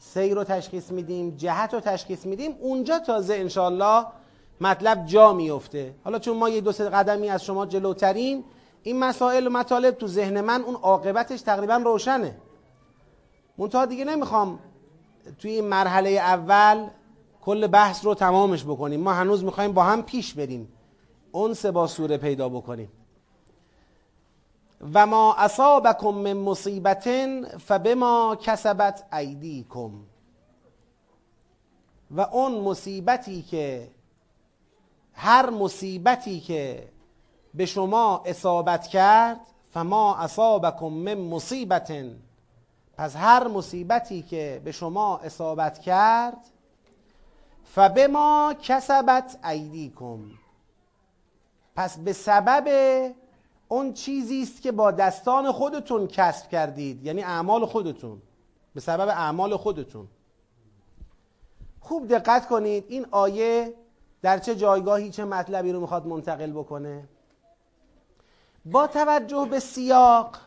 سیر 0.04 0.34
رو 0.34 0.44
تشخیص 0.44 0.90
میدیم 0.90 1.30
جهت 1.36 1.74
رو 1.74 1.80
تشخیص 1.80 2.26
میدیم. 2.26 2.56
اونجا 2.60 2.98
تازه 2.98 3.34
انشالله 3.34 4.06
مطلب 4.60 5.06
جا 5.06 5.32
میفته. 5.32 5.94
حالا 6.04 6.18
چون 6.18 6.36
ما 6.36 6.48
یه 6.48 6.60
دو 6.60 6.72
سه 6.72 6.88
قدمی 6.88 7.28
از 7.28 7.44
شما 7.44 7.66
جلوتریم 7.66 8.44
این 8.82 8.98
مسائل 8.98 9.46
و 9.46 9.50
مطالب 9.50 9.94
تو 9.94 10.06
ذهن 10.06 10.40
من 10.40 10.62
اون 10.62 10.74
عاقبتش 10.74 11.40
تقریبا 11.40 11.76
روشنه. 11.76 12.36
منتها 13.58 13.86
دیگه 13.86 14.04
نمی‌خوام 14.04 14.58
توی 15.38 15.50
این 15.50 15.64
مرحله 15.64 16.10
اول 16.10 16.86
کل 17.42 17.66
بحث 17.66 18.04
رو 18.04 18.14
تمامش 18.14 18.64
بکنیم. 18.64 19.00
ما 19.00 19.12
هنوز 19.12 19.44
می‌خوایم 19.44 19.72
با 19.72 19.82
هم 19.82 20.02
پیش 20.02 20.34
بریم. 20.34 20.68
اون 21.32 21.54
سه 21.54 21.70
با 21.70 21.86
سوره 21.86 22.16
پیدا 22.16 22.48
بکنیم. 22.48 22.88
و 24.82 25.06
ما 25.06 25.34
اصابکم 25.34 26.08
من 26.08 26.32
مصیبت 26.32 27.08
فبما 27.58 28.36
کسبت 28.42 29.04
ایدیکم. 29.12 29.90
و 32.10 32.20
اون 32.20 32.60
مصیبتی 32.60 33.42
که 33.42 33.90
هر 35.14 35.50
مصیبتی 35.50 36.40
که 36.40 36.88
به 37.54 37.66
شما 37.66 38.22
اصابت 38.26 38.86
کرد 38.86 39.40
فما 39.70 40.16
اصابکم 40.16 40.86
من 40.86 41.14
مصیبت 41.14 41.92
پس 42.96 43.16
هر 43.16 43.48
مصیبتی 43.48 44.22
که 44.22 44.62
به 44.64 44.72
شما 44.72 45.18
اصابت 45.18 45.78
کرد 45.78 46.36
فبما 47.74 48.54
کسبت 48.62 49.38
ایدیکم. 49.44 50.20
پس 51.76 51.98
به 51.98 52.12
سبب 52.12 52.68
اون 53.72 53.92
چیزی 53.92 54.42
است 54.42 54.62
که 54.62 54.72
با 54.72 54.90
دستان 54.90 55.52
خودتون 55.52 56.06
کسب 56.06 56.48
کردید. 56.48 57.06
یعنی 57.06 57.22
اعمال 57.22 57.66
خودتون. 57.66 58.22
به 58.74 58.80
سبب 58.80 59.08
اعمال 59.08 59.56
خودتون. 59.56 60.08
خوب 61.80 62.08
دقت 62.08 62.48
کنید. 62.48 62.84
این 62.88 63.06
آیه 63.10 63.74
در 64.22 64.38
چه 64.38 64.56
جایگاهی 64.56 65.10
چه 65.10 65.24
مطلبی 65.24 65.72
رو 65.72 65.80
می‌خواد 65.80 66.06
منتقل 66.06 66.50
بکنه. 66.50 67.08
با 68.64 68.86
توجه 68.86 69.48
به 69.50 69.60
سیاق 69.60 70.38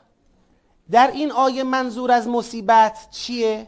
در 0.92 1.12
این 1.12 1.32
آیه 1.32 1.64
منظور 1.64 2.12
از 2.12 2.28
مصیبت 2.28 3.08
چیه؟ 3.12 3.68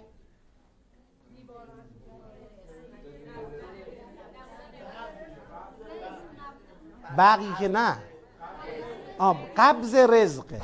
بقی 7.17 7.53
که 7.59 7.67
نه. 7.67 7.97
قبض 9.57 9.95
رزقه 9.95 10.61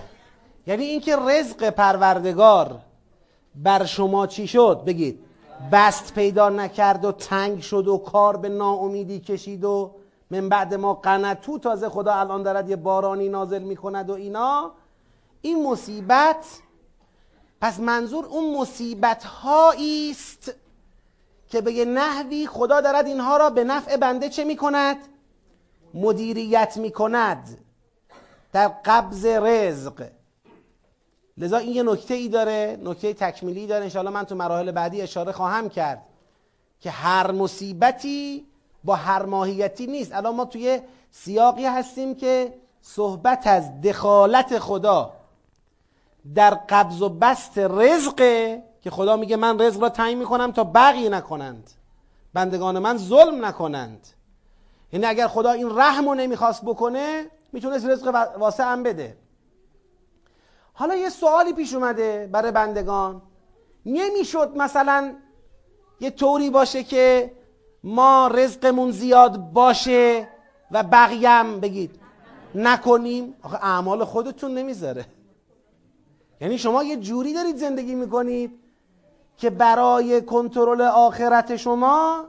یعنی 0.67 0.83
اینکه 0.83 1.15
رزق 1.15 1.69
پروردگار 1.69 2.79
بر 3.55 3.85
شما 3.85 4.27
چی 4.27 4.47
شد؟ 4.47 4.83
بگید. 4.85 5.19
بست 5.71 6.13
پیدا 6.13 6.49
نکرد 6.49 7.05
و 7.05 7.11
تنگ 7.11 7.61
شد 7.61 7.87
و 7.87 7.97
کار 7.97 8.37
به 8.37 8.49
ناامیدی 8.49 9.19
کشید 9.19 9.63
و 9.63 9.91
من 10.31 10.49
بعد 10.49 10.73
ما 10.73 10.93
قنتو 10.93 11.59
تازه 11.59 11.89
خدا 11.89 12.13
الان 12.13 12.43
دارد 12.43 12.69
یه 12.69 12.75
بارانی 12.75 13.29
نازل 13.29 13.63
می‌کند 13.63 14.09
و 14.09 14.13
اینا. 14.13 14.71
این 15.41 15.67
مصیبت 15.67 16.45
پس 17.61 17.79
منظور 17.79 18.25
اون 18.25 18.57
مصیبت 18.57 19.25
است 19.75 20.53
که 21.47 21.61
به 21.61 21.73
یه 21.73 21.85
نحوی 21.85 22.47
خدا 22.47 22.81
دارد 22.81 23.07
اینها 23.07 23.37
را 23.37 23.49
به 23.49 23.63
نفع 23.63 23.97
بنده 23.97 24.29
چه 24.29 24.43
می‌کند؟ 24.43 24.97
مدیریت 25.93 26.77
می‌کند. 26.77 27.62
در 28.53 28.67
قبض 28.85 29.25
رزق. 29.25 30.07
لذا 31.37 31.57
این 31.57 31.75
یه 31.75 31.83
نکته 31.83 32.13
ای 32.13 32.29
داره 32.29 32.79
نکته 32.83 33.13
تکمیلی 33.13 33.67
داره. 33.67 33.83
انشاءالله 33.83 34.13
من 34.13 34.23
تو 34.23 34.35
مراحل 34.35 34.71
بعدی 34.71 35.01
اشاره 35.01 35.31
خواهم 35.31 35.69
کرد 35.69 36.01
که 36.79 36.91
هر 36.91 37.31
مصیبتی 37.31 38.45
با 38.83 38.95
هر 38.95 39.25
ماهیتی 39.25 39.87
نیست. 39.87 40.13
الان 40.13 40.35
ما 40.35 40.45
توی 40.45 40.81
سیاقی 41.11 41.65
هستیم 41.65 42.15
که 42.15 42.53
صحبت 42.81 43.47
از 43.47 43.81
دخالت 43.81 44.59
خدا 44.59 45.13
در 46.35 46.53
قبض 46.53 47.01
و 47.01 47.09
بست 47.09 47.57
رزقه 47.57 48.63
که 48.81 48.89
خدا 48.91 49.15
میگه 49.15 49.35
من 49.35 49.61
رزق 49.61 49.81
را 49.81 49.89
تعیین 49.89 50.17
می‌کنم 50.17 50.51
تا 50.51 50.63
بقی 50.63 51.09
نکنند. 51.09 51.71
بندگان 52.33 52.79
من 52.79 52.97
ظلم 52.97 53.45
نکنند. 53.45 54.07
یعنی 54.93 55.05
اگر 55.05 55.27
خدا 55.27 55.51
این 55.51 55.77
رحم 55.77 56.09
رو 56.09 56.15
نمی‌خواست 56.15 56.65
بکنه 56.65 57.25
می‌تونست 57.53 57.85
رزق 57.85 58.31
واسه 58.37 58.63
هم 58.63 58.83
بده. 58.83 59.17
حالا 60.73 60.95
یه 60.95 61.09
سوالی 61.09 61.53
پیش 61.53 61.73
اومده 61.73 62.29
برای 62.31 62.51
بندگان. 62.51 63.21
نمی‌شد 63.85 64.51
مثلا 64.57 65.15
یه 65.99 66.09
طوری 66.09 66.49
باشه 66.49 66.83
که 66.83 67.31
ما 67.83 68.27
رزقمون 68.27 68.91
زیاد 68.91 69.37
باشه 69.37 70.27
و 70.71 70.83
بقیم 70.83 71.59
بگید 71.59 71.99
نکنیم؟ 72.55 73.35
آخه 73.41 73.57
اعمال 73.65 74.03
خودتون 74.03 74.53
نمی‌ذاره. 74.53 75.05
یعنی 76.41 76.57
شما 76.57 76.83
یه 76.83 76.97
جوری 76.97 77.33
دارید 77.33 77.57
زندگی 77.57 77.95
می‌کنید 77.95 78.59
که 79.37 79.49
برای 79.49 80.21
کنترل 80.21 80.81
آخرت 80.81 81.55
شما 81.55 82.25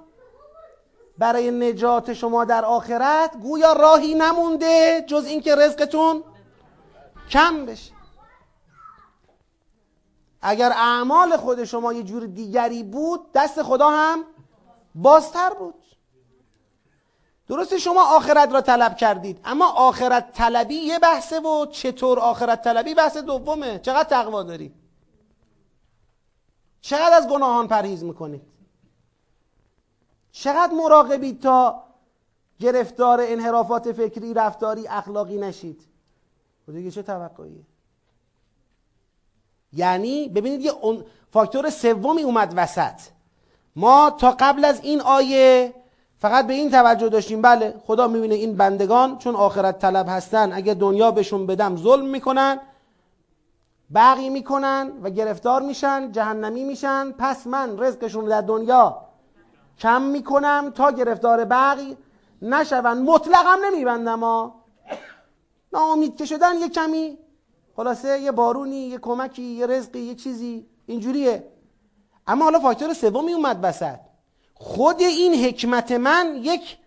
برای 1.19 1.51
نجات 1.51 2.13
شما 2.13 2.45
در 2.45 2.65
آخرت 2.65 3.37
گویا 3.37 3.73
راهی 3.73 4.15
نمونده 4.15 5.05
جز 5.07 5.25
اینکه 5.27 5.55
رزقتون 5.57 6.25
کم 7.31 7.67
بشه. 7.67 7.93
اگر 10.43 10.73
اعمال 10.73 11.37
خود 11.37 11.65
شما 11.65 11.93
یه 11.93 12.03
جور 12.03 12.27
دیگری 12.27 12.83
بود 12.83 13.33
دست 13.35 13.63
خدا 13.63 13.91
هم 13.91 14.25
بازتر 14.95 15.51
بود. 15.51 15.75
درسته 17.49 17.79
شما 17.79 18.17
آخرت 18.17 18.53
را 18.53 18.61
طلب 18.61 18.97
کردید 18.97 19.41
اما 19.45 19.67
آخرت 19.73 20.33
طلبی 20.33 20.75
یه 20.75 20.99
بحثه 20.99 21.41
و 21.41 21.67
چطور 21.67 22.19
آخرت 22.21 22.65
طلبی؟ 22.65 22.95
بحث 22.95 23.17
دومه. 23.17 23.79
چقدر 23.79 24.09
تقوا 24.09 24.43
داری؟ 24.43 24.75
چقدر 26.81 27.17
از 27.17 27.29
گناهان 27.29 27.69
پرهیز 27.69 28.05
می‌کنید 28.05 28.43
چقدر 30.37 30.73
مراقبید 30.73 31.43
تا 31.43 31.83
گرفتار 32.61 33.21
انحرافات 33.23 33.93
فکری 33.93 34.35
رفتاری 34.35 34.89
اخلاقی 34.89 35.39
نشید؟ 35.39 35.81
و 36.69 36.73
دیگه 36.73 36.91
چه 36.91 37.03
توقعیه؟ 37.03 37.63
یعنی 39.73 40.29
ببینید 40.29 40.61
یه 40.61 40.73
فاکتور 41.33 41.71
سومی 41.71 42.23
اومد 42.23 42.53
وسط. 42.57 43.01
ما 43.77 44.11
تا 44.11 44.37
قبل 44.41 44.65
از 44.65 44.81
این 44.81 45.01
آیه 45.01 45.75
فقط 46.19 46.47
به 46.47 46.53
این 46.53 46.71
توجه 46.71 47.09
داشتیم. 47.09 47.43
بله 47.43 47.75
خدا 47.87 48.09
می‌بینه 48.09 48.35
این 48.35 48.57
بندگان 48.57 49.19
چون 49.19 49.37
آخرت 49.37 49.79
طلب 49.79 50.07
هستن 50.09 50.53
اگه 50.53 50.75
دنیا 50.75 51.11
بهشون 51.11 51.47
بدم 51.47 51.77
ظلم 51.77 52.07
می‌کنن 52.07 52.61
بقی 53.95 54.29
می‌کنن 54.29 54.93
و 55.03 55.11
گرفتار 55.11 55.63
میشن 55.63 56.13
جهنمی 56.13 56.65
میشن. 56.65 57.13
پس 57.19 57.47
من 57.47 57.79
رزقشون 57.79 58.25
در 58.25 58.41
دنیا 58.41 59.04
کم 59.79 60.03
می‌کنم 60.03 60.73
تا 60.75 60.91
گرفتار 60.91 61.45
بقی 61.45 61.97
نشون 62.43 62.99
مطلقم 62.99 63.59
نمیبندم 63.65 64.21
ها 64.21 64.65
ناامید 65.73 66.17
که 66.17 66.25
شدن 66.25 66.59
یه 66.59 66.69
کمی. 66.69 67.19
خلاصه 67.77 68.21
یه 68.21 68.33
بارونی 68.33 68.77
یه 68.77 68.99
کمکی 68.99 69.43
یه 69.43 69.67
رزقی 69.67 69.99
یه 69.99 70.15
چیزی. 70.15 70.67
اینجوریه. 70.87 71.47
اما 72.27 72.45
حالا 72.45 72.59
فاکتور 72.59 72.95
سومی 72.95 73.33
اومد 73.33 73.59
وسط. 73.63 73.99
خود 74.55 75.01
این 75.01 75.45
حکمت 75.45 75.93
من 75.93 76.39
یک 76.43 76.79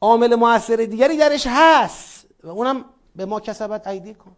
عامل 0.00 0.34
موثر 0.34 0.76
دیگری 0.76 1.16
درش 1.16 1.46
هست. 1.50 2.26
و 2.44 2.48
اونم 2.48 2.84
به 3.16 3.24
ما 3.24 3.40
کسبت 3.40 3.86
ایدی 3.86 4.14
کن. 4.14 4.36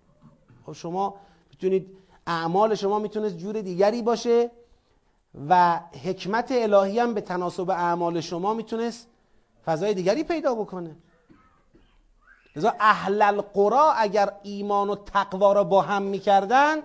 خب 0.67 0.73
شما 0.73 1.15
می‌تونید 1.51 1.87
اعمال 2.27 2.75
شما 2.75 2.99
می‌تونه 2.99 3.31
جور 3.31 3.61
دیگری 3.61 4.03
باشه. 4.03 4.51
و 5.49 5.81
حکمت 6.05 6.53
الهی 6.53 6.99
هم 6.99 7.15
به 7.15 7.21
تناسب 7.21 7.71
اعمال 7.71 8.21
شما 8.21 8.55
می‌تونست 8.55 9.09
فضای 9.65 9.95
دیگری 9.95 10.25
پیدا 10.25 10.55
بکنه. 10.55 10.97
لذا 12.57 12.75
اهل 12.81 13.23
القرا 13.23 13.93
اگر 13.93 14.33
ایمان 14.43 14.91
و 14.91 14.97
تقوا 14.97 15.53
را 15.53 15.65
با 15.65 15.83
هم 15.83 16.03
می‌کردند 16.03 16.83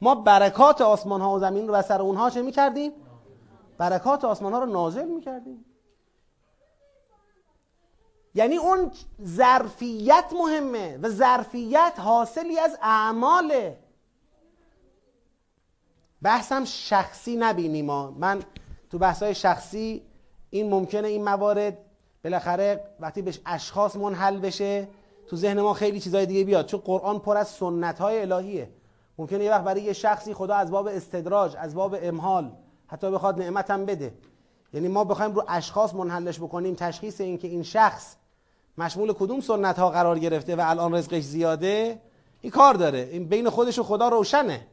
ما 0.00 0.14
برکات 0.14 0.80
آسمان 0.80 1.20
ها 1.20 1.34
و 1.34 1.38
زمین 1.38 1.68
رو 1.68 1.82
سر 1.82 2.02
اونها 2.02 2.30
چه 2.30 2.42
می‌کردیم؟ 2.42 2.92
برکات 3.78 4.24
آسمان 4.24 4.52
ها 4.52 4.58
رو 4.58 4.66
نازل 4.66 5.08
می‌کردیم. 5.08 5.64
یعنی 8.34 8.56
اون 8.56 8.90
ظرفیت 9.24 10.24
مهمه 10.38 10.98
و 11.02 11.08
ظرفیت 11.08 11.92
حاصلی 11.98 12.58
از 12.58 12.78
اعماله. 12.82 13.78
بحثم 16.22 16.64
شخصی 16.64 17.36
نبینیم 17.36 17.86
ما. 17.86 18.10
من 18.10 18.42
تو 18.90 18.98
بحثای 18.98 19.34
شخصی 19.34 20.02
این 20.50 20.70
ممکنه 20.70 21.08
این 21.08 21.24
موارد 21.24 21.78
بالاخره 22.24 22.84
وقتی 23.00 23.22
بهش 23.22 23.40
اشخاص 23.46 23.96
منحل 23.96 24.38
بشه 24.38 24.88
تو 25.28 25.36
ذهن 25.36 25.60
ما 25.60 25.74
خیلی 25.74 26.00
چیزای 26.00 26.26
دیگه 26.26 26.44
بیاد. 26.44 26.66
چون 26.66 26.80
قرآن 26.80 27.18
پر 27.18 27.36
از 27.36 27.48
سنت 27.48 27.98
های 27.98 28.20
الهیه. 28.20 28.70
ممکنه 29.18 29.44
یه 29.44 29.50
وقت 29.50 29.64
برای 29.64 29.82
یه 29.82 29.92
شخصی 29.92 30.34
خدا 30.34 30.54
از 30.54 30.70
باب 30.70 30.86
استدراج 30.86 31.54
از 31.58 31.74
باب 31.74 31.96
امحال 32.02 32.52
حتی 32.86 33.10
بخواد 33.10 33.38
نعمت 33.38 33.70
هم 33.70 33.86
بده. 33.86 34.14
یعنی 34.72 34.88
ما 34.88 35.04
بخوایم 35.04 35.32
رو 35.32 35.44
اشخاص 35.48 35.94
منحلش 35.94 36.38
بکنیم 36.38 36.74
تشخیص 36.74 37.20
این 37.20 37.38
که 37.38 37.48
این 37.48 37.62
شخص 37.62 38.16
مشمول 38.78 39.12
کدوم 39.12 39.40
سنت 39.40 39.78
ها 39.78 39.90
قرار 39.90 40.18
گرفته 40.18 40.56
و 40.56 40.60
الان 40.64 40.94
رزقش 40.94 41.22
زیاده 41.22 42.00
این 42.40 42.52
کار 42.52 42.74
داره. 42.74 42.98
این 42.98 43.28
بین 43.28 43.50
خودش 43.50 43.78
و 43.78 43.82
خدا 43.82 44.08
روشنه. 44.08 44.66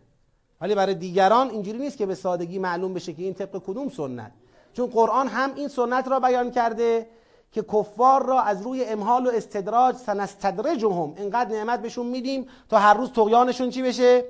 ولی 0.61 0.75
برای 0.75 0.95
دیگران 0.95 1.49
اینجوری 1.49 1.77
نیست 1.77 1.97
که 1.97 2.05
به 2.05 2.15
سادگی 2.15 2.59
معلوم 2.59 2.93
بشه 2.93 3.13
که 3.13 3.23
این 3.23 3.33
طبق 3.33 3.61
کدوم 3.67 3.89
سنت. 3.89 4.31
چون 4.73 4.87
قرآن 4.87 5.27
هم 5.27 5.55
این 5.55 5.67
سنت 5.67 6.07
را 6.07 6.19
بیان 6.19 6.51
کرده 6.51 7.09
که 7.51 7.63
کفار 7.63 8.25
را 8.25 8.41
از 8.41 8.61
روی 8.61 8.85
امحال 8.85 9.27
و 9.27 9.29
استدراج 9.29 9.95
سنستدرجهم 9.95 11.13
اینقدر 11.17 11.49
نعمت 11.49 11.81
بهشون 11.81 12.05
میدیم 12.05 12.47
تا 12.69 12.79
هر 12.79 12.93
روز 12.93 13.11
تقیانشون 13.11 13.69
چی 13.69 13.81
بشه؟ 13.81 14.25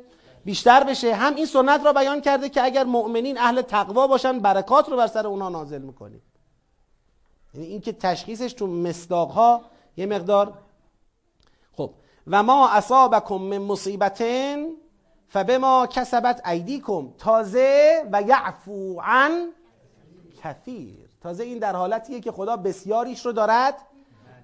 بیشتر 0.46 0.84
بشه. 0.84 1.14
هم 1.14 1.36
این 1.36 1.46
سنت 1.46 1.86
را 1.86 1.94
بیان 1.94 2.22
کرده 2.22 2.50
که 2.50 2.64
اگر 2.64 2.84
مؤمنین 2.84 3.38
اهل 3.38 3.62
تقوا 3.62 4.08
باشن 4.08 4.40
برکات 4.40 4.90
رو 4.90 4.98
بر 4.98 5.08
سر 5.08 5.28
اونا 5.28 5.50
نازل 5.50 5.82
می‌کنیم. 5.82 6.22
یعنی 7.54 7.68
این 7.68 7.82
که 7.82 7.94
تشخیصش 7.94 8.54
تو 8.54 8.68
مصداق 8.68 9.32
ها 9.32 9.62
یه 9.98 10.06
مقدار 10.06 10.54
خب. 11.78 11.94
و 12.28 12.44
ما 12.44 12.70
اصابکم 12.70 13.36
من 13.36 13.58
مصیبتن 13.58 14.66
فبما 15.30 15.88
کسبت 15.88 16.48
ایدیکم 16.48 17.10
تازه 17.18 18.04
و 18.12 18.22
یعفو 18.22 19.02
عن 19.02 19.48
کثیر. 20.44 21.10
تازه 21.22 21.44
این 21.44 21.60
در 21.60 21.76
حالتیه 21.76 22.20
که 22.20 22.32
خدا 22.32 22.58
بسیاریش 22.58 23.26
رو 23.26 23.32
دارد 23.32 23.76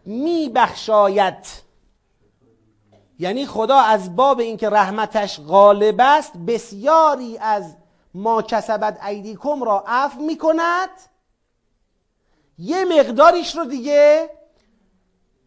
میبخشاید. 0.06 1.64
یعنی 3.20 3.46
خدا 3.46 3.78
از 3.78 4.16
باب 4.16 4.40
اینکه 4.40 4.70
رحمتش 4.70 5.40
غالب 5.40 5.96
است 6.00 6.38
بسیاری 6.38 7.38
از 7.38 7.76
ما 8.14 8.42
کسبت 8.42 9.04
ایدیکم 9.04 9.64
را 9.64 9.84
عفو 9.88 10.22
می‌کند. 10.22 10.90
یه 12.58 12.86
مقداریش 12.86 13.56
رو 13.56 13.66
دیگه 13.66 14.30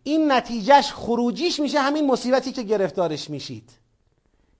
این 0.02 0.32
نتیجهش 0.32 0.92
خروجیش 0.92 1.60
میشه 1.60 1.80
همین 1.80 2.06
مصیبتی 2.06 2.52
که 2.52 2.62
گرفتارش 2.62 3.30
میشید. 3.30 3.70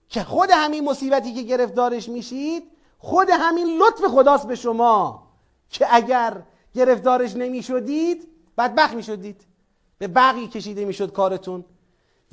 که 0.09 0.23
خود 0.23 0.49
همین 0.53 0.89
مصیبتی 0.89 1.33
که 1.33 1.41
گرفتارش 1.41 2.09
میشید 2.09 2.63
خود 2.97 3.29
همین 3.29 3.77
لطف 3.77 4.05
خداست 4.05 4.47
به 4.47 4.55
شما 4.55 5.27
که 5.69 5.87
اگر 5.89 6.43
گرفتارش 6.73 7.35
نمی‌شدید 7.35 8.27
بدبخت 8.57 8.93
می‌شدید. 8.93 9.41
به 9.97 10.07
بقی 10.07 10.47
کشیده 10.47 10.85
می‌شد 10.85 11.11
کارتون. 11.11 11.65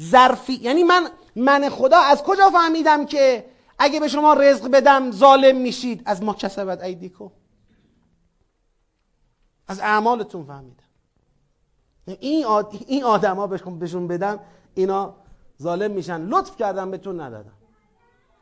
ظرفی 0.00 0.52
یعنی 0.52 0.82
من 0.84 1.08
من 1.36 1.68
خدا 1.68 1.98
از 1.98 2.22
کجا 2.22 2.50
فهمیدم 2.50 3.06
که 3.06 3.46
اگه 3.78 4.00
به 4.00 4.08
شما 4.08 4.32
رزق 4.32 4.70
بدم 4.70 5.10
ظالم 5.10 5.56
میشید؟ 5.56 6.02
از 6.04 6.22
ما 6.22 6.34
کسبت 6.34 6.82
ایدیکو 6.82 7.30
از 9.68 9.80
اعمالتون 9.80 10.44
فهمیدم. 10.44 10.84
این 12.06 12.44
آد... 12.44 12.74
این 12.86 13.04
آدما 13.04 13.46
بهشون 13.46 14.08
بدم 14.08 14.40
اینا 14.74 15.14
ظالم 15.62 15.90
میشن. 15.90 16.20
لطف 16.20 16.56
کردم 16.56 16.90
بهتون 16.90 17.20
ندادم. 17.20 17.52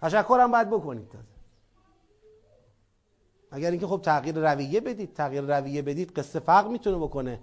تشکرم 0.02 0.52
باید 0.52 0.70
بکنید 0.70 1.08
اگر 3.50 3.70
اینکه 3.70 3.86
خب 3.86 4.00
تغییر 4.02 4.52
رویه 4.52 4.80
بدید 4.80 5.14
تغییر 5.14 5.58
رویه 5.58 5.82
بدید 5.82 6.12
قصه 6.12 6.40
فرق 6.40 6.68
می‌تونه 6.68 6.96
بکنه. 6.96 7.40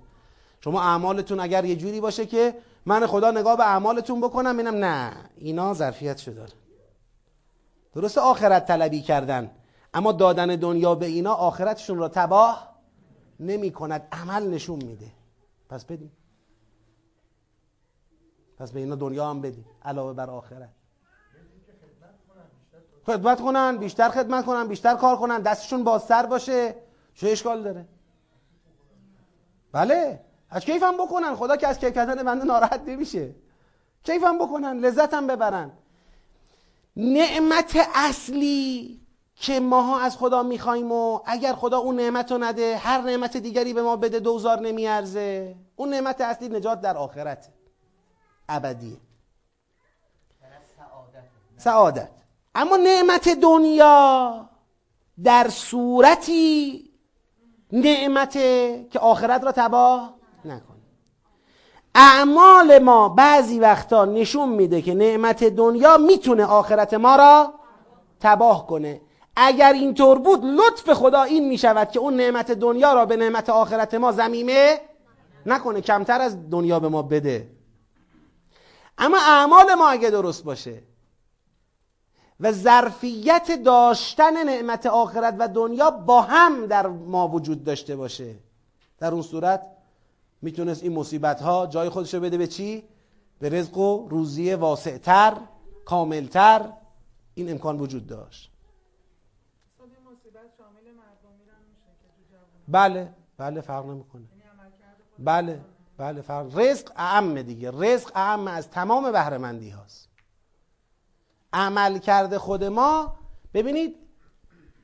شما 0.62 0.82
اعمالتون 0.82 1.40
اگر 1.40 1.66
یه 1.66 1.76
جوری 1.76 2.02
باشه 2.02 2.26
که 2.26 2.56
من 2.86 3.08
خدا 3.08 3.32
نگاه 3.32 3.58
به 3.58 3.64
اعمالتون 3.64 4.22
بکنم 4.22 4.58
اینم 4.58 4.76
نه 4.76 5.14
اینا 5.38 5.74
ظرفیت 5.74 6.30
داره. 6.30 6.54
درست 7.94 8.18
آخرت 8.18 8.68
طلبی 8.68 9.02
کردن 9.02 9.52
اما 9.94 10.12
دادن 10.12 10.48
دنیا 10.48 10.96
به 10.96 11.06
اینا 11.06 11.34
آخرتشون 11.34 11.98
را 11.98 12.10
تباه 12.10 12.76
نمی 13.40 13.72
کند 13.72 14.08
عمل 14.12 14.50
نشون 14.50 14.84
میده. 14.84 15.12
پس 15.70 15.86
بدیم 15.86 16.12
پس 18.58 18.72
به 18.72 18.80
اینا 18.80 18.96
دنیا 18.96 19.30
هم 19.30 19.42
بدیم 19.42 19.66
علاوه 19.84 20.14
بر 20.14 20.30
آخرت. 20.30 20.79
خدمت 23.06 23.42
کنن 23.42 23.78
بیشتر 23.78 24.10
خدمت 24.10 24.46
کنن 24.46 24.68
بیشتر 24.68 24.96
کار 24.96 25.16
کنن 25.16 25.42
دستشون 25.42 25.84
بازتر 25.84 26.26
باشه. 26.26 26.76
چه 27.16 27.30
اشکال 27.30 27.64
داره؟ 27.64 27.86
بله. 29.72 30.26
از 30.50 30.66
کیفم 30.66 30.98
بکنن. 30.98 31.36
خدا 31.36 31.58
که 31.58 31.68
از 31.68 31.80
کیف 31.80 31.94
کردن 31.94 32.24
بنده 32.24 32.46
ناراحت 32.46 32.82
نمیشه. 32.86 33.36
کیفم 34.04 34.38
بکنن 34.38 34.80
لذتم 34.80 35.28
ببرن. 35.28 35.72
نعمت 36.96 37.78
اصلی 37.96 39.00
که 39.36 39.60
ماها 39.60 40.00
از 40.00 40.18
خدا 40.18 40.44
می‌خوایم 40.44 40.92
و 40.92 41.20
اگر 41.26 41.54
خدا 41.54 41.78
اون 41.78 41.96
نعمت 41.96 42.32
رو 42.32 42.38
نده 42.38 42.78
هر 42.78 43.02
نعمت 43.02 43.38
دیگری 43.38 43.74
به 43.74 43.82
ما 43.82 43.96
بده 43.96 44.20
دوزار 44.20 44.60
نمیارزه. 44.60 45.56
اون 45.76 45.90
نعمت 45.90 46.22
اصلی 46.22 46.50
نجات 46.50 46.82
در 46.82 46.98
آخرت 46.98 47.50
ابدیه. 48.50 48.98
سعادت. 51.58 52.19
اما 52.60 52.78
نعمت 52.78 53.30
دنیا 53.30 54.50
در 55.24 55.48
صورتی 55.50 56.84
نعمته 57.72 58.88
که 58.92 59.00
آخرت 59.00 59.44
را 59.44 59.52
تباه 59.52 60.16
نکنه. 60.46 60.78
اعمال 61.96 62.80
ما 62.80 63.10
بعضی 63.10 63.60
وقتا 63.60 64.06
نشون 64.06 64.50
میده 64.50 64.82
که 64.82 64.94
نعمت 64.94 65.44
دنیا 65.44 65.98
می‌تونه 65.98 66.46
آخرت 66.46 66.94
ما 66.94 67.16
را 67.16 67.54
تباه 68.20 68.68
کنه. 68.68 69.02
اگر 69.36 69.74
اینطور 69.74 70.20
بود 70.20 70.46
لطف 70.46 70.94
خدا 70.94 71.24
این 71.24 71.48
می‌شود 71.48 71.92
که 71.92 72.00
اون 72.00 72.16
نعمت 72.16 72.52
دنیا 72.52 72.94
را 72.94 73.06
به 73.06 73.16
نعمت 73.16 73.50
آخرت 73.50 73.94
ما 73.94 74.12
زمیمه 74.12 74.82
نکنه 75.46 75.82
کمتر 75.82 76.22
از 76.22 76.50
دنیا 76.50 76.80
به 76.80 76.90
ما 76.90 77.02
بده. 77.02 77.52
اما 78.98 79.18
اعمال 79.18 79.74
ما 79.74 79.90
اگه 79.90 80.10
درست 80.10 80.44
باشه 80.44 80.89
و 82.40 82.52
ظرفیت 82.52 83.64
داشتن 83.66 84.44
نعمت 84.44 84.86
آخرت 84.86 85.36
و 85.40 85.48
دنیا 85.48 85.92
با 85.92 86.22
هم 86.22 86.66
در 86.66 86.88
ما 86.88 87.28
وجود 87.28 87.64
داشته 87.64 87.96
باشه. 87.96 88.36
در 88.98 89.12
اون 89.14 89.22
صورت 89.22 89.62
می‌تونست 90.42 90.84
این 90.84 90.94
مصیبت 90.94 91.42
ها 91.42 91.68
جای 91.68 91.90
خودش 91.90 92.14
رو 92.14 92.20
بده 92.20 92.38
به 92.38 92.48
چی؟ 92.48 92.84
به 93.40 93.50
رزق 93.50 93.78
و 93.78 94.08
روزی 94.10 94.54
واسعتر 94.54 95.38
کاملتر 95.86 96.74
این 97.36 97.52
امکان 97.52 97.80
وجود 97.80 98.08
داشت. 98.08 98.52
بله 102.68 103.14
بله 103.38 103.62
فرق 103.62 103.86
نمی‌کنه. 103.86 104.22
یعنی 104.22 104.44
بله 105.20 105.62
بله 105.98 106.22
فرق. 106.22 106.58
رزق 106.58 106.92
اعم 106.96 107.42
دیگه. 107.42 107.72
رزق 107.72 108.12
اعم 108.16 108.48
از 108.48 108.70
تمام 108.70 109.12
بهرهمندی 109.12 109.70
هاست. 109.70 110.09
عمل 111.54 111.98
کرده 111.98 112.40
خود 112.40 112.64
ما 112.64 113.16
ببینید 113.54 113.96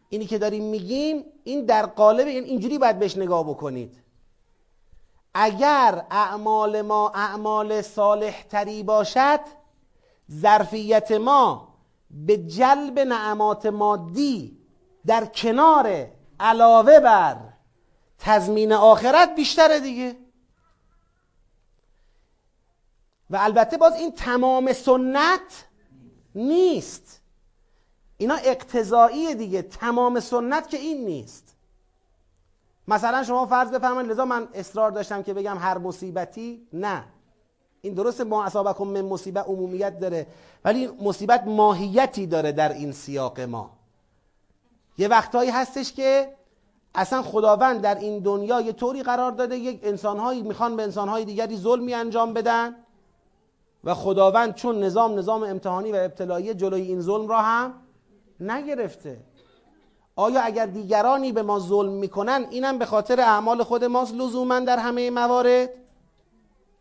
اینی 0.10 0.26
که 0.26 0.38
داریم 0.38 0.64
میگیم 0.64 1.26
این 1.44 1.66
در 1.66 1.86
قالب 1.86 2.28
این 2.28 2.44
اینجوری 2.44 2.78
باید 2.78 3.00
بهش 3.00 3.18
نگاه 3.18 3.50
بکنید. 3.50 4.02
اگر 5.34 6.06
اعمال 6.12 6.82
ما 6.82 7.10
اعمال 7.10 7.82
صالح 7.82 8.44
تری 8.44 8.84
باشد 8.84 9.40
ظرفیت 10.32 11.12
ما 11.12 11.76
به 12.10 12.38
جلب 12.38 13.00
نعمات 13.00 13.66
مادی 13.66 14.58
در 15.06 15.26
کنار 15.26 16.08
علاوه 16.40 17.00
بر 17.00 17.38
تضمین 18.20 18.74
آخرت 18.74 19.36
بیشتره 19.36 19.80
دیگه. 19.80 20.16
و 23.30 23.38
البته 23.38 23.78
باز 23.78 23.96
این 23.96 24.12
تمام 24.12 24.74
سنت 24.74 25.66
نیست. 26.36 27.22
اینا 28.18 28.36
اقتضایی 28.36 29.36
دیگه 29.36 29.62
تمام 29.62 30.20
سنت 30.20 30.70
که 30.70 30.78
این 30.78 31.06
نیست. 31.06 31.56
مثلا 32.88 33.24
شما 33.24 33.46
فرض 33.46 33.72
بفرمایید 33.72 34.12
لذا 34.12 34.26
من 34.26 34.48
اصرار 34.54 34.92
داشتم 34.92 35.24
که 35.24 35.34
بگم 35.34 35.58
هر 35.58 35.78
مصیبتی 35.78 36.68
نه. 36.74 37.04
این 37.82 37.94
درست 37.94 38.22
ما 38.22 38.44
اصابکم 38.44 38.84
من 38.84 39.02
مصیبت 39.02 39.46
عمومیت 39.48 40.00
داره 40.00 40.28
ولی 40.66 40.88
مصیبت 40.88 41.44
ماهیتی 41.48 42.28
داره 42.28 42.52
در 42.52 42.74
این 42.74 42.92
سیاق 42.92 43.40
ما. 43.40 43.72
یه 44.98 45.08
وقتهایی 45.08 45.50
هستش 45.50 45.94
که 45.94 46.36
اصلا 46.96 47.22
خداوند 47.22 47.82
در 47.82 47.96
این 47.96 48.20
دنیا 48.20 48.62
یه 48.62 48.72
طوری 48.72 49.04
قرار 49.04 49.32
داده 49.32 49.58
یک 49.58 49.80
انسانهایی 49.84 50.42
می‌خوان 50.42 50.76
به 50.76 50.84
انسانهای 50.84 51.26
دیگری 51.26 51.58
ظلمی 51.58 51.94
انجام 51.94 52.34
بدن. 52.34 52.76
و 53.86 53.94
خداوند 53.94 54.56
چون 54.56 54.84
نظام 54.84 55.20
نظام 55.20 55.44
امتحانی 55.44 55.92
و 55.92 55.96
ابتلایی 55.96 56.54
جلوی 56.54 56.82
این 56.82 57.02
ظلم 57.02 57.28
را 57.28 57.42
هم 57.42 57.74
نگرفته. 58.40 59.18
آیا 60.16 60.42
اگر 60.42 60.66
دیگرانی 60.66 61.32
به 61.32 61.42
ما 61.42 61.60
ظلم 61.60 61.92
می‌کنن 61.92 62.48
اینم 62.50 62.78
به 62.78 62.86
خاطر 62.86 63.20
اعمال 63.20 63.64
خود 63.64 63.84
ماست 63.84 64.14
لزوما 64.14 64.60
در 64.60 64.80
همه 64.80 65.10
موارد؟ 65.10 65.70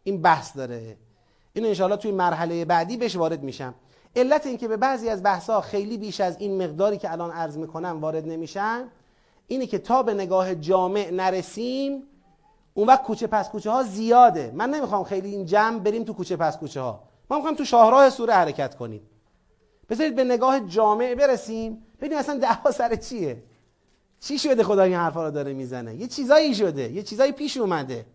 این 0.05 0.23
بحث 0.23 0.57
داره. 0.57 0.97
اینو 1.53 1.69
انشاءالله 1.69 1.97
توی 1.97 2.13
مرحله 2.13 2.65
بعدی 2.65 2.97
بهش 2.97 3.17
وارد 3.17 3.43
میشم. 3.43 3.75
علت 4.17 4.47
اینکه 4.47 4.69
به 4.69 4.77
بعضی 4.77 5.09
از 5.09 5.23
بحثا 5.23 5.61
خیلی 5.61 5.99
بیش 5.99 6.21
از 6.21 6.37
این 6.39 6.63
مقداری 6.65 6.99
که 6.99 7.13
الان 7.13 7.31
عرض 7.31 7.57
می‌کنم 7.57 8.01
وارد 8.01 8.29
نمیشن 8.29 8.89
اینه 9.47 9.67
که 9.67 9.79
تا 9.79 10.03
به 10.03 10.15
نگاه 10.15 10.55
جامع 10.55 11.11
نرسیم 11.11 12.03
اون 12.75 12.89
وقت 12.89 13.03
کوچه 13.03 13.27
پس 13.27 13.51
کوچه 13.51 13.70
ها 13.70 13.83
زیاده. 13.83 14.53
من 14.55 14.70
نمی‌خوام 14.70 15.05
خیلی 15.05 15.29
این 15.29 15.47
جمع 15.47 15.79
بریم 15.79 16.05
تو 16.05 16.12
کوچه 16.12 16.37
پس 16.37 16.59
کوچه 16.59 16.81
ها. 16.81 17.03
ما 17.31 17.37
می‌خوام 17.37 17.55
تو 17.55 17.64
شاهراه 17.64 18.11
سوره 18.11 18.35
حرکت 18.35 18.75
کنیم. 18.75 19.01
بذارید 19.91 20.16
به 20.16 20.25
نگاه 20.25 20.61
جامع 20.61 21.14
برسیم. 21.14 21.83
ببینیم 21.99 22.18
اصلا 22.18 22.39
دعوا 22.39 22.70
سر 22.70 22.97
چیه؟ 22.97 23.43
چی 24.20 24.39
شده 24.39 24.62
خدا 24.62 24.83
این 24.83 24.95
حرفا 24.95 25.25
رو 25.25 25.31
داره 25.31 25.53
می‌زنه؟ 25.53 25.95
یه 25.95 26.07
چیزایی 26.07 26.55
شده. 26.55 26.93
یه 26.93 27.03
چیزایی 27.03 27.33
پیش 27.33 27.57
اومده. 27.57 28.07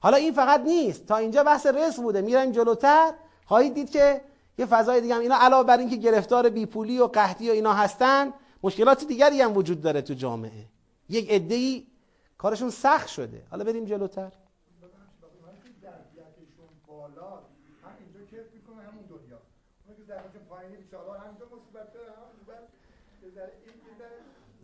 حالا 0.00 0.16
این 0.16 0.32
فقط 0.32 0.60
نیست. 0.60 1.06
تا 1.06 1.16
اینجا 1.16 1.44
بحث 1.44 1.66
رزق 1.66 2.02
بوده. 2.02 2.20
میرایم 2.20 2.52
جلوتر. 2.52 3.12
خواهید 3.46 3.74
دید 3.74 3.90
که 3.90 4.20
یه 4.58 4.66
فضای 4.66 5.00
دیگه 5.00 5.14
هم. 5.14 5.20
اینا 5.20 5.36
علاوه 5.40 5.66
بر 5.66 5.78
اینکه 5.78 5.96
گرفتار 5.96 6.48
بیپولی 6.48 6.98
و 6.98 7.06
قحطی 7.06 7.50
و 7.50 7.52
اینا 7.52 7.72
هستن 7.72 8.32
مشکلات 8.62 9.04
دیگری 9.04 9.40
هم 9.40 9.56
وجود 9.56 9.80
داره 9.80 10.02
تو 10.02 10.14
جامعه. 10.14 10.66
یک 11.08 11.30
عده‌ای 11.30 11.86
کارشون 12.38 12.70
سخت 12.70 13.08
شده. 13.08 13.46
حالا 13.50 13.64
بریم 13.64 13.84
جلوتر. 13.84 14.32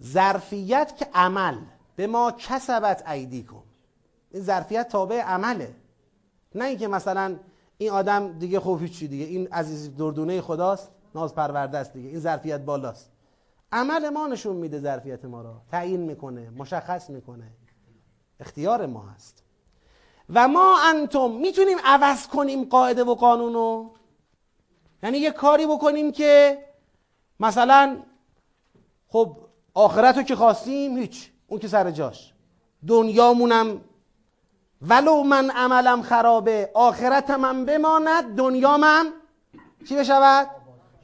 ظرفیت 0.03 0.97
که 0.97 1.09
عمل. 1.15 1.59
به 1.97 2.07
ما 2.07 2.33
کسبت 2.33 3.09
ایدی 3.09 3.43
کن 3.43 3.63
این 4.31 4.43
ظرفیت 4.43 4.89
تابع 4.89 5.21
عمله. 5.21 5.75
نه 6.55 6.65
اینکه 6.65 6.89
مثلا 6.89 7.37
این 7.79 7.91
آدم 7.91 8.39
دیگه 8.39 8.61
خوب 8.61 8.87
چی 8.87 9.09
دیگه. 9.09 9.25
این 9.25 9.49
عزیز 9.53 9.97
دردونه 9.97 10.41
خداست 10.41 10.91
ناز 11.15 11.35
پرورده 11.35 11.79
است 11.79 11.93
دیگه. 11.93 12.09
این 12.09 12.19
ظرفیت 12.19 12.61
بالاست. 12.61 13.11
عمل 13.73 14.09
ما 14.09 14.27
نشون 14.27 14.57
میده 14.57 14.81
ظرفیت 14.81 15.25
ما 15.25 15.43
را. 15.43 15.63
تعیین 15.71 16.01
می‌کنه 16.01 16.51
مشخص 16.51 17.11
می‌کنه. 17.11 17.53
اختیار 18.43 18.87
ما 18.87 19.05
هست. 19.17 19.43
و 20.35 20.49
ما 20.49 20.79
انتم 20.81 21.31
می‌تونیم 21.31 21.79
عوض 21.85 22.27
کنیم 22.27 22.65
قاعده 22.65 23.05
و 23.05 23.15
قانونو 23.15 23.91
یعنی 25.03 25.19
یه 25.19 25.31
کاری 25.31 25.67
بکنیم 25.67 26.13
که 26.13 26.59
مثلا 27.41 27.97
خب 29.09 29.37
آخرت 29.75 30.17
رو 30.17 30.23
که 30.23 30.37
خواستیم 30.37 30.99
هیچ 30.99 31.31
اون 31.47 31.61
که 31.61 31.69
سر 31.69 31.91
جاش. 31.91 32.33
دنیامونم 32.89 33.81
ولو 34.83 35.23
من 35.23 35.51
عملم 35.51 36.03
خرابه 36.03 36.71
آخرتم 36.75 37.41
من 37.41 37.65
بماند 37.65 38.37
دنیامم 38.37 39.07
چی 39.89 39.97
بشود؟ 39.97 40.49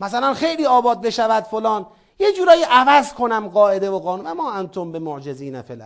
مثلا 0.01 0.35
خیلی 0.35 0.67
آباد 0.67 1.01
بشود 1.01 1.45
فلان. 1.45 1.87
یه 2.19 2.33
جورایی 2.33 2.63
عوض 2.63 3.13
کنم 3.13 3.49
قاعده 3.49 3.91
و 3.91 3.99
قانون. 3.99 4.27
اما 4.27 4.53
انتم 4.53 4.93
به 4.93 4.99
معجزین 4.99 5.63
فی 5.63 5.77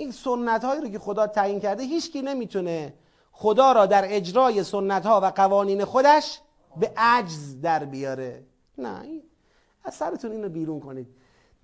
این 0.00 0.12
سنت 0.12 0.64
هایی 0.64 0.80
رو 0.80 0.88
که 0.88 0.98
خدا 0.98 1.26
تعیین 1.26 1.60
کرده 1.60 1.82
هیچکی 1.82 2.22
نمی‌تونه 2.22 2.94
خدا 3.32 3.72
را 3.72 3.86
در 3.86 4.04
اجرای 4.06 4.64
سنت 4.64 5.06
ها 5.06 5.20
و 5.20 5.24
قوانین 5.24 5.84
خودش 5.84 6.40
به 6.76 6.92
عجز 6.96 7.60
در 7.60 7.84
بیاره. 7.84 8.42
نه 8.78 9.22
از 9.84 9.94
سرتون 9.94 10.32
اینو 10.32 10.48
بیرون 10.48 10.80
کنید. 10.80 11.08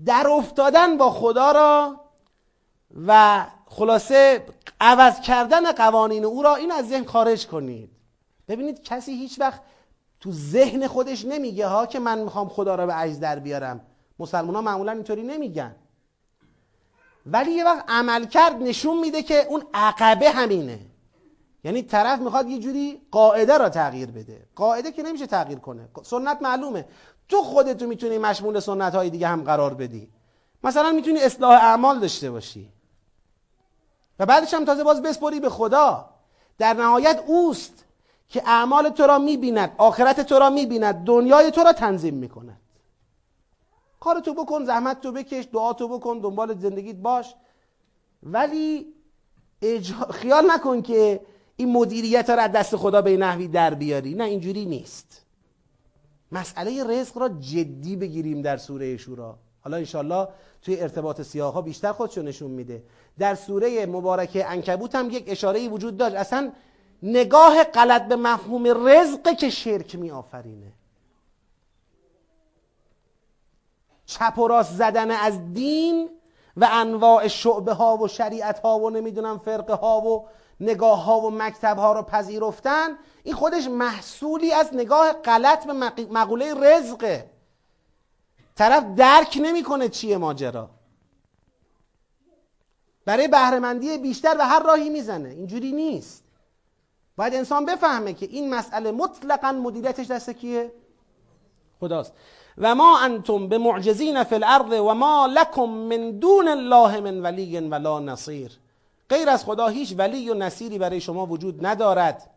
در 0.04 0.28
افتادن 0.28 0.96
با 0.96 1.10
خدا 1.10 1.52
را 1.52 2.00
و 3.06 3.44
خلاصه 3.66 4.46
عوض 4.80 5.20
کردن 5.20 5.72
قوانین 5.72 6.24
او 6.24 6.42
را 6.42 6.56
این 6.56 6.72
از 6.72 6.88
ذهن 6.88 7.04
خارج 7.04 7.46
کنید. 7.46 7.90
ببینید 8.48 8.82
کسی 8.82 9.12
هیچ 9.12 9.40
وقت 9.40 9.60
تو 10.20 10.32
ذهن 10.32 10.86
خودش 10.86 11.24
نمیگه 11.24 11.66
ها 11.66 11.86
که 11.86 11.98
من 11.98 12.18
می‌خوام 12.18 12.48
خدا 12.48 12.74
را 12.74 12.86
به 12.86 12.92
عجز 12.92 13.20
در 13.20 13.38
بیارم. 13.38 13.80
مسلمان 14.18 14.54
ها 14.54 14.62
معمولا 14.62 14.92
اینطوری 14.92 15.22
نمیگن. 15.22 15.76
ولی 17.26 17.50
یه 17.50 17.64
وقت 17.64 17.84
عمل 17.88 18.24
کرد 18.24 18.62
نشون 18.62 18.98
میده 18.98 19.22
که 19.22 19.46
اون 19.48 19.62
عقبه 19.74 20.30
همینه. 20.30 20.78
یعنی 21.64 21.82
طرف 21.82 22.20
می‌خواد 22.20 22.48
یه 22.48 22.58
جوری 22.58 23.00
قاعده 23.10 23.58
را 23.58 23.68
تغییر 23.68 24.10
بده. 24.10 24.46
قاعده 24.56 24.92
که 24.92 25.02
نمیشه 25.02 25.26
تغییر 25.26 25.58
کنه. 25.58 25.88
سنت 26.02 26.42
معلومه. 26.42 26.84
تو 27.28 27.42
خودتو 27.42 27.86
می‌تونی 27.86 28.18
مشمول 28.18 28.60
سنت 28.60 28.94
های 28.94 29.10
دیگه 29.10 29.28
هم 29.28 29.44
قرار 29.44 29.74
بدی. 29.74 30.08
مثلا 30.64 30.92
می‌تونی 30.92 31.20
اصلاح 31.20 31.52
اعمال 31.52 32.00
داشته 32.00 32.30
باشی. 32.30 32.72
و 34.18 34.26
بعدش 34.26 34.54
هم 34.54 34.64
تازه 34.64 34.84
باز 34.84 35.02
بسپری 35.02 35.40
به 35.40 35.50
خدا. 35.50 36.10
در 36.58 36.74
نهایت 36.74 37.22
اوست 37.26 37.84
که 38.28 38.42
اعمال 38.46 38.88
تو 38.88 39.06
را 39.06 39.18
می‌بیند 39.18 39.74
آخرت 39.78 40.20
تو 40.20 40.38
را 40.38 40.50
می‌بیند 40.50 41.04
دنیای 41.04 41.50
تو 41.50 41.62
را 41.62 41.72
تنظیم 41.72 42.14
می‌کند. 42.14 42.60
کار 44.00 44.20
تو 44.20 44.34
بکن 44.34 44.64
زحمت 44.64 45.00
تو 45.00 45.12
بکش 45.12 45.48
دعا 45.52 45.72
تو 45.72 45.88
بکن 45.88 46.18
دنبال 46.18 46.58
زندگیت 46.58 46.96
باش. 46.96 47.34
ولی 48.22 48.86
خیال 50.10 50.50
نکن 50.50 50.82
که 50.82 51.20
این 51.56 51.72
مدیریت 51.72 52.30
از 52.30 52.52
دست 52.52 52.76
خدا 52.76 53.02
به 53.02 53.16
نحوی 53.16 53.48
در 53.48 53.74
بیاری. 53.74 54.14
نه 54.14 54.24
اینجوری 54.24 54.64
نیست. 54.64 55.22
مسئله 56.32 56.84
رزق 56.84 57.18
را 57.18 57.28
جدی 57.28 57.96
بگیریم 57.96 58.42
در 58.42 58.56
سوره 58.56 58.96
شورا. 58.96 59.38
حالا 59.60 59.76
انشالله 59.76 60.28
توی 60.62 60.80
ارتباط 60.80 61.22
سیاه 61.22 61.52
ها 61.52 61.62
بیشتر 61.62 61.92
خودشو 61.92 62.22
نشون 62.22 62.50
میده. 62.50 62.82
در 63.18 63.34
سوره 63.34 63.86
مبارکه 63.86 64.50
انکبوت 64.50 64.94
هم 64.94 65.10
یک 65.10 65.24
اشاره 65.26 65.68
وجود 65.68 65.96
داشت. 65.96 66.16
اصلا 66.16 66.52
نگاه 67.02 67.64
غلط 67.64 68.08
به 68.08 68.16
مفهوم 68.16 68.88
رزق 68.88 69.36
که 69.36 69.50
شرک 69.50 69.94
می 69.94 70.10
چپ 74.06 74.38
و 74.38 74.48
راست 74.48 74.72
زدن 74.72 75.10
از 75.10 75.52
دین 75.52 76.10
و 76.56 76.68
انواع 76.72 77.28
شعبه 77.28 77.72
ها 77.72 77.96
و 77.96 78.08
شریعت 78.08 78.58
ها 78.58 78.78
و 78.78 78.90
نمی‌دونم 78.90 79.38
فرقه 79.38 79.74
ها 79.74 80.00
و 80.00 80.28
نگاه 80.60 81.04
ها 81.04 81.20
و 81.20 81.30
مکتب 81.30 81.78
ها 81.78 81.92
رو 81.92 82.02
پذیرفتن 82.02 82.88
این 83.22 83.34
خودش 83.34 83.66
محصولی 83.66 84.52
از 84.52 84.74
نگاه 84.74 85.12
غلط 85.12 85.66
به 85.66 85.72
مقوله 86.10 86.54
رزقه. 86.54 87.30
طرف 88.56 88.84
درک 88.96 89.38
نمی‌کنه 89.42 89.88
چیه 89.88 90.16
ماجرا. 90.16 90.70
برای 93.04 93.28
بهرهمندی 93.28 93.98
بیشتر 93.98 94.36
و 94.38 94.46
هر 94.46 94.62
راهی 94.62 94.90
می‌زنه. 94.90 95.28
اینجوری 95.28 95.72
نیست. 95.72 96.24
باید 97.16 97.34
انسان 97.34 97.64
بفهمه 97.64 98.12
که 98.12 98.26
این 98.26 98.54
مسئله 98.54 98.90
مطلقا 98.90 99.52
مدیریتش 99.52 100.06
دست 100.06 100.30
کیه؟ 100.30 100.72
خداست. 101.80 102.12
و 102.58 102.74
ما 102.74 102.98
انتم 102.98 103.48
به 103.48 103.58
معجزین 103.58 104.24
فی 104.24 104.34
الارض 104.34 104.80
و 104.80 104.94
ما 104.94 105.26
لکم 105.26 105.68
من 105.68 106.18
دون 106.18 106.48
الله 106.48 107.00
من 107.00 107.22
ولی 107.22 107.60
ولا 107.60 108.00
نصیر 108.00 108.52
غیر 109.08 109.28
از 109.28 109.44
خدا 109.44 109.68
هیچ 109.68 109.94
ولی 109.98 110.30
و 110.30 110.34
نصیری 110.34 110.78
برای 110.78 111.00
شما 111.00 111.26
وجود 111.26 111.66
ندارد 111.66 112.30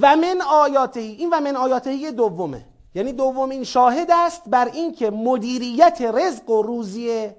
و 0.00 0.16
من 0.16 0.40
آیاته 0.50 1.00
این 1.00 1.30
و 1.30 1.40
من 1.40 1.56
آیاته 1.56 2.10
دومه 2.10 2.66
یعنی 2.94 3.12
دومین 3.12 3.64
شاهد 3.64 4.10
است 4.10 4.42
بر 4.46 4.68
اینکه 4.68 5.10
مدیریت 5.10 6.02
رزق 6.02 6.50
و 6.50 6.62
روزی 6.62 7.30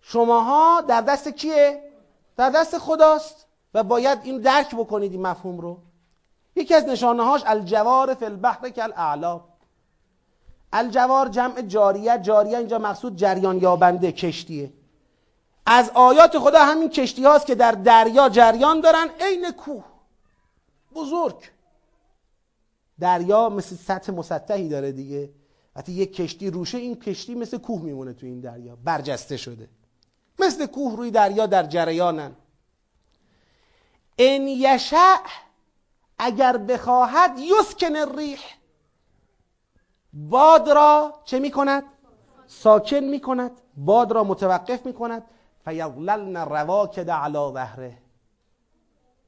شماها 0.00 0.80
در 0.80 1.00
دست 1.00 1.28
کیه؟ 1.28 1.82
در 2.36 2.50
دست 2.50 2.78
خداست 2.78 3.46
و 3.74 3.82
باید 3.82 4.18
این 4.24 4.40
درک 4.40 4.74
بکنید 4.74 5.12
این 5.12 5.26
مفهوم 5.26 5.60
رو 5.60 5.78
یکی 6.56 6.74
از 6.74 6.84
نشانه 6.84 7.24
هاش 7.24 7.42
الجوار 7.46 8.14
فی 8.14 8.24
البحر 8.24 8.68
کل 8.68 8.92
اعلا 8.96 9.40
الجوار 10.78 11.28
جمع 11.28 11.62
جاریه 11.62 12.18
جاریه 12.18 12.58
اینجا 12.58 12.78
مقصود 12.78 13.16
جریان 13.16 13.58
یابنده 13.58 14.12
کشتیه. 14.12 14.72
از 15.66 15.90
آیات 15.94 16.38
خدا 16.38 16.64
همین 16.64 16.88
کشتی 16.88 17.24
هاست 17.24 17.46
که 17.46 17.54
در 17.54 17.72
دریا 17.72 18.28
جریان 18.28 18.80
دارن 18.80 19.08
عین 19.20 19.50
کوه. 19.50 19.84
بزرگ. 20.94 21.36
دریا 23.00 23.48
مثل 23.48 23.76
سطح 23.76 24.12
مسطحی 24.12 24.68
داره 24.68 24.92
دیگه. 24.92 25.30
وقتی 25.76 25.92
یک 25.92 26.16
کشتی 26.16 26.50
روشه 26.50 26.78
این 26.78 27.00
کشتی 27.00 27.34
مثل 27.34 27.58
کوه 27.58 27.82
میمونه 27.82 28.12
تو 28.12 28.26
این 28.26 28.40
دریا. 28.40 28.76
برجسته 28.84 29.36
شده. 29.36 29.68
مثل 30.38 30.66
کوه 30.66 30.96
روی 30.96 31.10
دریا 31.10 31.46
در 31.46 31.62
جریانن. 31.62 32.32
ان 34.18 34.48
یشع 34.48 35.16
اگر 36.18 36.56
بخواهد 36.56 37.38
یسکن 37.38 37.96
الریح. 37.96 38.40
باد 40.16 40.70
را 40.70 41.14
چه 41.24 41.38
می‌کند؟ 41.38 41.82
ساکن 42.46 42.96
می‌کند. 42.96 43.50
باد 43.76 44.12
را 44.12 44.24
متوقف 44.24 44.86
می‌کند. 44.86 45.22
فیظللن 45.64 46.36
رواکد 46.36 47.10
علی 47.10 47.52
ظهره. 47.52 47.98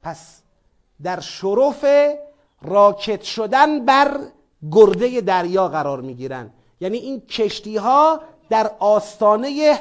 پس 0.01 0.41
در 1.03 1.19
شرف 1.19 1.85
راکت 2.61 3.21
شدن 3.21 3.85
بر 3.85 4.19
گرده 4.71 5.21
دریا 5.21 5.67
قرار 5.67 6.01
می‌گیرن. 6.01 6.53
یعنی 6.81 6.97
این 6.97 7.19
کشتی 7.21 7.77
ها 7.77 8.21
در 8.49 8.71
آستانه 8.79 9.79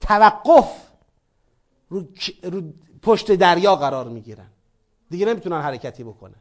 توقف 0.00 0.86
رو, 1.88 2.02
رو 2.42 2.62
پشت 3.02 3.32
دریا 3.32 3.76
قرار 3.76 4.08
می‌گیرن. 4.08 4.48
دیگه 5.10 5.26
نمی‌تونن 5.26 5.60
حرکتی 5.60 6.04
بکنن. 6.04 6.40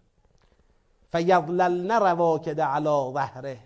فیضللن 1.12 1.92
رواکد 1.92 2.62
علی 2.62 3.14
ظهره. 3.14 3.58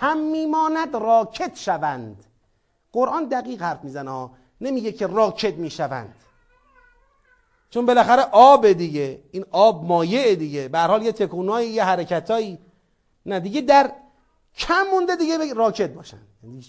کم 0.00 0.16
میماند 0.16 0.96
راکت 0.96 1.56
شوند. 1.56 2.24
قرآن 2.92 3.24
دقیق 3.28 3.62
حرف 3.62 3.84
می‌زنه 3.84 4.10
ها. 4.10 4.30
نمیگه 4.60 4.92
که 4.92 5.06
راکت 5.06 5.54
می‌شوند. 5.54 6.14
چون 7.70 7.86
بالاخره 7.86 8.22
آب 8.32 8.72
دیگه. 8.72 9.20
این 9.32 9.44
آب 9.50 9.84
مایع 9.84 10.34
دیگه. 10.34 10.68
به 10.68 10.78
حال 10.78 11.02
یه 11.02 11.12
تکونایی 11.12 11.68
یه 11.68 11.84
حرکتایی. 11.84 12.58
نه 13.26 13.40
دیگه 13.40 13.60
در 13.60 13.92
کم 14.56 14.84
مونده 14.92 15.16
دیگه 15.16 15.54
راکت 15.54 15.90
باشن. 15.90 16.20
یعنی 16.42 16.64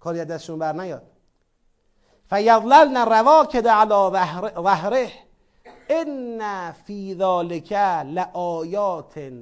کاری 0.00 0.20
از 0.20 0.26
دستشون 0.26 0.58
بر 0.58 0.72
نیاد. 0.72 1.02
فیضللن 2.30 2.96
رواکد 2.96 3.68
علی 3.68 4.50
ظهره 4.54 5.12
ان 5.88 6.72
فی 6.72 7.14
ذالک 7.18 7.72
لآیات 8.06 9.32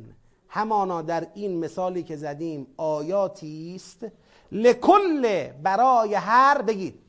همانا 0.54 1.02
در 1.02 1.26
این 1.34 1.64
مثالی 1.64 2.02
که 2.02 2.16
زدیم 2.16 2.66
آیاتی 2.76 3.72
است 3.76 4.06
لکل 4.52 5.48
برای 5.62 6.14
هر 6.14 6.62
بگید. 6.62 7.00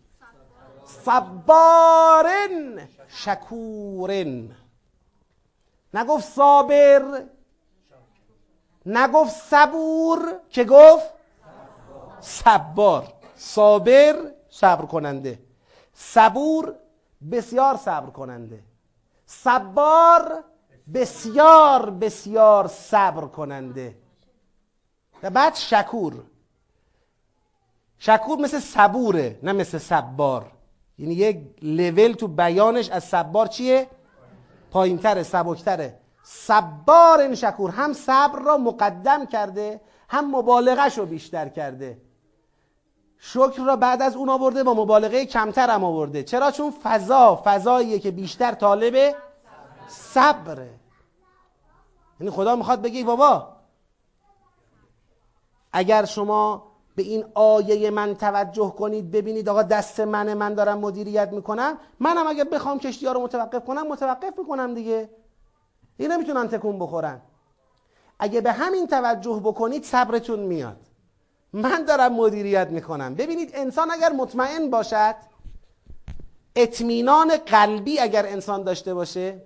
صبارن 0.86 2.88
شکورن. 3.08 4.52
نگفت 5.93 6.26
صابر 6.26 7.24
نگفت 8.86 9.32
صبور 9.32 10.39
که 10.50 10.64
گفت 10.64 11.10
صبار. 12.20 13.14
صابر 13.36 14.16
صبر 14.50 14.86
کننده 14.86 15.39
صبور 15.93 16.76
بسیار 17.32 17.78
صبر 17.78 18.10
کننده 18.10 18.60
صبار 19.26 20.43
بسیار 20.94 21.90
بسیار 21.90 22.68
صبر 22.68 23.28
کننده. 23.28 23.96
و 25.24 25.30
بعد 25.30 25.56
شکور. 25.56 26.24
شکور 28.00 28.40
مثل 28.40 28.60
صبوره 28.60 29.40
نه 29.44 29.54
مثل 29.54 29.78
صبار. 29.78 30.52
یعنی 30.98 31.14
یک 31.14 31.40
لول 31.62 32.14
تو 32.14 32.28
بیانش 32.28 32.90
از 32.90 33.04
صبار 33.04 33.48
چیه؟ 33.48 33.88
پایینتره 34.72 35.24
سبکتره. 35.24 36.00
صبار 36.24 37.20
این 37.20 37.36
شکور 37.36 37.72
هم 37.72 37.94
صبر 37.94 38.40
را 38.40 38.58
مقدم 38.58 39.26
کرده 39.26 39.82
هم 40.10 40.36
مبالغش 40.36 40.98
رو 40.98 41.06
بیشتر 41.06 41.50
کرده. 41.50 42.02
شکر 43.18 43.64
را 43.66 43.76
بعد 43.76 44.02
از 44.02 44.16
اون 44.16 44.30
آورده 44.30 44.64
با 44.64 44.74
مبالغه 44.74 45.26
کمتر 45.26 45.70
هم 45.70 45.84
آورده. 45.84 46.24
چرا؟ 46.24 46.52
چون 46.52 46.74
فضا 46.84 47.42
فضاییه 47.46 48.00
که 48.00 48.12
بیشتر 48.12 48.52
طالب 48.52 49.16
صبره 49.88 50.80
یعنی 52.20 52.32
خدا 52.32 52.56
می‌خواد 52.56 52.82
بگی 52.82 53.04
بابا 53.04 53.56
اگر 55.74 56.06
شما 56.06 56.72
به 56.96 57.04
این 57.04 57.26
آیه 57.34 57.90
من 57.90 58.16
توجه 58.16 58.74
کنید 58.78 59.12
ببینید 59.12 59.50
آقا 59.50 59.64
دست 59.64 60.00
من 60.00 60.34
من 60.34 60.54
دارم 60.54 60.80
مدیریت 60.80 61.30
می‌کنم. 61.32 61.78
منم 62.00 62.28
اگه 62.28 62.44
بخوام 62.44 62.80
کشتی 62.80 63.06
ها 63.06 63.12
رو 63.12 63.20
متوقف 63.20 63.66
کنم 63.66 63.88
متوقف 63.88 64.40
می‌کنم 64.40 64.74
دیگه. 64.74 65.10
این 65.98 66.12
نمی‌تونن 66.12 66.48
تکون 66.48 66.80
بخورن. 66.80 67.22
اگه 68.20 68.42
به 68.42 68.52
همین 68.52 68.88
توجه 68.88 69.42
بکنید 69.44 69.84
صبرتون 69.84 70.40
میاد. 70.40 70.78
من 71.54 71.84
دارم 71.86 72.14
مدیریت 72.14 72.68
می‌کنم. 72.70 73.16
ببینید 73.16 73.52
انسان 73.54 73.92
اگر 73.92 74.12
مطمئن 74.12 74.70
باشد 74.70 75.16
اطمینان 76.56 77.38
قلبی 77.38 78.00
اگر 78.00 78.26
انسان 78.26 78.64
داشته 78.64 78.94
باشه 78.94 79.46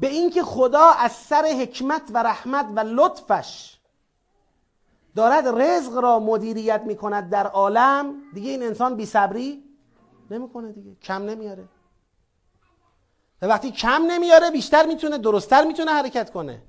به 0.00 0.08
اینکه 0.08 0.42
خدا 0.42 0.90
از 0.90 1.12
سر 1.12 1.44
حکمت 1.44 2.02
و 2.14 2.22
رحمت 2.22 2.66
و 2.76 2.80
لطفش 2.80 3.76
دارد 5.16 5.48
رزق 5.62 5.98
را 5.98 6.18
مدیریت 6.18 6.82
می‌کند 6.86 7.30
در 7.30 7.46
عالم 7.46 8.14
دیگه 8.34 8.50
این 8.50 8.62
انسان 8.62 8.96
بی 8.96 9.06
صبری 9.06 9.64
نمی‌کنه 10.30 10.72
دیگه 10.72 10.96
کم 11.02 11.22
نمیاره. 11.22 11.68
و 13.42 13.46
وقتی 13.46 13.70
کم 13.70 14.02
نمیاره 14.08 14.50
بیشتر 14.50 14.86
می‌تونه 14.86 15.18
درستتر 15.18 15.64
می‌تونه 15.64 15.90
حرکت 15.90 16.30
کنه. 16.30 16.62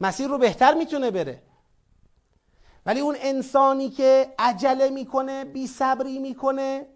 مسیر 0.00 0.28
رو 0.28 0.38
بهتر 0.38 0.74
می‌تونه 0.74 1.10
بره. 1.10 1.42
ولی 2.86 3.00
اون 3.00 3.16
انسانی 3.18 3.90
که 3.90 4.34
عجله 4.38 4.90
می‌کنه 4.90 5.44
بی 5.44 5.66
صبری 5.66 6.18
می‌کنه 6.18 6.86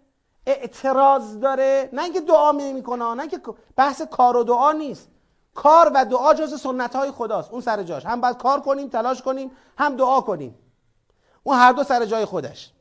اعتراض 0.45 1.39
داره 1.39 1.89
نه 1.93 2.03
اینکه 2.03 2.21
دعا 2.21 2.51
نمی‌کنه 2.51 3.13
نه 3.13 3.21
اینکه 3.21 3.39
بحث 3.75 4.01
کار 4.01 4.37
و 4.37 4.43
دعا 4.43 4.71
نیست. 4.71 5.09
کار 5.55 5.91
و 5.95 6.05
دعا 6.05 6.33
جز 6.33 6.61
سنت 6.61 6.95
های 6.95 7.11
خداست. 7.11 7.51
اون 7.51 7.61
سر 7.61 7.83
جاش. 7.83 8.05
هم 8.05 8.21
باید 8.21 8.37
کار 8.37 8.61
کنیم 8.61 8.87
تلاش 8.87 9.21
کنیم 9.21 9.51
هم 9.77 9.95
دعا 9.95 10.21
کنیم. 10.21 10.55
اون 11.43 11.57
هر 11.57 11.71
دو 11.71 11.83
سر 11.83 12.05
جای 12.05 12.25
خودش. 12.25 12.71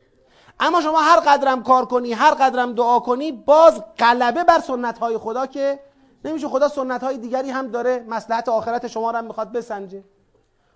اما 0.60 0.80
شما 0.80 1.00
هر 1.00 1.20
قدرم 1.20 1.62
کار 1.62 1.86
کنی 1.86 2.12
هر 2.12 2.34
قدرم 2.34 2.72
دعا 2.72 3.00
کنی 3.00 3.32
باز 3.32 3.82
غلبه 3.98 4.44
بر 4.44 4.60
سنت 4.60 4.98
های 4.98 5.18
خدا 5.18 5.46
که 5.46 5.80
نمیشه. 6.24 6.48
خدا 6.48 6.68
سنت 6.68 7.02
های 7.04 7.18
دیگری 7.18 7.50
هم 7.50 7.68
داره. 7.68 8.04
مسلحت 8.08 8.48
آخرت 8.48 8.86
شما 8.86 9.10
رو 9.10 9.16
هم 9.18 9.24
می‌خواد 9.24 9.52
بسنجه. 9.52 10.04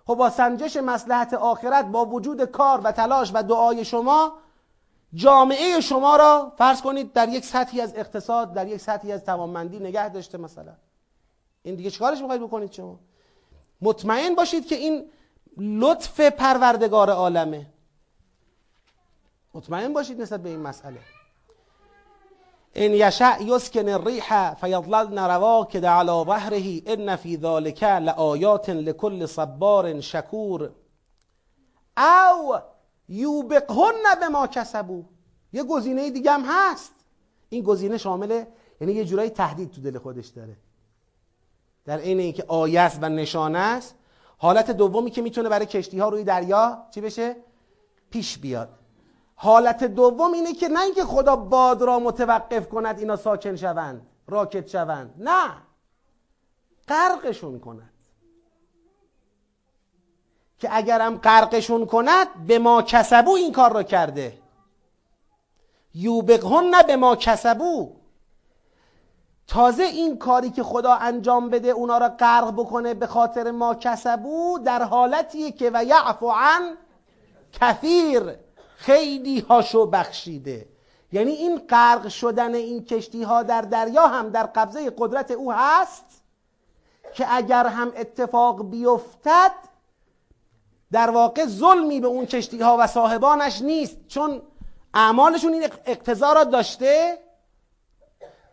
خب 0.07 0.15
با 0.15 0.29
سنجش 0.29 0.77
مسلحت 0.77 1.33
آخرت 1.33 1.85
با 1.85 2.05
وجود 2.05 2.45
کار 2.45 2.81
و 2.83 2.91
تلاش 2.91 3.31
و 3.33 3.43
دعای 3.43 3.85
شما 3.85 4.33
جامعه 5.13 5.81
شما 5.81 6.15
را 6.15 6.53
فرض 6.57 6.81
کنید 6.81 7.13
در 7.13 7.29
یک 7.29 7.45
سطحی 7.45 7.81
از 7.81 7.93
اقتصاد 7.95 8.53
در 8.53 8.67
یک 8.67 8.81
سطحی 8.81 9.11
از 9.11 9.25
توانمندی 9.25 9.79
نگه 9.79 10.09
داشته 10.09 10.37
مثلا. 10.37 10.73
این 11.67 11.75
دیگه 11.75 11.89
چیکارش 11.89 12.21
می‌خواید 12.21 12.41
بکنید 12.41 12.71
شما؟ 12.71 12.99
مطمئن 13.81 14.35
باشید 14.35 14.67
که 14.67 14.75
این 14.75 15.09
لطف 15.57 16.19
پروردگار 16.19 17.09
عالمه. 17.09 17.67
مطمئن 19.53 19.93
باشید 19.93 20.21
نسبت 20.21 20.43
به 20.43 20.49
این 20.49 20.59
مسئله. 20.59 20.99
ان 22.75 22.91
یشع 22.91 23.37
یسکن 23.41 23.89
الریح 23.89 24.53
فیضللن 24.53 25.17
رواکد 25.17 25.85
علی 25.85 26.07
ظهره 26.07 26.81
ان 26.85 27.15
فی 27.15 27.37
ذلک 27.37 27.83
لآیات 27.83 28.69
لكل 28.69 29.25
صبار 29.25 30.01
شکور. 30.01 30.71
او 31.97 32.55
یوبقهن 33.09 34.19
به 34.19 34.27
ما 34.27 34.47
کسبو 34.47 35.03
یه 35.53 35.63
گزینه 35.63 36.09
دیگه 36.09 36.31
هم 36.31 36.43
هست. 36.47 36.93
این 37.49 37.63
گزینه 37.63 37.97
شامل 37.97 38.43
یعنی 38.81 38.93
یه 38.93 39.05
جورایی 39.05 39.29
تهدید 39.29 39.71
تو 39.71 39.81
دل 39.81 39.97
خودش 39.97 40.27
داره. 40.27 40.57
در 41.87 41.99
عین 41.99 42.19
اینکه 42.19 42.45
آیه 42.47 42.99
و 43.01 43.09
نشانه 43.09 43.59
است 43.59 43.95
حالت 44.37 44.71
دومی 44.71 45.11
که 45.11 45.21
می‌تونه 45.21 45.49
برای 45.49 45.65
کشتی 45.65 45.99
ها 45.99 46.09
روی 46.09 46.23
دریا 46.23 46.87
چی 46.91 47.01
بشه؟ 47.01 47.35
پیش 48.09 48.37
بیاد. 48.37 48.69
حالت 49.35 49.83
دوم 49.83 50.33
اینه 50.33 50.53
که 50.53 50.67
نه 50.67 50.81
اینکه 50.81 51.03
خدا 51.03 51.35
باد 51.35 51.81
را 51.81 51.99
متوقف 51.99 52.69
کند 52.69 52.99
اینا 52.99 53.15
ساکن 53.15 53.55
شوند 53.55 54.07
راکت 54.27 54.67
شوند 54.67 55.13
نه. 55.17 55.49
غرقشون 56.87 57.59
کند. 57.59 57.93
که 60.59 60.69
اگرم 60.71 61.17
غرقشون 61.17 61.85
کند 61.85 62.47
به 62.47 62.59
ما 62.59 62.81
کسبو 62.81 63.31
این 63.31 63.51
کار 63.51 63.73
را 63.73 63.83
کرده. 63.83 64.37
یوبقهن 65.93 66.63
نه 66.63 66.83
به 66.83 66.95
ما 66.95 67.15
کسبو. 67.15 67.96
تازه 69.47 69.83
این 69.83 70.17
کاری 70.17 70.49
که 70.49 70.63
خدا 70.63 70.93
انجام 70.93 71.49
بده 71.49 71.69
اونا 71.69 71.97
را 71.97 72.09
غرق 72.09 72.53
بکنه 72.53 72.93
به 72.93 73.07
خاطر 73.07 73.51
ما 73.51 73.75
کسبو 73.75 74.59
در 74.65 74.83
حالتیه 74.83 75.51
که 75.51 75.71
و 75.73 75.83
یعفو 75.83 76.31
عن 76.31 76.77
کثیر. 77.53 78.35
خیلی 78.77 79.39
هاشو 79.39 79.85
بخشیده. 79.85 80.67
یعنی 81.11 81.31
این 81.31 81.57
غرق 81.57 82.07
شدن 82.07 82.55
این 82.55 82.85
کشتی 82.85 83.23
ها 83.23 83.43
در 83.43 83.61
دریا 83.61 84.07
هم 84.07 84.29
در 84.29 84.43
قبضه 84.43 84.91
قدرت 84.97 85.31
او 85.31 85.53
هست 85.53 86.05
که 87.13 87.25
اگر 87.29 87.67
هم 87.67 87.91
اتفاق 87.97 88.69
بیفتد 88.69 89.51
در 90.91 91.09
واقع 91.09 91.45
ظلمی 91.45 91.99
به 91.99 92.07
اون 92.07 92.25
کشتی 92.25 92.61
ها 92.61 92.77
و 92.79 92.87
صاحبانش 92.87 93.61
نیست. 93.61 94.07
چون 94.07 94.41
اعمالشون 94.93 95.53
این 95.53 95.69
اقتضا 95.85 96.33
را 96.33 96.43
داشته 96.43 97.17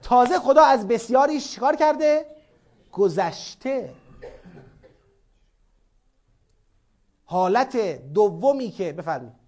تازه 0.05 0.39
خدا 0.39 0.65
از 0.65 0.89
بسیاری 0.89 1.41
شکار 1.41 1.77
کرده؟ 1.77 2.27
گذشته. 2.93 3.95
حالت 7.25 7.77
دومی 8.13 8.71
که 8.71 8.93
بفرمایید. 8.93 9.45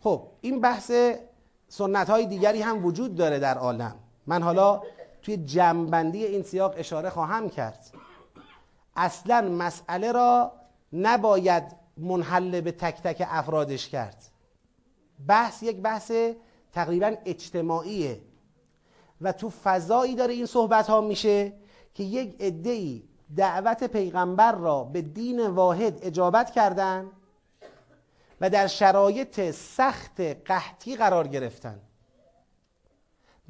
خب 0.00 0.28
این 0.40 0.60
بحث 0.60 0.92
سنت 1.68 2.10
های 2.10 2.26
دیگری 2.26 2.62
هم 2.62 2.84
وجود 2.84 3.14
داره 3.14 3.38
در 3.38 3.58
عالم. 3.58 3.96
من 4.26 4.42
حالا 4.42 4.82
توی 5.22 5.36
جمعبندی 5.36 6.24
این 6.24 6.42
سیاق 6.42 6.74
اشاره 6.76 7.10
خواهم 7.10 7.50
کرد. 7.50 8.03
اصلا 8.96 9.40
مسئله 9.40 10.12
را 10.12 10.52
نباید 10.92 11.64
منحل 11.96 12.60
به 12.60 12.72
تک 12.72 13.02
تک 13.02 13.26
افرادش 13.30 13.88
کرد. 13.88 14.24
بحث 15.28 15.62
یک 15.62 15.76
بحث 15.76 16.12
تقریبا 16.72 17.16
اجتماعیه 17.24 18.20
و 19.20 19.32
تو 19.32 19.50
فضایی 19.50 20.14
داره 20.14 20.34
این 20.34 20.46
صحبت 20.46 20.86
ها 20.90 21.00
میشه 21.00 21.52
که 21.94 22.02
یک 22.02 22.36
عده‌ای 22.40 23.02
دعوت 23.36 23.84
پیغمبر 23.84 24.52
را 24.52 24.84
به 24.84 25.02
دین 25.02 25.46
واحد 25.46 25.98
اجابت 26.02 26.50
کردند 26.50 27.10
و 28.40 28.50
در 28.50 28.66
شرایط 28.66 29.50
سخت 29.50 30.20
قحطی 30.20 30.96
قرار 30.96 31.28
گرفتن. 31.28 31.80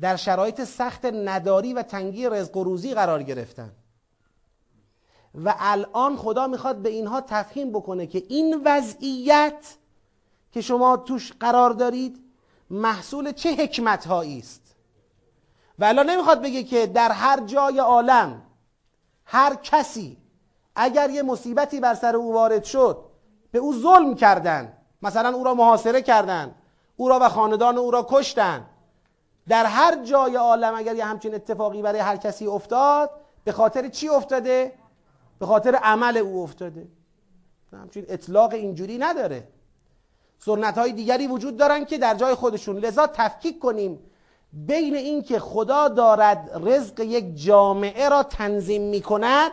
در 0.01 0.17
شرایط 0.17 0.65
سخت 0.65 1.05
نداری 1.05 1.75
و 1.75 1.83
تنگی 1.83 2.29
رزق 2.29 2.57
و 2.57 2.65
روزی 2.65 2.95
قرار 2.95 3.23
گرفتن. 3.23 3.73
و 5.35 5.55
الان 5.59 6.17
خدا 6.17 6.47
می‌خواد 6.47 6.77
به 6.77 6.89
اینها 6.89 7.21
تفهیم 7.21 7.71
بکنه 7.71 8.07
که 8.07 8.23
این 8.29 8.63
وضعیت 8.65 9.77
که 10.53 10.61
شما 10.61 10.97
توش 10.97 11.33
قرار 11.41 11.71
دارید 11.71 12.25
محصول 12.71 13.33
چه 13.33 13.55
حکمت 13.55 14.07
هایی 14.07 14.39
است 14.39 14.63
و 15.79 15.85
الان 15.85 16.11
نمی‌خواد 16.11 16.43
بگه 16.43 16.63
که 16.63 16.87
در 16.87 17.13
هر 17.13 17.41
جای 17.41 17.79
عالم 17.79 18.43
هر 19.25 19.55
کسی 19.55 20.17
اگر 20.77 21.11
یه 21.11 21.23
مصیبتی 21.23 21.81
بر 21.81 21.95
سر 21.95 22.17
او 22.17 22.33
وارد 22.33 22.65
شد 22.65 23.05
به 23.53 23.59
او 23.59 23.75
ظلم 23.75 24.15
کردن 24.15 24.73
مثلا 25.03 25.37
او 25.37 25.45
را 25.45 25.55
محاصره 25.55 26.03
کردن 26.03 26.55
او 26.97 27.09
را 27.09 27.19
و 27.23 27.29
خاندان 27.29 27.79
او 27.79 27.91
را 27.91 28.07
کشتن 28.11 28.67
در 29.49 29.67
هر 29.67 30.05
جای 30.05 30.37
عالم 30.37 30.75
اگر 30.75 30.95
یه 30.95 31.05
همچین 31.05 31.35
اتفاقی 31.35 31.83
برای 31.83 32.01
هر 32.01 32.17
کسی 32.17 32.47
افتاد 32.47 33.11
به 33.45 33.53
خاطر 33.53 33.89
چی 33.89 34.09
افتاده؟ 34.09 34.73
به 35.45 35.49
خاطر 35.49 35.75
عمل 35.75 36.17
او 36.17 36.43
افتاده. 36.43 36.89
همچین 37.73 38.05
اطلاق 38.09 38.53
اینجوری 38.53 38.99
نداره. 38.99 39.49
سنت 40.39 40.79
های 40.79 40.93
دیگری 40.93 41.27
وجود 41.27 41.57
دارن 41.57 41.85
که 41.85 41.99
در 41.99 42.15
جای 42.15 42.35
خودشون. 42.35 42.79
لذا 42.79 43.07
تفکیک 43.07 43.59
کنیم 43.59 43.99
بین 44.53 44.95
اینکه 44.95 45.39
خدا 45.39 45.89
دارد 45.89 46.51
رزق 46.55 47.01
یک 47.01 47.37
جامعه 47.37 48.09
را 48.09 48.23
تنظیم 48.23 48.83
می 48.83 49.01
کند 49.01 49.53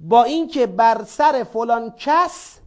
با 0.00 0.24
اینکه 0.24 0.66
بر 0.66 1.04
سر 1.04 1.44
فلان 1.44 1.94
کس 1.98 2.58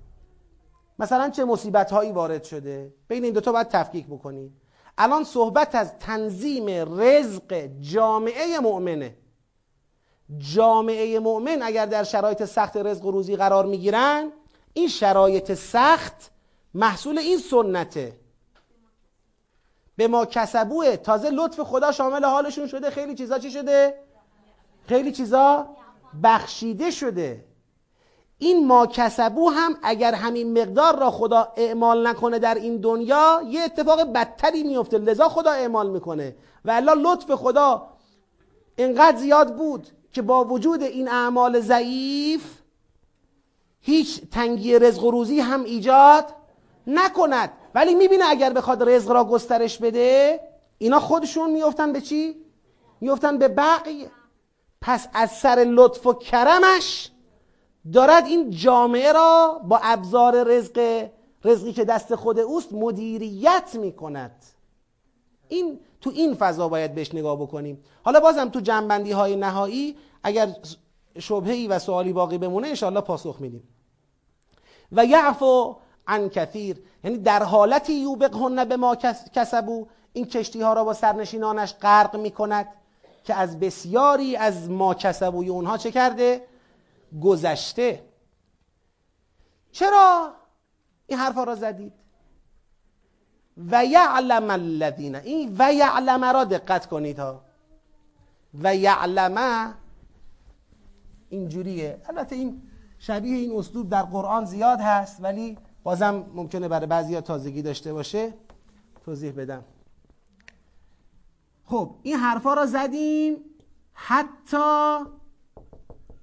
مثلا 1.00 1.30
چه 1.30 1.46
مصیبت 1.46 1.92
هایی 1.92 2.12
وارد 2.12 2.44
شده. 2.44 2.94
بین 3.08 3.24
این 3.24 3.34
دوتا 3.34 3.52
باید 3.52 3.68
تفکیک 3.68 4.08
بکنیم. 4.08 4.62
الان 4.98 5.24
صحبت 5.24 5.76
از 5.76 6.00
تنظیم 6.00 6.66
رزق 7.00 7.70
جامعه 7.80 8.60
مؤمنه. 8.60 9.23
جامعه 10.38 11.20
مؤمن 11.20 11.62
اگر 11.62 11.86
در 11.86 12.04
شرایط 12.04 12.44
سخت 12.46 12.78
رزق 12.78 13.06
و 13.06 13.12
روزی 13.12 13.36
قرار 13.36 13.66
می‌گیرن 13.66 14.32
این 14.74 14.88
شرایط 14.88 15.54
سخت 15.54 16.32
محصول 16.74 17.18
این 17.18 17.38
سنته. 17.38 18.20
به 19.96 20.08
ما 20.08 20.26
کسبوه. 20.26 20.98
تازه 20.98 21.30
لطف 21.30 21.60
خدا 21.60 21.92
شامل 21.92 22.26
حالشون 22.26 22.68
شده. 22.68 22.90
خیلی 22.90 23.16
چیزا 23.16 23.40
چی 23.40 23.52
شده؟ 23.52 24.00
خیلی 24.88 25.12
چیزا 25.12 25.68
بخشیده 26.24 26.92
شده. 26.92 27.46
این 28.38 28.68
ما 28.68 28.88
کسبو 28.88 29.50
هم 29.50 29.76
اگر 29.84 30.14
همین 30.14 30.62
مقدار 30.62 31.00
را 31.00 31.12
خدا 31.12 31.54
اعمال 31.58 32.08
نکنه 32.08 32.40
در 32.40 32.56
این 32.56 32.78
دنیا 32.78 33.42
یه 33.48 33.62
اتفاق 33.62 34.14
بدتری 34.14 34.64
میفته 34.64 34.98
لذا 34.98 35.30
خدا 35.30 35.52
اعمال 35.52 35.90
می‌کنه. 35.90 36.36
و 36.66 36.72
الا 36.72 36.94
لطف 36.94 37.32
خدا 37.32 37.90
اینقدر 38.76 39.18
زیاد 39.18 39.56
بود 39.56 39.88
که 40.14 40.22
با 40.22 40.46
وجود 40.46 40.84
این 40.84 41.10
اعمال 41.10 41.60
ضعیف 41.60 42.44
هیچ 43.82 44.22
تنگی 44.32 44.80
رزق 44.80 45.04
و 45.04 45.12
روزی 45.12 45.40
هم 45.40 45.64
ایجاد 45.64 46.26
نکند. 46.88 47.52
ولی 47.76 47.96
می‌بینه 47.96 48.26
اگر 48.30 48.54
بخواد 48.54 48.90
رزق 48.90 49.12
را 49.12 49.24
گسترش 49.26 49.78
بده 49.78 50.40
اینا 50.78 51.00
خودشون 51.00 51.52
میفتن 51.52 51.94
به 51.94 52.02
چی؟ 52.02 52.36
میفتن 53.02 53.38
به 53.38 53.48
بقیه. 53.48 54.12
پس 54.82 55.08
از 55.14 55.32
سر 55.32 55.66
لطف 55.70 56.08
و 56.08 56.14
کرمش 56.14 57.12
دارد 57.94 58.26
این 58.26 58.50
جامعه 58.50 59.12
را 59.12 59.62
با 59.68 59.80
ابزار 59.84 60.44
رزق 60.44 61.08
رزقی 61.44 61.74
که 61.74 61.86
دست 61.86 62.16
خود 62.16 62.40
اوست 62.40 62.74
مدیریت 62.74 63.70
می‌کند. 63.74 64.44
این 65.54 65.80
تو 66.02 66.10
این 66.10 66.34
فضا 66.34 66.68
باید 66.68 66.96
بهش 66.96 67.14
نگاه 67.14 67.42
بکنیم. 67.42 67.84
حالا 68.04 68.20
بازم 68.20 68.50
تو 68.50 68.60
جنبندی 68.60 69.12
های 69.12 69.36
نهایی 69.36 69.98
اگر 70.24 70.56
شبهی 71.20 71.68
و 71.68 71.80
سوالی 71.80 72.14
باقی 72.14 72.38
بمونه 72.38 72.68
انشاءالله 72.68 73.02
پاسخ 73.02 73.38
میدیم. 73.40 73.64
و 74.92 75.06
یعفو 75.06 75.76
عن 76.08 76.30
کثیر 76.30 76.84
یعنی 77.04 77.18
در 77.18 77.44
حالتی 77.44 77.94
یوبقهن 77.94 78.66
به 78.66 78.78
ما 78.78 78.96
کسبو 79.36 79.88
این 80.14 80.26
کشتی 80.26 80.62
ها 80.62 80.74
را 80.74 80.84
با 80.84 80.94
سرنشینانش 80.94 81.74
غرق 81.74 82.16
می‌کند 82.16 82.68
که 83.24 83.34
از 83.34 83.60
بسیاری 83.60 84.36
از 84.36 84.70
ما 84.70 84.94
کسبوی 84.94 85.50
اونها 85.50 85.78
چه 85.78 85.92
کرده؟ 85.92 86.48
گذشته. 87.22 88.04
چرا؟ 89.72 90.34
این 91.08 91.20
حرفا 91.20 91.44
را 91.44 91.56
زدید. 91.56 91.94
و 93.58 93.86
یعلم 93.86 94.50
الذین 94.50 95.16
این 95.16 95.56
و 95.60 95.74
یعلم 95.74 96.24
را 96.24 96.44
دقت 96.44 96.86
کنید 96.86 97.20
ها. 97.20 97.42
و 98.54 98.76
یعلم 98.76 99.74
اینجوریه. 101.30 102.02
البته 102.06 102.36
این 102.36 102.62
شبیه 103.00 103.38
این 103.38 103.58
اسلوب 103.58 103.90
در 103.90 104.04
قرآن 104.04 104.46
زیاد 104.46 104.80
هست 104.80 105.24
ولی 105.24 105.58
بازم 105.84 106.26
ممکنه 106.34 106.68
برای 106.68 106.88
بعضی 106.88 107.22
تازگی 107.22 107.62
داشته 107.62 107.94
باشه. 107.94 108.34
توضیح 109.06 109.32
بدم. 109.32 109.64
خب 111.66 111.96
این 112.04 112.16
حرفا 112.16 112.54
را 112.54 112.66
زدیم. 112.66 113.38
حتی 113.94 114.98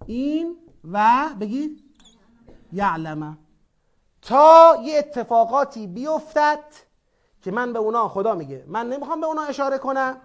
این 0.07 0.57
و 0.93 1.29
بگید 1.41 1.85
یعلمه 2.73 3.39
تا 4.23 4.79
یه 4.85 4.99
اتفاقاتی 4.99 5.87
بیفتد 5.87 6.65
که 7.43 7.51
من 7.51 7.73
به 7.73 7.79
اونا 7.79 8.09
خدا 8.09 8.35
میگه. 8.35 8.65
من 8.67 8.89
نمی‌خوام 8.89 9.21
به 9.21 9.27
اونا 9.27 9.43
اشاره 9.43 9.79
کنم. 9.79 10.21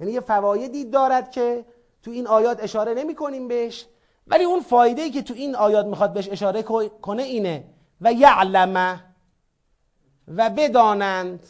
یعنی 0.00 0.12
یه 0.12 0.20
فوایدی 0.20 0.84
دارد 0.84 1.30
که 1.30 1.64
تو 2.02 2.10
این 2.10 2.26
آیات 2.26 2.62
اشاره 2.62 2.94
نمی 2.94 3.14
کنیم 3.14 3.48
بهش. 3.48 3.86
ولی 4.26 4.44
اون 4.44 4.60
فایده 4.60 5.10
که 5.10 5.22
تو 5.22 5.34
این 5.34 5.56
آیات 5.56 5.86
می‌خواد 5.86 6.12
بهش 6.12 6.28
اشاره 6.28 6.62
کنه 7.02 7.22
اینه. 7.22 7.64
و 8.00 8.12
یعلمه 8.12 9.04
و 10.36 10.50
بدانند. 10.50 11.46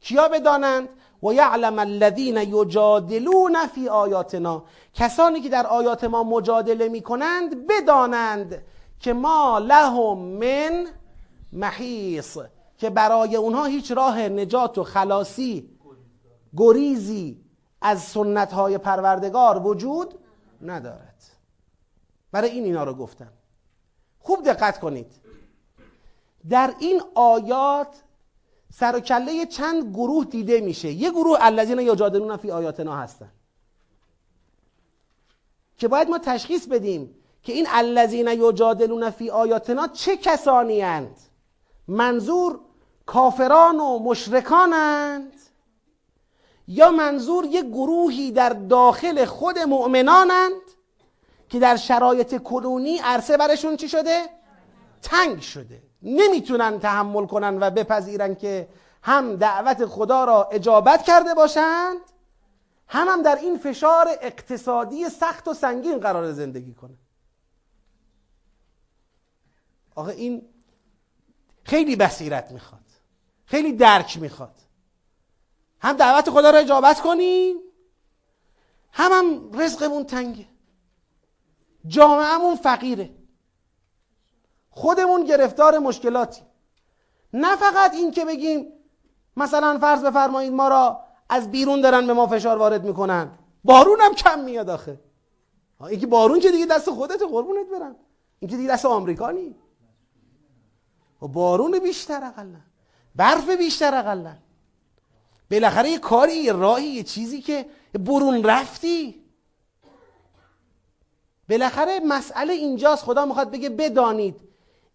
کیا 0.00 0.28
بدانند؟ 0.28 0.88
و 1.22 1.32
یعلم 1.32 1.78
الذین 1.78 2.36
یجادلون 2.36 3.66
فی 3.66 3.88
آیاتنا. 3.88 4.64
کسانی 4.94 5.40
که 5.40 5.48
در 5.48 5.66
آیات 5.66 6.04
ما 6.04 6.22
مجادله 6.22 6.88
می‌کنند 6.88 7.66
بدانند 7.66 8.62
که 9.00 9.12
ما 9.12 9.58
لهم 9.58 10.18
من 10.18 10.86
محیص. 11.52 12.38
که 12.78 12.90
برای 12.90 13.36
اونها 13.36 13.64
هیچ 13.64 13.92
راه 13.92 14.28
نجات 14.28 14.78
و 14.78 14.84
خلاصی 14.84 15.70
گریزی 16.56 17.44
از 17.80 18.02
سنت 18.02 18.52
های 18.52 18.78
پروردگار 18.78 19.66
وجود 19.66 20.14
ندارد. 20.62 21.22
برای 22.32 22.50
این 22.50 22.64
اینا 22.64 22.84
رو 22.84 22.94
گفتم. 22.94 23.32
خوب 24.18 24.44
دقت 24.44 24.80
کنید. 24.80 25.12
در 26.48 26.74
این 26.78 27.02
آیات 27.14 28.02
سر 28.72 28.96
و 28.96 29.00
کله 29.00 29.46
چند 29.46 29.94
گروه 29.94 30.24
دیده 30.24 30.60
میشه. 30.60 30.92
یه 30.92 31.10
گروه 31.10 31.38
الذین 31.40 31.78
یجادلون 31.78 32.36
فی 32.36 32.50
آیاتنا 32.50 32.96
هستن. 32.96 33.32
که 35.78 35.88
باید 35.88 36.08
ما 36.08 36.18
تشخیص 36.18 36.66
بدیم 36.66 37.14
که 37.42 37.52
این 37.52 37.66
الذین 37.70 38.28
یجادلون 38.28 39.10
فی 39.10 39.30
آیاتنا 39.30 39.88
چه 39.88 40.16
کسانی 40.16 40.82
اند 40.82 41.16
منظور 41.88 42.60
کافران 43.06 43.80
و 43.80 43.98
مشرکانند. 43.98 45.32
یا 46.68 46.90
منظور 46.90 47.44
یه 47.44 47.62
گروهی 47.62 48.32
در 48.32 48.48
داخل 48.48 49.24
خود 49.24 49.58
مؤمنانند 49.58 50.60
که 51.48 51.58
در 51.58 51.76
شرایط 51.76 52.42
کنونی 52.42 52.98
عرصه 52.98 53.36
برشون 53.36 53.76
چی 53.76 53.88
شده؟ 53.88 54.22
تنگ 55.02 55.40
شده. 55.40 55.82
نمی‌تونن 56.02 56.78
تحمل 56.78 57.26
کنن 57.26 57.58
و 57.60 57.70
بپذیرن 57.70 58.34
که 58.34 58.68
هم 59.02 59.36
دعوت 59.36 59.86
خدا 59.86 60.24
را 60.24 60.48
اجابت 60.52 61.02
کرده 61.02 61.34
باشند 61.34 62.00
هم 62.88 63.08
هم 63.08 63.22
در 63.22 63.36
این 63.36 63.58
فشار 63.58 64.08
اقتصادی 64.20 65.08
سخت 65.08 65.48
و 65.48 65.54
سنگین 65.54 65.98
قرار 65.98 66.32
زندگی 66.32 66.74
کنه 66.74 66.94
آخه 69.94 70.12
این 70.12 70.48
خیلی 71.64 71.96
بصیرت 71.96 72.52
می‌خواد. 72.52 72.85
خیلی 73.46 73.72
درک 73.72 74.18
می‌خواد. 74.18 74.54
هم 75.80 75.96
دعوت 75.96 76.30
خدا 76.30 76.50
را 76.50 76.58
اجابت 76.58 77.00
کنیم 77.00 77.56
هم 78.92 79.12
هم 79.12 79.60
رزقمون 79.60 80.04
تنگه. 80.04 80.46
جامعهمون 81.86 82.56
فقیره. 82.56 83.10
خودمون 84.70 85.24
گرفتار 85.24 85.78
مشکلاتی. 85.78 86.42
نه 87.32 87.56
فقط 87.56 87.94
این 87.94 88.10
که 88.10 88.24
بگیم 88.24 88.72
مثلا 89.36 89.78
فرض 89.78 90.04
بفرمایید 90.04 90.52
ما 90.52 90.68
را 90.68 91.00
از 91.28 91.50
بیرون 91.50 91.80
دارن 91.80 92.06
به 92.06 92.12
ما 92.12 92.26
فشار 92.26 92.58
وارد 92.58 92.84
می‌کنن. 92.84 93.38
بارون 93.64 94.00
هم 94.00 94.14
کم 94.14 94.38
میاد 94.40 94.70
آخه. 94.70 95.00
اینکه 95.80 96.06
بارون 96.06 96.40
که 96.40 96.50
دیگه 96.50 96.66
دست 96.66 96.90
خودت 96.90 97.22
قربونت 97.22 97.66
برن 97.68 97.96
این 98.40 98.50
که 98.50 98.56
دیگه 98.56 98.68
دست 98.68 98.84
آمریکا 98.84 99.30
نی. 99.30 99.56
و 101.22 101.28
بارون 101.28 101.78
بیشتر 101.78 102.24
اقلا. 102.24 102.60
برف 103.16 103.48
بیشتر 103.48 103.94
اقلا. 103.94 104.36
بالاخره 105.50 105.90
یه 105.90 105.98
کاری 105.98 106.32
یه 106.32 106.52
راهی 106.52 106.86
یه 106.86 107.02
چیزی 107.02 107.40
که 107.40 107.66
برون 107.92 108.44
رفتی. 108.44 109.22
بالاخره 111.48 112.00
مسئله 112.00 112.52
اینجاست 112.52 113.04
خدا 113.04 113.24
می‌خواد 113.26 113.50
بگه 113.50 113.68
بدانید. 113.68 114.40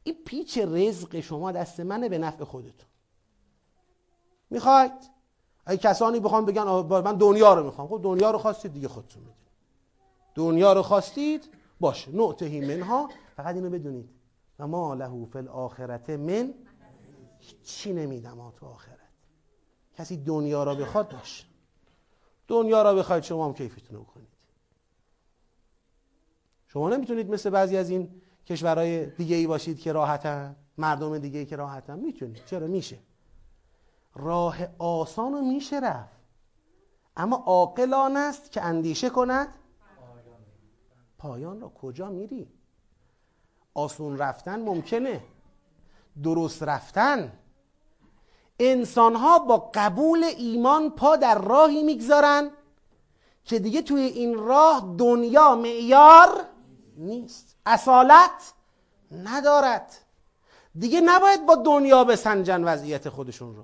این 0.03 0.15
پیچ 0.25 0.57
رزق 0.57 1.19
شما 1.19 1.51
دست 1.51 1.79
منه 1.79 2.09
به 2.09 2.17
نفع 2.17 2.43
خودتون. 2.43 2.87
می‌خواید؟ 4.49 4.91
اگه 5.65 5.77
کسانی 5.77 6.19
بخوام 6.19 6.45
بگن 6.45 6.63
من 7.01 7.15
دنیا 7.17 7.53
رو 7.53 7.63
می‌خوام. 7.63 7.87
خب 7.87 7.99
دنیا 8.03 8.31
رو 8.31 8.37
خواستید 8.37 8.73
دیگه 8.73 8.87
خودتون 8.87 9.21
می‌دید 9.21 9.35
دنیا 10.35 10.73
رو 10.73 10.81
خواستید 10.81 11.49
باشه. 11.79 12.11
نعتهی 12.11 12.75
منها 12.75 13.09
فقط 13.35 13.55
اینو 13.55 13.69
بدونید. 13.69 14.09
و 14.59 14.67
ما 14.67 14.93
له 14.93 15.25
فی 15.25 15.37
الاخرت 15.37 16.09
من 16.09 16.53
چی 17.63 17.93
نمیدم 17.93 18.51
تو 18.51 18.65
آخرت. 18.65 18.97
کسی 19.97 20.17
دنیا 20.17 20.63
را 20.63 20.75
بخواد 20.75 21.11
باشه 21.11 21.45
دنیا 22.47 22.81
را 22.81 22.93
بخواید 22.93 23.23
شما 23.23 23.45
هم 23.45 23.53
کیفتون 23.53 23.97
رو 23.97 24.03
کنید 24.03 24.27
شما 26.67 26.89
نمی‌تونید 26.89 27.29
مثل 27.29 27.49
بعضی 27.49 27.77
از 27.77 27.89
این 27.89 28.21
کشورهای 28.47 29.05
دیگه 29.05 29.35
ای 29.35 29.47
باشید 29.47 29.79
که 29.79 29.91
راحتن 29.91 30.55
مردم 30.77 31.17
دیگه 31.17 31.39
ای 31.39 31.45
که 31.45 31.55
راحتن. 31.55 31.99
می‌تونید. 31.99 32.45
چرا؟ 32.45 32.67
میشه. 32.67 32.99
راه 34.15 34.57
آسان 34.77 35.47
میشه 35.47 35.79
رفت. 35.79 36.21
اما 37.17 37.35
عاقلان 37.35 38.17
است 38.17 38.51
که 38.51 38.61
اندیشه 38.61 39.09
کند 39.09 39.47
پایان 41.17 41.61
را 41.61 41.69
کجا 41.69 42.09
میری؟ 42.09 42.47
آسون 43.73 44.17
رفتن 44.17 44.61
ممکنه. 44.61 45.23
درست 46.23 46.63
رفتن. 46.63 47.33
انسان 48.59 49.15
ها 49.15 49.39
با 49.39 49.71
قبول 49.73 50.23
ایمان 50.23 50.89
پا 50.89 51.15
در 51.15 51.37
راهی 51.37 51.83
می‌گذارن 51.83 52.51
که 53.45 53.59
دیگه 53.59 53.81
توی 53.81 54.01
این 54.01 54.35
راه 54.35 54.95
دنیا 54.97 55.55
معیار 55.55 56.45
نیست. 56.97 57.55
اصالت 57.65 58.53
ندارد. 59.11 59.97
دیگه 60.79 61.01
نباید 61.01 61.45
با 61.45 61.55
دنیا 61.55 62.03
بسنجن 62.03 62.63
وضعیت 62.63 63.09
خودشون 63.09 63.55
رو. 63.55 63.63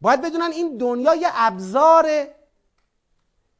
باید 0.00 0.20
بدونن 0.20 0.50
این 0.52 0.76
دنیا 0.76 1.14
یه 1.14 1.28
ابزاره 1.34 2.34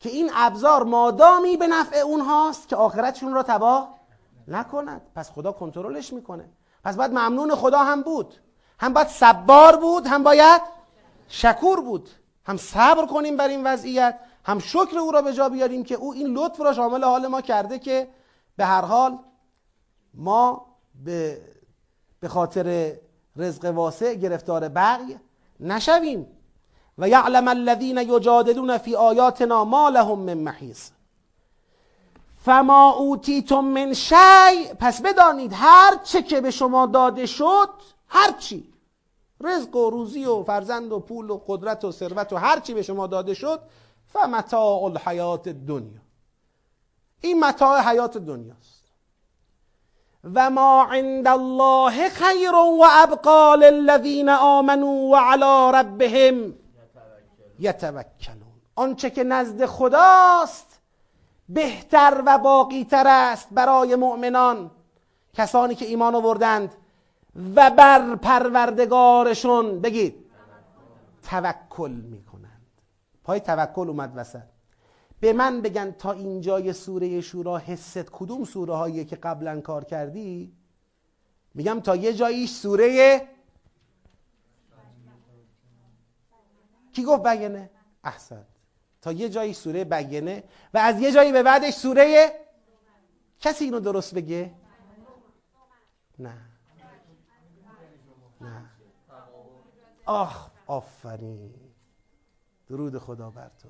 که 0.01 0.09
این 0.11 0.30
ابزار 0.34 0.82
مادامی 0.82 1.57
به 1.57 1.66
نفع 1.66 1.99
اونهاست 1.99 2.68
که 2.68 2.76
آخرتشون 2.76 3.34
را 3.34 3.43
تباه 3.43 3.99
نکند. 4.51 5.03
پس 5.14 5.30
خدا 5.30 5.53
کنترلش 5.53 6.12
می‌کنه. 6.12 6.48
پس 6.84 6.96
باید 6.96 7.11
ممنون 7.11 7.55
خدا 7.55 7.78
هم 7.78 8.03
بود. 8.03 8.34
هم 8.78 8.92
باید 8.92 9.09
صبار 9.09 9.76
بود 9.76 10.07
هم 10.07 10.22
باید 10.22 10.62
شکور 11.28 11.80
بود. 11.80 12.11
هم 12.44 12.57
صبر 12.57 13.07
کنیم 13.07 13.36
بر 13.36 13.48
این 13.48 13.66
وضعیت 13.66 14.18
هم 14.44 14.59
شکر 14.59 14.98
او 14.98 15.11
را 15.11 15.22
به 15.22 15.32
جا 15.32 15.48
بیاریم 15.48 15.84
که 15.84 15.94
او 15.94 16.12
این 16.12 16.26
لطف 16.26 16.61
را 16.61 16.72
شامل 16.72 17.05
حال 17.05 17.26
ما 17.26 17.40
کرده 17.40 17.78
که 17.78 18.09
به 18.57 18.64
هر 18.64 18.80
حال 18.80 19.18
ما 20.14 20.66
به, 21.05 21.40
به 22.20 22.28
خاطر 22.28 22.96
رزق 23.36 23.64
واسع 23.64 24.14
گرفتار 24.14 24.68
بغی 24.68 25.18
نشویم. 25.61 26.26
و 26.98 27.09
یعلم 27.09 27.48
الذین 27.48 27.98
یجادلون 27.98 28.78
فی 28.78 28.96
آیاتنا 28.96 29.64
ما 29.64 29.88
لهم 29.88 30.18
من 30.18 30.34
محیص. 30.34 30.90
فما 32.45 32.91
اوتیتم 32.91 33.64
من 33.64 33.95
شی 33.95 34.74
پس 34.78 35.03
بدانید 35.03 35.53
هر 35.55 35.97
چه 36.05 36.22
که 36.22 36.41
به 36.41 36.51
شما 36.51 36.86
داده 36.86 37.26
شد 37.26 37.68
هر 38.09 38.32
چی. 38.32 38.72
رزق 39.41 39.76
و 39.76 39.91
روزی 39.91 40.24
و 40.24 40.43
فرزند 40.43 40.93
و 40.93 41.01
پول 41.01 41.30
و 41.30 41.41
قدرت 41.47 41.84
و 41.84 41.93
ثروت 41.93 42.32
و 42.32 42.36
هر 42.36 42.61
چی 42.61 42.74
به 42.74 42.82
شما 42.82 43.07
داده 43.07 43.34
شد 43.34 43.61
فمتاع 44.12 44.84
الحیات 44.84 45.49
دنیا 45.49 46.01
این 47.20 47.45
متاع 47.45 47.80
حیات 47.80 48.18
دنیاست. 48.18 48.80
و 50.34 50.51
ما 50.51 50.84
عند 50.84 51.28
الله 51.28 52.09
خیر 52.09 52.55
و 52.55 52.84
ابقا 52.91 53.55
للذین 53.55 54.28
آمنوا 54.28 54.91
و 54.91 55.16
علی 55.16 55.78
ربهم 55.78 56.55
یتوکلون 57.59 58.61
آنچه 58.76 59.11
که 59.11 59.24
نزد 59.24 59.66
خداست 59.66 60.69
بهتر 61.55 62.22
و 62.26 62.38
باقیتر 62.38 63.05
است 63.07 63.48
برای 63.51 63.96
مؤمنان 63.96 64.70
کسانی 65.34 65.74
که 65.74 65.86
ایمان 65.86 66.14
آوردند 66.14 66.74
و 67.57 67.70
بر 67.70 68.16
پروردگارشون 68.16 69.80
بگید 69.80 70.14
توکل 71.22 71.90
می‌کنند. 71.90 72.66
پای 73.24 73.40
توکل 73.40 73.88
اومد 73.88 74.12
وسط. 74.16 74.42
به 75.20 75.32
من 75.32 75.61
بگن 75.61 75.90
تا 75.90 76.12
اینجای 76.12 76.72
سوره 76.72 77.20
شورا 77.20 77.59
حست 77.59 77.98
کدوم 77.98 78.44
سوره 78.44 78.74
هایی 78.74 79.05
که 79.05 79.16
قبلا 79.16 79.61
کار 79.61 79.84
کردی؟ 79.84 80.53
میگم 81.55 81.80
تا 81.80 81.96
یه 81.96 82.12
جاییش 82.12 82.51
سوره 82.51 83.20
کی 86.92 87.05
گفت 87.05 87.22
بینه 87.22 87.70
احسن. 88.05 88.46
تا 89.03 89.12
یه 89.12 89.28
جایی 89.28 89.53
سوره 89.53 89.84
بینه 89.84 90.44
و 90.74 90.78
از 90.78 91.01
یه 91.01 91.12
جایی 91.12 91.32
به 91.32 91.42
بعدش 91.42 91.74
سوره 91.74 92.32
کسی 93.40 93.64
اینو 93.64 93.81
درست 93.81 94.14
بگه؟ 94.14 94.55
نه. 96.18 96.35
نه. 98.40 98.70
آخ 100.06 100.51
آفرین. 100.66 101.55
درود 102.68 102.98
خدا 102.98 103.31
بر 103.31 103.51
تو 103.62 103.68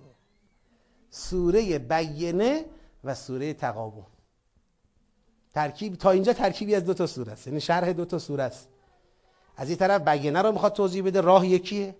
سوره 1.11 1.79
بینه 1.79 2.65
و 3.05 3.15
سوره 3.15 3.55
تقابون 3.55 4.07
ترکیب 5.55 5.95
تا 5.95 6.11
اینجا 6.11 6.33
ترکیبی 6.33 6.75
از 6.75 6.85
دو 6.85 6.95
تا 6.95 7.07
سوره 7.07 7.33
است. 7.33 7.47
یعنی 7.47 7.61
شرح 7.61 7.93
دو 7.93 8.05
تا 8.05 8.19
سوره 8.19 8.43
است. 8.43 8.69
از 9.57 9.71
یه 9.71 9.77
طرف 9.77 10.09
بینه 10.09 10.43
رو 10.43 10.53
می‌خواد 10.53 10.73
توضیح 10.73 11.05
بده 11.05 11.21
راه 11.21 11.47
یکیه. 11.47 11.97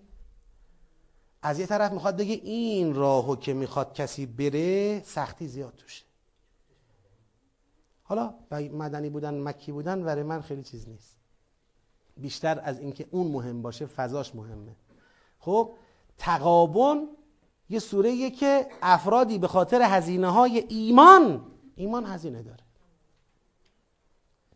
از 1.41 1.59
یه 1.59 1.65
طرف 1.65 1.91
می‌خواد 1.91 2.17
بگه 2.17 2.33
این 2.33 2.95
راهو 2.95 3.35
که 3.35 3.53
می‌خواد 3.53 3.93
کسی 3.93 4.25
بره 4.25 5.03
سختی 5.03 5.47
زیاد 5.47 5.73
توشه. 5.75 6.03
حالا 8.03 8.33
مدنی 8.51 9.09
بودن 9.09 9.33
مکی 9.33 9.71
بودن 9.71 10.03
برای 10.03 10.23
من 10.23 10.41
خیلی 10.41 10.63
چیز 10.63 10.89
نیست. 10.89 11.17
بیشتر 12.17 12.61
از 12.63 12.79
اینکه 12.79 13.07
اون 13.11 13.27
مهم 13.27 13.61
باشه 13.61 13.85
فضاش 13.85 14.35
مهمه. 14.35 14.75
خب 15.39 15.71
تقابن 16.17 17.07
یه 17.69 17.79
سوره 17.79 18.29
که 18.29 18.67
افرادی 18.81 19.37
به 19.37 19.47
خاطر 19.47 19.81
هزینه 19.81 20.29
های 20.29 20.65
ایمان 20.69 21.45
ایمان 21.75 22.05
هزینه 22.05 22.43
داره. 22.43 22.63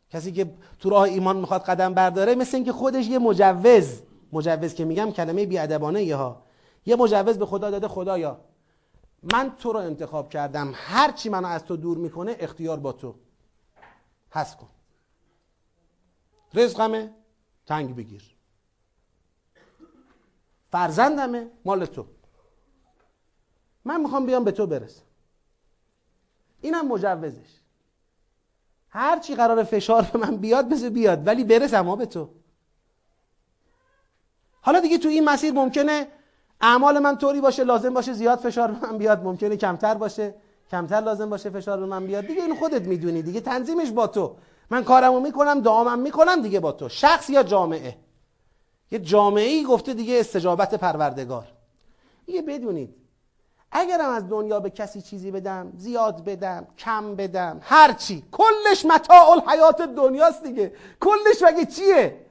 کسی 0.10 0.32
که 0.32 0.53
تو 0.80 0.90
راه 0.90 1.03
ایمان 1.03 1.38
می‌خواد 1.38 1.62
قدم 1.62 1.94
برداره 1.94 2.36
مثل 2.36 2.57
اینکه 2.57 2.72
خودش 2.72 3.07
یه 3.07 3.20
مجوز 3.20 4.02
مجوز 4.32 4.74
که 4.74 4.86
میگم 4.86 5.12
کلمه 5.12 5.45
بیادبانه 5.45 6.03
یه 6.03 6.16
ها. 6.16 6.44
یه 6.86 6.95
مجوز 6.95 7.38
به 7.38 7.45
خدا 7.45 7.70
داده 7.72 7.88
خدایا. 7.88 8.41
من 9.34 9.56
تو 9.56 9.74
رو 9.74 9.80
انتخاب 9.80 10.30
کردم. 10.30 10.72
هر 10.76 11.12
چی 11.12 11.30
منو 11.30 11.48
از 11.48 11.66
تو 11.66 11.78
دور 11.78 11.98
می‌کنه 11.98 12.36
اختیار 12.40 12.80
با 12.80 12.91
تو. 12.91 13.16
حس 14.30 14.56
کن. 14.56 14.70
رزقمه 16.53 17.14
تنگ 17.66 17.95
بگیر. 17.95 18.36
فرزندمه 20.72 21.52
مال 21.66 21.86
تو. 21.86 22.06
من 23.86 24.02
می‌خوام 24.02 24.26
بیام 24.26 24.44
به 24.44 24.52
تو 24.52 24.68
برسم. 24.68 25.02
اینم 26.62 26.88
مجوزش. 26.88 27.60
هر 28.90 29.20
چی 29.20 29.36
قرار 29.36 29.64
فشار 29.64 30.10
به 30.14 30.20
من 30.20 30.38
بیاد 30.38 30.70
بذار 30.70 30.90
بیاد. 30.90 31.28
ولی 31.28 31.44
برسم 31.44 31.86
ها 31.86 31.95
به 31.95 32.06
تو. 32.06 32.30
حالا 34.62 34.80
دیگه 34.80 34.98
تو 34.98 35.07
این 35.07 35.30
مسیر 35.30 35.53
ممکنه 35.53 36.07
اعمال 36.61 36.99
من 36.99 37.18
طوری 37.18 37.41
باشه 37.41 37.64
لازم 37.64 37.94
باشه 37.94 38.14
زیاد 38.14 38.40
فشار 38.40 38.72
به 38.72 38.88
من 38.88 38.98
بیاد. 38.98 39.23
ممکنه 39.23 39.57
کمتر 39.57 39.94
باشه. 39.94 40.36
کمتر 40.72 40.99
لازم 41.02 41.30
باشه 41.30 41.49
فشار 41.49 41.80
به 41.80 41.86
من 41.86 42.07
بیاد. 42.07 42.27
دیگه 42.27 42.41
این 42.41 42.56
خودت 42.56 42.82
می‌دونی 42.82 43.22
دیگه. 43.22 43.41
تنظیمش 43.41 43.91
با 43.91 44.07
تو. 44.07 44.36
من 44.69 44.84
کارمو 44.84 45.19
می‌کنم 45.19 45.60
دعامم 45.60 45.99
می‌کنم 45.99 46.41
دیگه 46.41 46.60
با 46.60 46.72
تو. 46.72 46.90
شخص 46.90 47.30
یا 47.30 47.44
جامعه؟ 47.44 47.95
یه 48.91 48.99
جامعه 48.99 49.48
ای 49.48 49.64
گفته 49.64 49.94
دیگه 49.94 50.19
استجابت 50.19 50.76
پروردگار. 50.76 51.48
یه 52.27 52.41
بدونید. 52.41 52.95
اگرم 53.72 54.10
از 54.10 54.30
دنیا 54.30 54.60
به 54.60 54.69
کسی 54.69 55.02
چیزی 55.02 55.32
بدم 55.32 55.73
زیاد 55.77 56.23
بدم 56.23 56.68
کم 56.77 57.15
بدم 57.15 57.60
هرچی. 57.61 58.23
کلش 58.32 58.86
متاع 58.86 59.30
الحیات 59.30 59.82
دنیاست 59.82 60.44
دیگه. 60.44 60.73
کلش 60.99 61.41
مگه 61.41 61.65
چیه؟ 61.65 62.24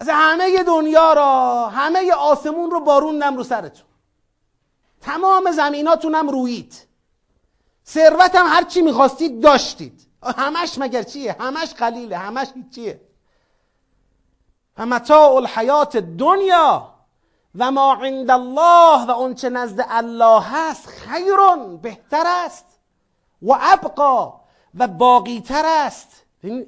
از 0.00 0.08
همه 0.12 0.62
دنیا 0.62 1.12
را 1.12 1.68
همه 1.68 2.12
آسمون 2.12 2.70
رو 2.70 2.80
باروندم 2.80 3.36
رو 3.36 3.44
سرتون. 3.44 3.86
تمام 5.00 5.50
زمیناتونم 5.50 6.28
رویید. 6.28 6.86
ثروت 7.86 8.34
هم 8.34 8.46
هر 8.46 8.62
چی 8.62 8.82
می‌خواستید 8.82 9.40
داشتید. 9.40 10.06
همش 10.22 10.78
مگر 10.78 11.02
چیه؟ 11.02 11.36
همش 11.40 11.74
قلیله 11.74 12.18
همش 12.18 12.48
چیه 12.74 13.00
و 14.78 14.86
متاع 14.86 15.34
الحیات 15.34 15.96
دنیا 15.96 16.94
و 17.54 17.70
ما 17.70 17.94
عند 17.94 18.30
الله 18.30 19.06
و 19.06 19.10
اون 19.10 19.34
چه 19.34 19.48
نزد 19.48 19.86
الله 19.88 20.42
هست 20.42 20.86
خیرون 20.86 21.76
بهتر 21.76 22.24
است 22.26 22.64
و 23.42 23.52
ابقا 23.60 24.40
و 24.74 24.88
باقی 24.88 25.40
تر 25.40 25.62
است 25.66 26.08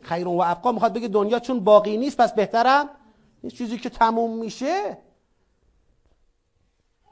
خیرون 0.03 0.37
و 0.37 0.41
ابقا 0.41 0.73
می‌خواد 0.73 0.93
بگه 0.93 1.09
دنیا 1.09 1.39
چون 1.39 1.61
باقی 1.61 1.97
نیست 1.97 2.17
پس 2.17 2.33
بهترم؟ 2.33 2.91
یه 3.49 3.55
چیزی 3.55 3.79
که 3.79 3.91
تموم 3.91 4.39
میشه. 4.39 4.99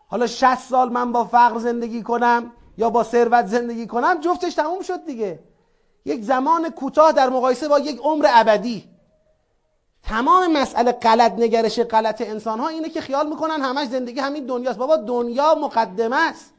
حالا 0.08 0.26
60 0.26 0.54
سال 0.54 0.92
من 0.92 1.12
با 1.12 1.24
فقر 1.24 1.58
زندگی 1.58 2.02
کنم 2.02 2.52
یا 2.78 2.90
با 2.90 3.04
ثروت 3.04 3.46
زندگی 3.46 3.86
کنم 3.86 4.20
جفتش 4.20 4.54
تموم 4.54 4.82
شد 4.82 5.06
دیگه. 5.06 5.38
یک 6.04 6.22
زمان 6.22 6.70
کوتاه 6.70 7.12
در 7.12 7.28
مقایسه 7.28 7.68
با 7.68 7.78
یک 7.78 8.00
عمر 8.00 8.26
ابدی. 8.28 8.88
تمام 10.02 10.52
مسئله 10.52 10.92
غلط 10.92 11.32
نگرش 11.32 11.80
غلط 11.80 12.20
انسان 12.20 12.60
ها 12.60 12.68
اینه 12.68 12.88
که 12.88 13.00
خیال 13.00 13.28
می‌کنن 13.28 13.60
همش 13.60 13.88
زندگی 13.88 14.20
همین 14.20 14.46
دنیاست. 14.46 14.78
بابا 14.78 14.96
دنیا 14.96 15.54
مقدمه 15.54 16.16
است. 16.16 16.54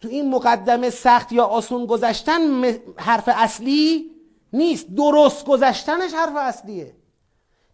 تو 0.00 0.08
این 0.08 0.30
مقدمه 0.30 0.90
سخت 0.90 1.32
یا 1.32 1.44
آسون 1.44 1.86
گذشتن 1.86 2.62
حرف 2.96 3.28
اصلی 3.32 4.10
نیست. 4.52 4.86
درست 4.86 5.46
گذشتنش 5.46 6.14
حرف 6.14 6.36
اصلیه. 6.36 7.05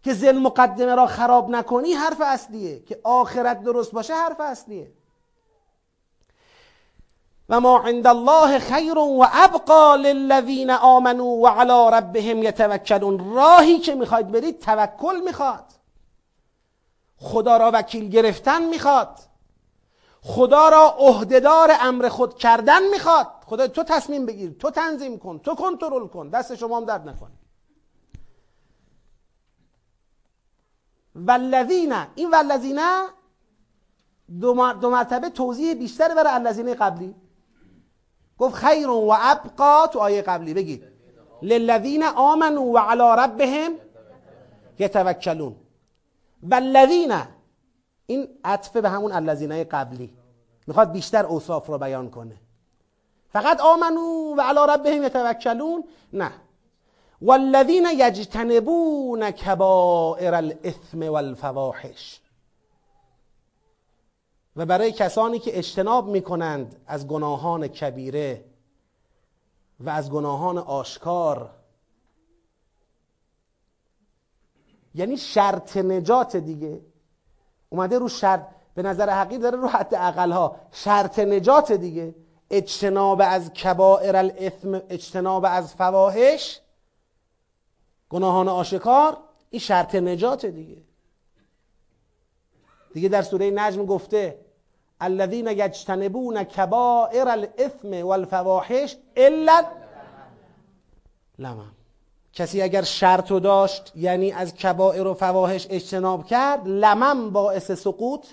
که 0.03 0.13
زل 0.13 0.37
مقدمه 0.37 0.95
را 0.95 1.07
خراب 1.07 1.49
نکنی 1.49 1.93
حرف 1.93 2.21
اصلیه. 2.21 2.79
که 2.79 2.99
آخرت 3.03 3.63
درست 3.63 3.91
باشه 3.91 4.13
حرف 4.13 4.39
اصلیه. 4.39 4.91
و 7.49 7.59
ما 7.59 7.79
عند 7.79 8.07
الله 8.07 8.59
خیر 8.59 8.97
و 8.97 9.25
ابقا 9.33 9.95
للذین 9.95 10.69
آمنوا 10.69 11.25
و 11.25 11.47
علی 11.47 11.97
ربهم 11.97 12.43
یتوکلون. 12.43 13.35
راهی 13.35 13.79
که 13.79 13.95
می‌خواید 13.95 14.31
برید 14.31 14.59
توکل 14.59 15.21
می‌خواد. 15.25 15.65
خدا 17.17 17.57
را 17.57 17.71
وکیل 17.73 18.09
گرفتن 18.09 18.63
می‌خواد. 18.63 19.19
خدا 20.21 20.69
را 20.69 20.95
عهدهدار 20.97 21.71
امر 21.81 22.09
خود 22.09 22.37
کردن 22.37 22.87
می‌خواد. 22.91 23.27
خدا 23.45 23.67
تو 23.67 23.83
تصمیم 23.83 24.25
بگیر 24.25 24.55
تو 24.59 24.69
تنظیم 24.69 25.19
کن 25.19 25.39
تو 25.39 25.55
کنترل 25.55 26.07
کن. 26.07 26.29
دست 26.29 26.55
شما 26.55 26.77
هم 26.77 26.85
درد 26.85 27.09
نکنه. 27.09 27.42
والذین 31.15 31.93
این 32.15 32.31
والذین 32.31 32.79
دو 34.41 34.89
مرتبه 34.89 35.29
توضیح 35.29 35.73
بیشتر 35.73 36.15
برای 36.15 36.33
الذین 36.33 36.73
قبلی. 36.73 37.15
گفت 38.37 38.55
خیر 38.55 38.89
و 38.89 39.15
ابقا 39.19 39.87
تو 39.87 39.99
آیه 39.99 40.21
قبلی. 40.21 40.53
بگید 40.53 40.83
للذین 41.41 42.03
آمنوا 42.03 42.63
و 42.63 42.77
علی 42.77 43.21
ربهم 43.21 43.71
یتوکلون. 44.79 45.55
والذین 46.43 47.13
این 48.05 48.27
عطفه 48.43 48.81
به 48.81 48.89
همون 48.89 49.11
الذین 49.11 49.63
قبلی. 49.63 50.13
می‌خواد 50.67 50.91
بیشتر 50.91 51.25
اوصاف 51.25 51.67
رو 51.67 51.77
بیان 51.77 52.09
کنه. 52.09 52.35
فقط 53.29 53.61
آمنو 53.61 54.35
و 54.37 54.41
علی 54.41 54.59
ربهم 54.69 55.03
یتوکلون. 55.03 55.83
نه. 56.13 56.31
والذین 57.21 57.87
یجتنبون 57.95 59.31
کبائر 59.31 60.33
الاثم 60.33 61.09
والفواحش. 61.09 62.19
و 64.55 64.65
برای 64.65 64.91
کسانی 64.91 65.39
که 65.39 65.57
اجتناب 65.57 66.07
می‌کنند 66.07 66.81
از 66.87 67.07
گناهان 67.07 67.67
کبیره 67.67 68.45
و 69.79 69.89
از 69.89 70.11
گناهان 70.11 70.57
آشکار 70.57 71.49
یعنی 74.95 75.17
شرط 75.17 75.77
نجات 75.77 76.35
دیگه. 76.35 76.81
اومده 77.69 77.99
رو 77.99 78.09
شرط 78.09 78.47
به 78.75 78.81
نظر 78.81 79.09
حقیر 79.09 79.39
داره 79.39 79.57
رو 79.57 79.67
حد 79.67 79.95
اقل 79.95 80.31
ها 80.31 80.55
شرط 80.71 81.19
نجات 81.19 81.71
دیگه. 81.71 82.15
اجتناب 82.49 83.21
از 83.25 83.53
کبائر 83.53 84.15
الاثم 84.15 84.81
اجتناب 84.89 85.45
از 85.47 85.75
فواحش 85.75 86.59
گناهان 88.13 88.47
آشکار 88.47 89.17
این 89.49 89.59
شرط 89.59 89.95
نجات 89.95 90.45
دیگه. 90.45 90.77
دیگه 92.93 93.09
در 93.09 93.21
سوره 93.21 93.51
نجم 93.51 93.85
گفته 93.85 94.39
الذين 94.99 95.47
یجتنبون 95.47 96.43
کبائر 96.43 97.27
الاثم 97.27 98.07
والفواحش 98.07 98.97
الا 99.15 99.65
لمم. 101.39 101.71
کسی 102.33 102.61
اگر 102.61 102.81
شرط 102.81 103.31
و 103.31 103.39
داشت 103.39 103.91
یعنی 103.95 104.31
از 104.31 104.53
کبائر 104.55 105.07
و 105.07 105.13
فواحش 105.13 105.67
اجتناب 105.69 106.25
کرد 106.25 106.67
لمم 106.67 107.29
باعث 107.29 107.71
سقوط 107.71 108.25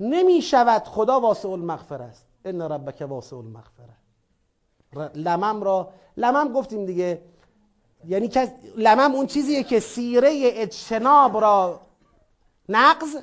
نمی 0.00 0.42
شود 0.42 0.82
خدا 0.84 1.20
واسع 1.20 1.48
المغفر 1.48 2.02
است. 2.02 2.26
ان 2.44 2.62
ربک 2.62 3.00
واسع 3.00 3.36
المغفره 3.36 3.96
لمم 5.14 5.62
را 5.62 5.90
لمم 6.16 6.52
گفتیم 6.52 6.86
دیگه 6.86 7.22
یعنی 8.08 8.30
لمم 8.76 9.14
اون 9.14 9.26
چیزیه 9.26 9.62
که 9.62 9.80
سیره 9.80 10.30
اجتناب 10.42 11.36
را 11.36 11.80
نقض 12.68 13.16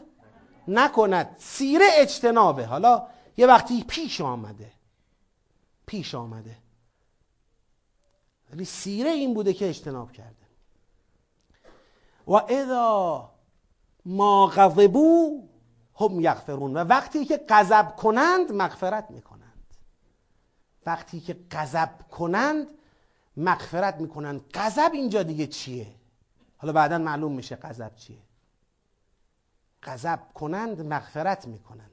نکند. 0.67 1.35
سیره 1.39 1.85
اجتنابه. 1.93 2.65
حالا 2.65 3.07
یه 3.37 3.47
وقتی 3.47 3.83
پیش 3.83 4.21
آمده. 4.21 4.71
پیش 5.85 6.15
آمده. 6.15 6.57
ولی 8.51 8.65
سیره 8.65 9.09
این 9.09 9.33
بوده 9.33 9.53
که 9.53 9.69
اجتناب 9.69 10.11
کرده. 10.11 10.45
و 12.27 12.33
اذا 12.33 13.31
ما 14.05 14.47
غضبو 14.47 15.43
هم 15.99 16.19
یغفرون. 16.19 16.77
و 16.77 16.79
وقتی 16.79 17.25
که 17.25 17.45
غضب 17.49 17.95
کنند 17.95 18.51
مغفرت 18.51 19.11
می‌کنند. 19.11 19.75
وقتی 20.85 21.19
که 21.19 21.37
غضب 21.51 21.89
کنند 22.11 22.67
مغفرت 23.37 23.95
می‌کنند 23.95 24.41
غضب 24.53 24.89
اینجا 24.93 25.23
دیگه 25.23 25.47
چیه؟ 25.47 25.87
حالا 26.57 26.73
بعدا 26.73 26.97
معلوم 26.97 27.31
میشه 27.31 27.55
غضب 27.55 27.95
چیه. 27.95 28.17
غضب 29.83 30.19
کنند 30.33 30.81
مغفرت 30.81 31.47
می‌کنند. 31.47 31.91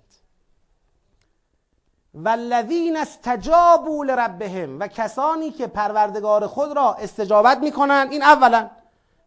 والذین 2.14 2.96
استجابوا 2.96 4.04
لربهم 4.04 4.80
و 4.80 4.86
کسانی 4.86 5.50
که 5.50 5.66
پروردگار 5.66 6.46
خود 6.46 6.76
را 6.76 6.94
استجابت 6.94 7.58
می‌کنند 7.58 8.12
این 8.12 8.22
اولا 8.22 8.70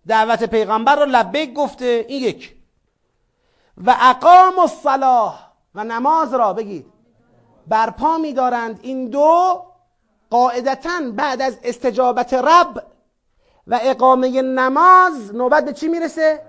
دعوت 0.08 0.44
پیغمبر 0.44 0.96
را 0.96 1.04
لبیک 1.04 1.54
گفته 1.54 2.06
این 2.08 2.24
یک. 2.24 2.56
و 3.78 3.96
اقام 4.02 4.60
الصلاه 4.60 5.52
و 5.76 5.84
نماز 5.84 6.34
را 6.34 6.54
بگید 6.54 6.86
برپا 7.68 8.18
میدارند. 8.18 8.80
این 8.82 9.10
دو 9.10 9.66
قاعدتا 10.36 11.12
بعد 11.16 11.42
از 11.42 11.58
استجابت 11.64 12.34
رب 12.34 12.84
و 13.68 13.80
اقامه 13.84 14.42
نماز 14.42 15.36
نوبت 15.36 15.66
به 15.66 15.74
چی 15.74 15.88
می‌رسه؟ 15.88 16.42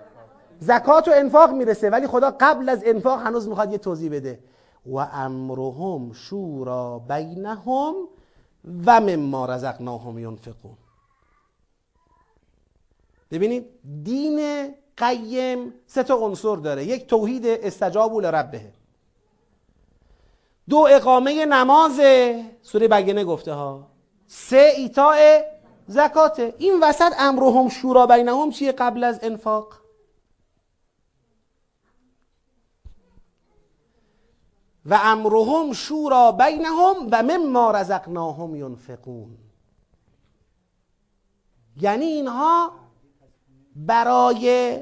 زکات 0.60 1.08
و 1.08 1.10
انفاق 1.14 1.50
می‌رسه. 1.50 1.90
ولی 1.90 2.06
خدا 2.06 2.36
قبل 2.40 2.68
از 2.68 2.82
انفاق 2.86 3.20
هنوز 3.20 3.48
می‌خواد 3.48 3.72
یه 3.72 3.78
توضیح 3.78 4.10
بده. 4.12 4.38
و 4.86 4.96
امرهم 4.96 6.12
شورا 6.12 6.98
بینهم 6.98 7.94
و 8.86 9.00
مما 9.00 9.46
رزقناهم 9.46 10.18
ینفقون. 10.18 10.76
ببینید 13.30 13.66
دین 14.02 14.68
قیم 14.96 15.74
سه 15.86 16.02
تا 16.02 16.14
عنصر 16.14 16.56
داره. 16.56 16.84
یک 16.84 17.06
توحید 17.06 17.46
استجاب 17.46 18.14
لربه. 18.20 18.72
دو 20.68 20.86
اقامه 20.90 21.46
نماز 21.46 22.00
سوره 22.62 22.88
بگنه 22.88 23.24
گفته 23.24 23.52
ها. 23.52 23.90
سه 24.26 24.72
ایتاء 24.76 25.42
زکاته 25.86 26.54
این 26.58 26.80
وسط 26.82 27.12
امرهم 27.18 27.68
شورا 27.68 28.06
بینهم 28.06 28.50
چیه 28.50 28.72
قبل 28.72 29.04
از 29.04 29.18
انفاق؟ 29.22 29.80
و 34.86 34.98
امرهم 35.02 35.72
شورا 35.72 36.32
بینهم 36.32 37.08
و 37.10 37.22
مما 37.22 37.70
رزقناهم 37.70 38.56
ینفقون. 38.56 39.38
یعنی 41.76 42.04
اینها 42.04 42.72
برای 43.76 44.76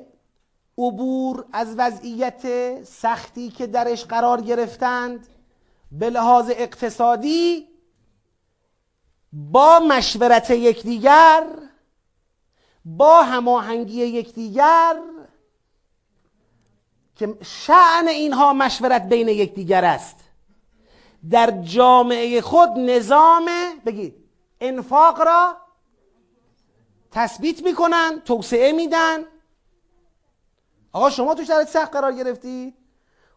عبور 0.78 1.44
از 1.52 1.74
وضعیت 1.78 2.44
سختی 2.84 3.50
که 3.50 3.66
درش 3.66 4.04
قرار 4.04 4.40
گرفتند 4.40 5.26
به 5.98 6.10
لحاظ 6.10 6.50
اقتصادی 6.50 7.68
با 9.32 9.78
مشورت 9.78 10.50
یکدیگر 10.50 11.46
با 12.84 13.22
هماهنگی 13.22 14.04
یکدیگر 14.04 15.00
که 17.16 17.38
شعن 17.42 18.08
اینها 18.08 18.52
مشورت 18.52 19.08
بین 19.08 19.28
یکدیگر 19.28 19.84
است. 19.84 20.16
در 21.30 21.50
جامعه 21.50 22.40
خود 22.40 22.68
نظام 22.68 23.50
بگید 23.86 24.14
انفاق 24.60 25.20
را 25.20 25.56
تثبیت 27.10 27.62
می‌کنن 27.62 28.22
توسعه 28.24 28.72
میدن. 28.72 29.24
آقا 30.92 31.10
شما 31.10 31.34
تو 31.34 31.44
شرایط 31.44 31.68
سخت 31.68 31.92
قرار 31.92 32.12
گرفتید. 32.12 32.74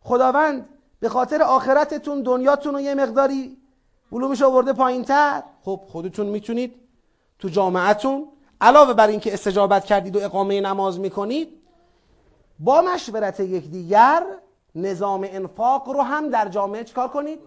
خداوند 0.02 0.77
به 1.00 1.10
خاطر 1.10 1.42
آخرتتون 1.42 2.22
دنیاتون 2.22 2.74
رو 2.74 2.82
یه 2.82 2.96
مقداری 2.96 3.58
علومش 4.12 4.42
آورده 4.42 4.74
پایین 4.74 5.04
تر 5.04 5.44
خب 5.62 5.82
خودتون 5.88 6.28
می‌تونید 6.28 6.76
تو 7.40 7.50
جامعتون 7.50 8.28
علاوه 8.62 8.94
بر 8.94 9.08
اینکه 9.08 9.34
استجابت 9.34 9.86
کردید 9.86 10.16
و 10.16 10.20
اقامه 10.20 10.62
نماز 10.62 11.00
می‌کنید 11.00 11.50
با 12.60 12.82
مشورت 12.82 13.40
یکدیگر 13.40 14.24
نظام 14.76 15.28
انفاق 15.30 15.90
رو 15.90 16.02
هم 16.02 16.30
در 16.30 16.50
جامعه 16.50 16.84
چکار 16.84 17.08
کنید؟ 17.08 17.40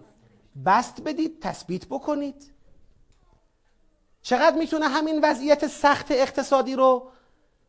بست 0.65 1.01
بدید 1.01 1.41
تثبیت 1.41 1.85
بکنید. 1.85 2.51
چقدر 4.21 4.57
می‌تونه 4.57 4.87
همین 4.87 5.19
وضعیت 5.23 5.67
سخت 5.67 6.11
اقتصادی 6.11 6.75
رو 6.75 7.07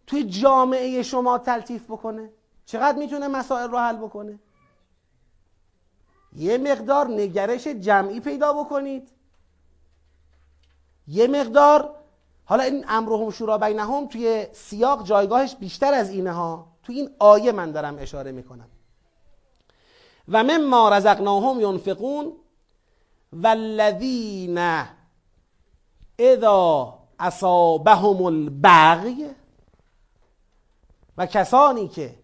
توی 0.06 0.24
جامعه 0.24 1.02
شما 1.02 1.38
تلطیف 1.38 1.84
بکنه؟ 1.84 2.30
چقدر 2.66 2.98
می‌تونه 2.98 3.28
مسائل 3.28 3.70
رو 3.70 3.78
حل 3.78 3.96
بکنه؟ 3.96 4.38
یه 6.36 6.58
مقدار 6.58 7.08
نگرش 7.08 7.66
جمعی 7.66 8.20
پیدا 8.20 8.52
بکنید. 8.52 9.08
یه 11.08 11.26
مقدار 11.26 11.94
حالا 12.44 12.62
این 12.62 12.84
امرهم 12.88 13.30
شورا 13.30 13.58
بینهم 13.58 14.06
توی 14.06 14.46
سیاق 14.52 15.04
جایگاهش 15.04 15.54
بیشتر 15.54 15.94
از 15.94 16.10
اینه 16.10 16.32
ها. 16.32 16.66
توی 16.82 16.96
این 16.96 17.10
آیه 17.18 17.52
من 17.52 17.72
دارم 17.72 17.96
اشاره 17.98 18.32
می‌کنم. 18.32 18.68
و 20.28 20.44
مما 20.44 20.88
رزقناهم 20.88 21.60
ینفقون 21.60 22.32
والذین 23.32 24.84
اذا 26.18 26.98
اصابهم 27.18 28.22
البغی 28.22 29.26
و 31.16 31.26
کسانی 31.26 31.88
که 31.88 32.21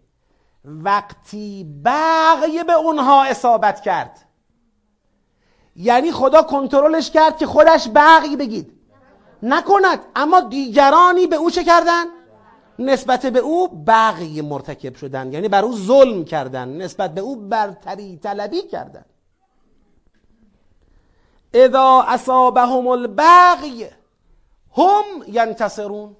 وقتی 0.69 1.67
بغی 1.85 2.65
به 2.65 2.73
اونها 2.73 3.25
اصابت 3.25 3.81
کرد. 3.81 4.25
یعنی 5.77 6.13
خدا 6.13 6.43
کنترلش 6.43 7.11
کرد 7.11 7.39
که 7.39 7.47
خودش 7.47 7.89
بغی 7.95 8.37
بگید. 8.37 8.73
نکند 9.43 10.01
اما 10.17 10.41
دیگرانی 10.41 11.27
به 11.27 11.37
او 11.37 11.51
چه 11.51 11.65
کردن؟ 11.65 12.05
نسبت 12.79 13.27
به 13.27 13.39
او 13.39 13.69
بغی 13.69 14.41
مرتکب 14.41 14.97
شدن. 14.97 15.33
یعنی 15.33 15.49
بر 15.49 15.65
او 15.65 15.77
ظلم 15.77 16.25
کردن. 16.25 16.69
نسبت 16.69 17.15
به 17.15 17.21
او 17.21 17.37
برتری 17.37 18.17
طلبی 18.17 18.63
کردن. 18.63 19.05
اذا 21.55 22.05
اصابهم 22.09 22.87
البغی 22.87 23.87
هم 24.77 25.05
ینتصرون. 25.29 26.17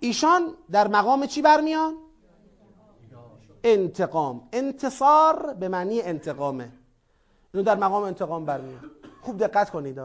ایشان 0.00 0.54
در 0.70 0.88
مقام 0.88 1.26
چی 1.26 1.42
برمیان؟ 1.42 2.05
انتقام. 3.66 4.48
انتصار 4.52 5.54
به 5.54 5.68
معنی 5.68 6.02
انتقامه. 6.02 6.68
اینو 7.54 7.64
در 7.64 7.76
مقام 7.76 8.02
انتقام 8.02 8.44
برمیان 8.44 8.90
خوب 9.22 9.38
دقت 9.38 9.70
کنید 9.70 10.00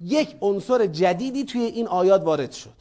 یک 0.00 0.36
عنصر 0.40 0.86
جدیدی 0.86 1.44
توی 1.44 1.62
این 1.62 1.88
آیات 1.88 2.22
وارد 2.22 2.52
شد. 2.52 2.74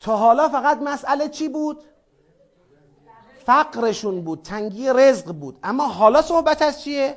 تا 0.00 0.16
حالا 0.16 0.48
فقط 0.48 0.78
مسئله 0.82 1.28
چی 1.28 1.48
بود؟ 1.48 1.84
فقرشون 3.46 4.24
بود 4.24 4.42
تنگی 4.42 4.88
رزق 4.88 5.32
بود. 5.32 5.58
اما 5.62 5.88
حالا 5.88 6.22
صحبت 6.22 6.62
از 6.62 6.82
چیه؟ 6.82 7.16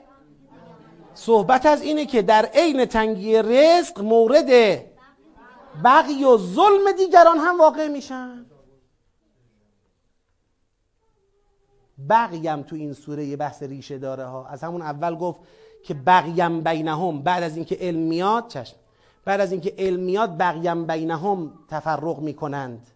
صحبت 1.13 1.65
از 1.65 1.81
اینه 1.81 2.05
که 2.05 2.21
در 2.21 2.45
عین 2.45 2.85
تنگی 2.85 3.37
رزق 3.37 4.01
مورد 4.01 4.81
بقی 5.83 6.23
و 6.23 6.37
ظلم 6.37 6.91
دیگران 6.97 7.37
هم 7.37 7.59
واقع 7.59 7.87
میشن. 7.87 8.45
بقیم 12.09 12.61
تو 12.61 12.75
این 12.75 12.93
سوره 12.93 13.25
یه 13.25 13.37
بحث 13.37 13.63
ریشه 13.63 13.97
داره 13.97 14.25
ها. 14.25 14.47
از 14.47 14.63
همون 14.63 14.81
اول 14.81 15.15
گفت 15.15 15.39
که 15.83 15.93
بقیم 15.93 16.61
بینهم 16.61 17.21
بعد 17.21 17.43
از 17.43 17.55
اینکه 17.55 17.77
علم 17.81 17.99
میاد 17.99 18.47
چشم. 18.47 18.75
بعد 19.25 19.41
از 19.41 19.51
اینکه 19.51 19.75
علم 19.77 19.99
میاد 19.99 20.37
بقیم 20.37 20.87
بینهم 20.87 21.53
تفرق 21.67 22.19
می‌کنند. 22.19 22.89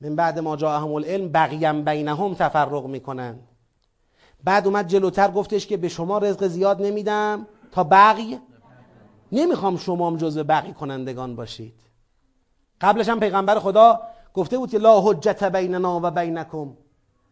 من 0.00 0.16
بعد 0.16 0.38
ما 0.38 0.56
جاءهم 0.56 0.92
العلم 0.92 1.28
بقیم 1.28 1.84
بینهم 1.84 2.34
تفرق 2.34 2.86
می‌کنند. 2.86 3.48
بعد 4.44 4.66
اومد 4.66 4.86
جلوتر 4.86 5.30
گفتش 5.30 5.66
که 5.66 5.76
به 5.76 5.88
شما 5.88 6.18
رزق 6.18 6.46
زیاد 6.46 6.82
نمیدم 6.82 7.46
تا 7.72 7.84
بقی. 7.84 8.38
نمی‌خوام 9.32 9.76
شما 9.76 10.06
هم 10.06 10.16
جزو 10.16 10.44
بقی 10.44 10.72
کنندگان 10.72 11.36
باشید. 11.36 11.80
قبلش 12.80 13.08
هم 13.08 13.20
پیغمبر 13.20 13.58
خدا 13.58 14.00
گفته 14.34 14.58
بود 14.58 14.70
که 14.70 14.78
لا 14.78 15.00
حجت 15.00 15.44
بیننا 15.44 16.00
و 16.02 16.10
بینکم. 16.10 16.76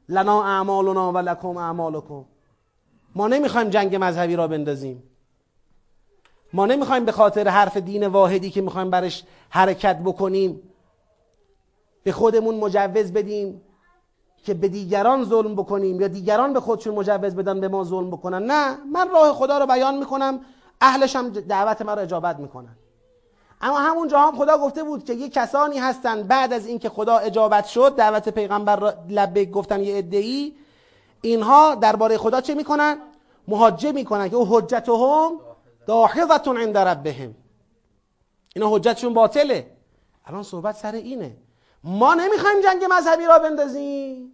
لنا 0.08 0.44
اعمالنا 0.44 1.12
و 1.12 1.18
لکم 1.18 1.56
اعمالکم. 1.56 2.24
ما 3.14 3.28
نمی‌خوایم 3.28 3.68
جنگ 3.68 3.96
مذهبی 4.00 4.36
را 4.36 4.48
بندازیم. 4.48 5.02
ما 6.52 6.66
نمی‌خوایم 6.66 7.04
به 7.04 7.12
خاطر 7.12 7.48
حرف 7.48 7.76
دین 7.76 8.06
واحدی 8.06 8.50
که 8.50 8.60
می‌خوایم 8.60 8.90
برش 8.90 9.24
حرکت 9.50 9.98
بکنیم 9.98 10.62
به 12.04 12.12
خودمون 12.12 12.54
مجوز 12.54 13.12
بدیم 13.12 13.62
که 14.44 14.54
به 14.54 14.68
دیگران 14.68 15.24
ظلم 15.24 15.54
بکنیم 15.54 16.00
یا 16.00 16.08
دیگران 16.08 16.52
به 16.52 16.60
خودشون 16.60 16.94
مجوز 16.94 17.34
بدن 17.34 17.60
به 17.60 17.68
ما 17.68 17.84
ظلم 17.84 18.10
بکنن. 18.10 18.42
نه 18.42 18.76
من 18.92 19.08
راه 19.10 19.32
خدا 19.32 19.58
رو 19.58 19.66
بیان 19.66 19.98
می‌کنم 19.98 20.40
اهلش 20.80 21.16
هم 21.16 21.28
دعوت 21.28 21.82
ما 21.82 21.94
رو 21.94 22.02
اجابت 22.02 22.38
می‌کنن. 22.38 22.76
اما 23.62 23.78
همون 23.78 24.08
جا 24.08 24.20
هم 24.20 24.36
خدا 24.36 24.58
گفته 24.58 24.82
بود 24.82 25.04
که 25.04 25.12
یه 25.12 25.28
کسانی 25.28 25.78
هستن 25.78 26.22
بعد 26.22 26.52
از 26.52 26.66
اینکه 26.66 26.88
خدا 26.88 27.16
اجابت 27.18 27.66
شد 27.66 27.96
دعوت 27.96 28.28
پیغمبر 28.28 28.76
را 28.76 28.94
لبک 29.08 29.50
گفتن 29.50 29.80
یه 29.80 29.98
ادعی 29.98 30.56
اینها 31.22 31.74
درباره 31.74 32.18
خدا 32.18 32.40
چه 32.40 32.54
می‌کنن؟ 32.54 32.98
محاجه 33.48 33.92
می‌کنن 33.92 34.28
که 34.28 34.36
او 34.36 34.46
حجتهم 34.50 35.30
داحظتون 35.86 36.56
عند 36.56 36.78
ربهم. 36.78 37.34
اینا 38.54 38.68
حجتشون 38.70 39.14
باطله. 39.14 39.70
الان 40.26 40.42
صحبت 40.42 40.76
سر 40.76 40.92
اینه. 40.92 41.36
ما 41.84 42.14
نمی‌خوایم 42.14 42.60
جنگ 42.60 42.84
مذهبی 42.90 43.24
را 43.24 43.38
بندازیم. 43.38 44.32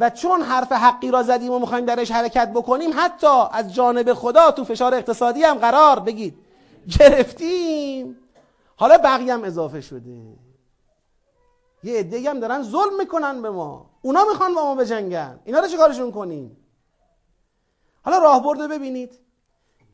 و 0.00 0.10
چون 0.10 0.42
حرف 0.42 0.72
حقی 0.72 1.10
را 1.10 1.22
زدیم 1.22 1.52
و 1.52 1.58
می‌خوایم 1.58 1.84
درش 1.84 2.10
حرکت 2.10 2.52
بکنیم 2.52 2.90
حتی 2.96 3.42
از 3.52 3.74
جانب 3.74 4.12
خدا 4.12 4.50
تو 4.50 4.64
فشار 4.64 4.94
اقتصادی 4.94 5.42
هم 5.42 5.58
قرار 5.58 6.00
بگید. 6.00 6.45
گرفتیم. 6.98 8.16
حالا 8.76 8.98
بقیه 8.98 9.34
هم 9.34 9.44
اضافه 9.44 9.80
شده. 9.80 10.38
یه 11.82 11.98
عده 11.98 12.30
هم 12.30 12.40
دارن 12.40 12.62
ظلم 12.62 12.98
می‌کنن 12.98 13.42
به 13.42 13.50
ما. 13.50 13.90
اونا 14.02 14.24
می‌خوان 14.24 14.54
با 14.54 14.62
ما 14.62 14.74
بجنگن. 14.74 15.40
اینا 15.44 15.58
رو 15.58 15.68
چیکارشون 15.68 16.12
کنیم؟ 16.12 16.56
حالا 18.02 18.18
راهبرد 18.18 18.60
رو 18.60 18.68
ببینید. 18.68 19.18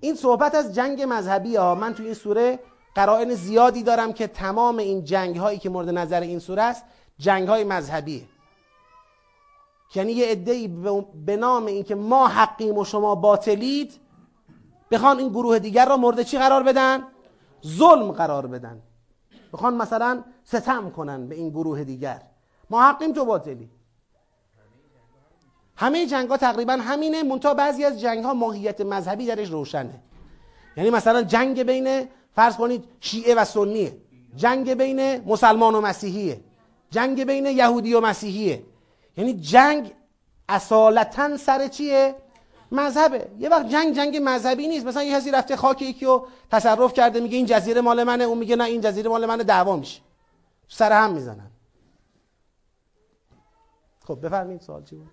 این 0.01 0.15
صحبت 0.15 0.55
از 0.55 0.75
جنگ 0.75 1.05
مذهبی 1.09 1.57
ها 1.57 1.75
من 1.75 1.95
تو 1.95 2.03
این 2.03 2.15
سوره 2.15 2.59
قرائن 2.95 3.35
زیادی 3.35 3.83
دارم 3.83 4.13
که 4.13 4.27
تمام 4.27 4.79
این 4.79 5.05
جنگ 5.05 5.37
هایی 5.37 5.59
که 5.59 5.69
مورد 5.69 5.89
نظر 5.89 6.21
این 6.21 6.39
سوره 6.39 6.63
است 6.63 6.85
جنگ 7.19 7.49
های 7.49 7.65
مذهبیه 7.65 8.23
یعنی 9.95 10.13
یه 10.13 10.27
عده‌ای 10.27 10.69
به 11.27 11.37
نام 11.37 11.67
اینکه 11.67 11.95
ما 11.95 12.29
حقیم 12.29 12.79
و 12.79 12.85
شما 12.85 13.15
باطلید 13.15 14.01
بخوان 14.93 15.19
این 15.19 15.29
گروه 15.29 15.59
دیگر 15.59 15.87
را 15.87 15.97
مورد 15.97 16.23
چی 16.23 16.39
قرار 16.39 16.63
بدن؟ 16.63 17.03
ظلم 17.67 18.13
قرار 18.13 18.47
بدن. 18.47 18.83
بخوان 19.53 19.75
مثلا 19.75 20.25
ستم 20.45 20.91
کنن 20.91 21.29
به 21.29 21.35
این 21.35 21.51
گروه 21.51 21.85
دیگر. 21.85 22.23
ما 22.71 22.83
حقیم 22.83 23.13
تو 23.13 23.25
باطلی. 23.25 23.71
همه 25.77 26.07
جنگ 26.07 26.29
ها 26.29 26.37
تقریبا 26.37 26.73
همینه 26.73 27.23
منتها 27.23 27.55
بعضی 27.55 27.85
از 27.85 28.01
جنگ 28.01 28.25
ها 28.25 28.35
ماهیت 28.35 28.81
مذهبی 28.81 29.27
درش 29.27 29.49
روشنه. 29.49 30.03
یعنی 30.77 30.91
مثلا 30.91 31.23
جنگ 31.23 31.63
بین 31.63 32.09
فرض 32.35 32.57
کنید 32.57 32.85
شیعه 33.01 33.35
و 33.35 33.45
سنیه. 33.45 33.97
جنگ 34.37 34.75
بین 34.75 35.29
مسلمان 35.29 35.75
و 35.75 35.81
مسیحیه. 35.81 36.41
جنگ 36.91 37.25
بین 37.25 37.47
یهودی 37.47 37.95
و 37.95 38.01
مسیحیه. 38.01 38.63
یعنی 39.17 39.35
جنگ 39.35 39.93
اصالتا 40.49 41.37
سر 41.37 41.69
چیه؟ 41.69 42.15
مذهبه. 42.73 43.31
یه 43.39 43.49
وقت 43.49 43.69
جنگ 43.69 43.97
جنگ 43.97 44.19
مذهبی 44.23 44.69
نیست. 44.69 44.87
مثلا 44.87 45.03
یه 45.03 45.15
کسی 45.15 45.31
رفته 45.31 45.57
خاک 45.57 45.83
یکی 45.83 46.05
رو 46.05 46.27
تصرف 46.51 46.93
کرده 46.93 47.21
میگه 47.21 47.37
این 47.37 47.47
جزیره 47.47 47.81
مال 47.81 48.05
منه. 48.05 48.25
اون 48.25 48.39
میگه 48.39 48.57
نه 48.57 48.65
این 48.65 48.81
جزیره 48.81 49.11
مال 49.11 49.27
منه 49.27 49.45
دعوا 49.45 49.77
میشه. 49.77 50.01
سر 50.69 50.93
هم 50.93 51.13
می‌زنن. 51.13 51.51
خب 54.05 54.27
بفرمایید 54.27 54.61
سوال 54.61 54.85
چی 54.85 54.97
بود؟ 54.97 55.11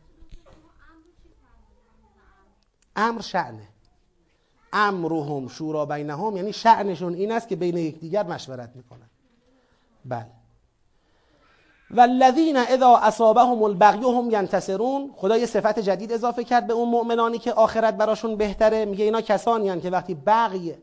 امر 2.95 3.22
شعنه 3.22 3.68
امرهم 4.73 5.48
شورا 5.48 5.86
بینهم 5.86 6.38
یعنی 6.38 6.53
شعنشون 6.53 7.14
این 7.14 7.31
است 7.31 7.48
که 7.48 7.56
بین 7.56 7.77
یکدیگر 7.77 8.23
مشورت 8.23 8.76
می‌کنن. 8.76 9.10
بله. 10.06 10.39
والذین 11.91 12.57
اذا 12.57 12.95
اصابهم 12.98 13.64
البغی 13.64 14.06
هم 14.06 14.32
ینتصرون 14.32 15.11
خدا 15.16 15.38
یه 15.38 15.45
صفت 15.45 15.80
جدید 15.80 16.14
اضافه 16.14 16.44
کرد 16.44 16.68
به 16.68 16.74
اون 16.74 16.90
مؤمنانی 16.90 17.38
که 17.38 17.53
آخرت 17.53 17.94
براشون 17.94 18.36
بهتره. 18.36 18.86
میگه 18.86 19.06
اینا 19.06 19.22
کسانی 19.22 19.82
که 19.82 19.90
وقتی 19.90 20.14
بغی 20.14 20.76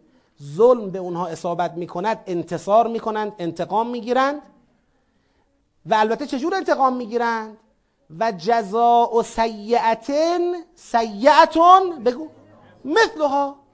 ظلم 0.42 0.90
به 0.90 0.98
اونها 0.98 1.26
اصابت 1.26 1.72
می‌کند 1.72 2.20
انتصار 2.26 2.86
می‌کنند 2.86 3.32
انتقام 3.38 3.90
می‌گیرند 3.90 4.42
و 5.86 5.94
البته 5.94 6.26
چجور 6.26 6.54
انتقام 6.54 6.96
می‌گیرند؟ 6.96 7.56
و 8.18 8.32
جزاء 8.32 9.22
سیعتن 9.22 10.40
سیعتون 10.74 12.04
بگو 12.04 12.28
مثلها. 12.84 13.65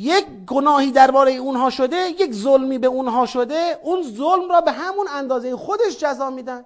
یک 0.00 0.26
گناهی 0.46 0.90
درباره 0.90 1.32
اونها 1.32 1.70
شده 1.70 1.96
یک 1.96 2.32
ظلمی 2.32 2.78
به 2.78 2.86
اونها 2.86 3.26
شده 3.26 3.80
اون 3.82 4.02
ظلم 4.02 4.50
را 4.50 4.60
به 4.60 4.72
همون 4.72 5.06
اندازه 5.08 5.56
خودش 5.56 5.98
جزا 5.98 6.30
میدن. 6.30 6.64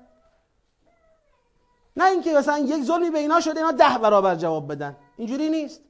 نه 1.96 2.04
اینکه 2.04 2.32
مثلا 2.32 2.58
یک 2.58 2.84
ظلمی 2.84 3.10
به 3.10 3.18
اینا 3.18 3.40
شده 3.40 3.56
اینا 3.56 3.72
ده 3.72 3.98
برابر 3.98 4.34
جواب 4.34 4.72
بدن. 4.72 4.96
اینجوری 5.16 5.50
نیست. 5.50 5.80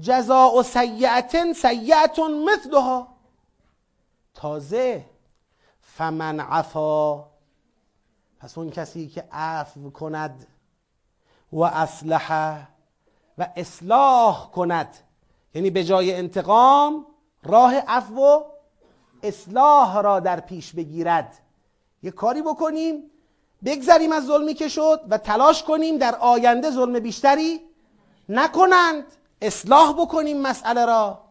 جزاء 0.00 0.62
سیعتن 0.62 1.52
سیعتون 1.52 2.44
مثلها. 2.44 3.08
تازه. 4.34 5.04
فمن 5.80 6.40
عفا. 6.40 7.24
پس 8.40 8.58
اون 8.58 8.70
کسی 8.70 9.08
که 9.08 9.28
عفو 9.32 9.90
کند 9.90 10.46
و 11.52 11.60
اصلحه 11.60 12.68
و 13.38 13.48
اصلاح 13.56 14.50
کند 14.50 15.09
یعنی 15.54 15.70
به 15.70 15.84
جای 15.84 16.14
انتقام 16.14 17.06
راه 17.42 17.74
عفو 17.74 18.14
و 18.14 18.44
اصلاح 19.22 20.02
را 20.02 20.20
در 20.20 20.40
پیش 20.40 20.72
بگیرد. 20.72 21.38
یه 22.02 22.10
کاری 22.10 22.42
بکنیم 22.42 23.10
بگذریم 23.64 24.12
از 24.12 24.26
ظلمی 24.26 24.54
که 24.54 24.68
شد 24.68 25.00
و 25.10 25.18
تلاش 25.18 25.62
کنیم 25.62 25.98
در 25.98 26.14
آینده 26.14 26.70
ظلم 26.70 27.00
بیشتری 27.00 27.60
نکنند. 28.28 29.04
اصلاح 29.42 29.92
بکنیم 29.92 30.40
مسئله 30.40 30.86
را. 30.86 31.24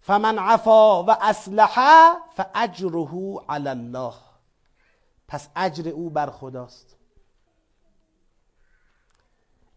فمن 0.00 0.38
عفا 0.38 1.04
و 1.04 1.10
اصلحه 1.20 2.16
فاجره 2.36 3.40
علی 3.48 3.68
الله. 3.68 4.14
پس 5.28 5.48
اجر 5.56 5.88
او 5.88 6.10
بر 6.10 6.30
خداست. 6.30 6.96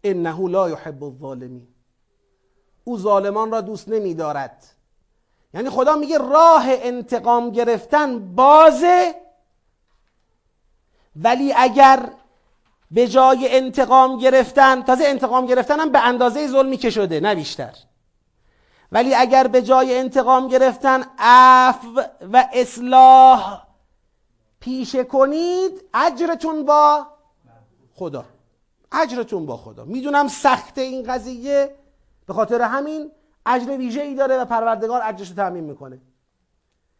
انه 0.04 0.48
لا 0.48 0.70
یحب 0.70 1.04
الظالمین. 1.04 1.75
او 2.88 2.98
ظالمان 2.98 3.50
را 3.50 3.60
دوست 3.60 3.88
نمی 3.88 4.14
دارد 4.14 4.64
یعنی 5.54 5.70
خدا 5.70 5.96
میگه 5.96 6.18
راه 6.18 6.64
انتقام 6.68 7.50
گرفتن 7.50 8.34
بازه 8.34 9.14
ولی 11.16 11.52
اگر 11.52 12.10
به 12.90 13.08
جای 13.08 13.56
انتقام 13.56 14.18
گرفتن 14.18 14.82
تازه 14.82 15.04
انتقام 15.04 15.46
گرفتن 15.46 15.80
هم 15.80 15.92
به 15.92 15.98
اندازه 16.06 16.48
ظلمی 16.48 16.76
که 16.76 16.90
شده 16.90 17.20
نه 17.20 17.34
بیشتر. 17.34 17.74
ولی 18.92 19.14
اگر 19.14 19.46
به 19.46 19.62
جای 19.62 19.98
انتقام 19.98 20.48
گرفتن 20.48 21.04
عفو 21.18 22.00
و 22.32 22.48
اصلاح 22.52 23.62
پیشه 24.60 25.04
کنید 25.04 25.84
اجرتون 25.94 26.64
با 26.64 27.06
خدا. 27.94 28.24
اجرتون 28.92 29.46
با 29.46 29.56
خدا. 29.56 29.84
می‌دونم 29.84 30.28
سخت 30.28 30.78
این 30.78 31.02
قضیه. 31.02 31.74
به 32.26 32.34
خاطر 32.34 32.62
همین 32.62 33.10
اجر 33.46 33.76
ویژه 33.76 34.02
ای 34.02 34.14
داره 34.14 34.38
و 34.38 34.44
پروردگار 34.44 35.00
اجرش 35.04 35.28
رو 35.28 35.36
تعمین 35.36 35.64
می‌کنه. 35.64 36.00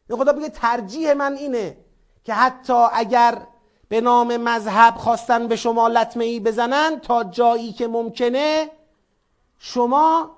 به 0.06 0.16
خدا 0.16 0.32
بگه 0.32 0.48
ترجیح 0.48 1.12
من 1.12 1.34
اینه 1.34 1.76
که 2.24 2.34
حتی 2.34 2.86
اگر 2.92 3.46
به 3.88 4.00
نام 4.00 4.36
مذهب 4.36 4.94
خواستن 4.94 5.48
به 5.48 5.56
شما 5.56 5.88
لطمه 5.88 6.24
ای 6.24 6.40
بزنن 6.40 7.00
تا 7.00 7.24
جایی 7.24 7.72
که 7.72 7.86
ممکنه 7.86 8.70
شما 9.58 10.36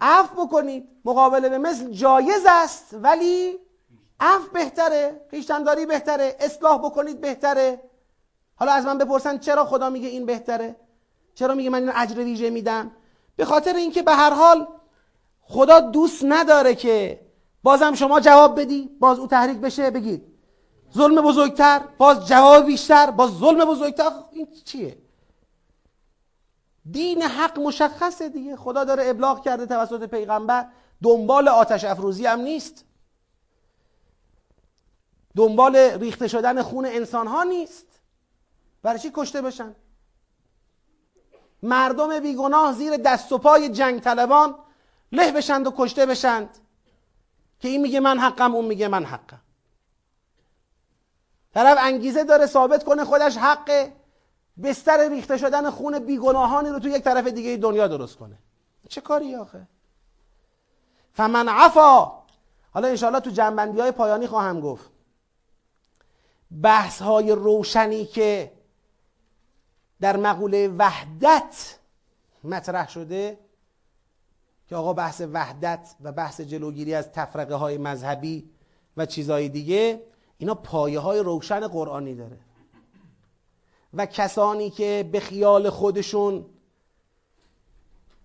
عفو 0.00 0.46
بکنید. 0.46 0.88
مقابله 1.04 1.48
به 1.48 1.58
مثل 1.58 1.90
جایز 1.90 2.42
است 2.48 2.96
ولی 3.02 3.58
عفو 4.20 4.52
بهتره 4.52 5.20
خیشتنداری 5.30 5.86
بهتره 5.86 6.36
اصلاح 6.40 6.78
بکنید 6.78 7.20
بهتره. 7.20 7.80
حالا 8.56 8.72
از 8.72 8.86
من 8.86 8.98
بپرسن 8.98 9.38
چرا 9.38 9.64
خدا 9.64 9.90
میگه 9.90 10.08
این 10.08 10.26
بهتره؟ 10.26 10.76
چرا 11.34 11.54
میگه 11.54 11.70
من 11.70 11.82
این 11.82 11.92
اجر 11.94 12.18
ویژه 12.18 12.50
میدم؟ 12.50 12.90
به 13.36 13.44
خاطر 13.44 13.76
اینکه 13.76 14.02
به 14.02 14.12
هر 14.12 14.30
حال 14.30 14.66
خدا 15.40 15.80
دوست 15.80 16.24
نداره 16.24 16.74
که 16.74 17.20
بازم 17.62 17.94
شما 17.94 18.20
جواب 18.20 18.60
بدی 18.60 18.90
باز 19.00 19.18
او 19.18 19.26
تحریک 19.26 19.58
بشه 19.58 19.90
بگید. 19.90 20.34
ظلم 20.94 21.22
بزرگتر 21.22 21.80
باز 21.98 22.26
جواب 22.26 22.66
بیشتر 22.66 23.10
باز 23.10 23.30
ظلم 23.30 23.64
بزرگتر. 23.64 24.10
این 24.32 24.48
چیه؟ 24.64 24.98
دین 26.90 27.22
حق 27.22 27.58
مشخصه 27.58 28.28
دیگه. 28.28 28.56
خدا 28.56 28.84
داره 28.84 29.06
ابلاغ 29.06 29.44
کرده 29.44 29.66
توسط 29.66 30.10
پیغمبر. 30.10 30.66
دنبال 31.02 31.48
آتش 31.48 31.84
افروزی 31.84 32.26
هم 32.26 32.40
نیست. 32.40 32.84
دنبال 35.36 35.76
ریخته 35.76 36.28
شدن 36.28 36.62
خون 36.62 36.86
انسان 36.86 37.26
ها 37.26 37.42
نیست. 37.42 37.86
برای 38.82 38.98
چی 38.98 39.10
کشته 39.14 39.42
بشن؟ 39.42 39.74
مردم 41.64 42.20
بیگناه 42.20 42.72
زیر 42.72 42.96
دست 42.96 43.32
و 43.32 43.38
پای 43.38 43.68
جنگ 43.68 44.00
طلبان 44.00 44.54
له 45.12 45.32
بشند 45.32 45.66
و 45.66 45.74
کشته 45.76 46.06
بشند. 46.06 46.58
که 47.60 47.68
این 47.68 47.80
میگه 47.80 48.00
من 48.00 48.18
حقم 48.18 48.54
اون 48.54 48.64
میگه 48.64 48.88
من 48.88 49.04
حقم. 49.04 49.40
طرف 51.54 51.78
انگیزه 51.80 52.24
داره 52.24 52.46
ثابت 52.46 52.84
کنه 52.84 53.04
خودش 53.04 53.36
حقه. 53.36 53.92
بستر 54.62 55.08
ریخته 55.08 55.36
شدن 55.36 55.70
خون 55.70 55.98
بیگناهانی 55.98 56.68
رو 56.68 56.78
تو 56.78 56.88
یک 56.88 57.02
طرف 57.02 57.26
دیگه 57.26 57.56
دنیا 57.56 57.88
درست 57.88 58.16
کنه. 58.16 58.38
چه 58.88 59.00
کاری 59.00 59.36
آخه؟ 59.36 59.66
فمن 61.12 61.48
عفا. 61.48 62.12
حالا 62.74 62.88
انشاءالله 62.88 63.20
تو 63.20 63.30
جنبندی 63.30 63.80
های 63.80 63.90
پایانی 63.90 64.26
خواهم 64.26 64.60
گفت. 64.60 64.90
بحث 66.62 67.02
های 67.02 67.32
روشنی 67.32 68.06
که 68.06 68.52
در 70.04 70.16
مقوله 70.16 70.68
وحدت 70.68 71.78
مطرح 72.44 72.88
شده 72.88 73.38
که 74.68 74.76
آقا 74.76 74.92
بحث 74.92 75.22
وحدت 75.32 75.94
و 76.00 76.12
بحث 76.12 76.40
جلوگیری 76.40 76.94
از 76.94 77.12
تفرقه 77.12 77.54
های 77.54 77.78
مذهبی 77.78 78.50
و 78.96 79.06
چیزهای 79.06 79.48
دیگه 79.48 80.02
اینا 80.38 80.54
پایه 80.54 80.98
های 80.98 81.18
روشن 81.18 81.68
قرآنی 81.68 82.14
داره. 82.14 82.38
و 83.94 84.06
کسانی 84.06 84.70
که 84.70 85.08
به 85.12 85.20
خیال 85.20 85.70
خودشون 85.70 86.46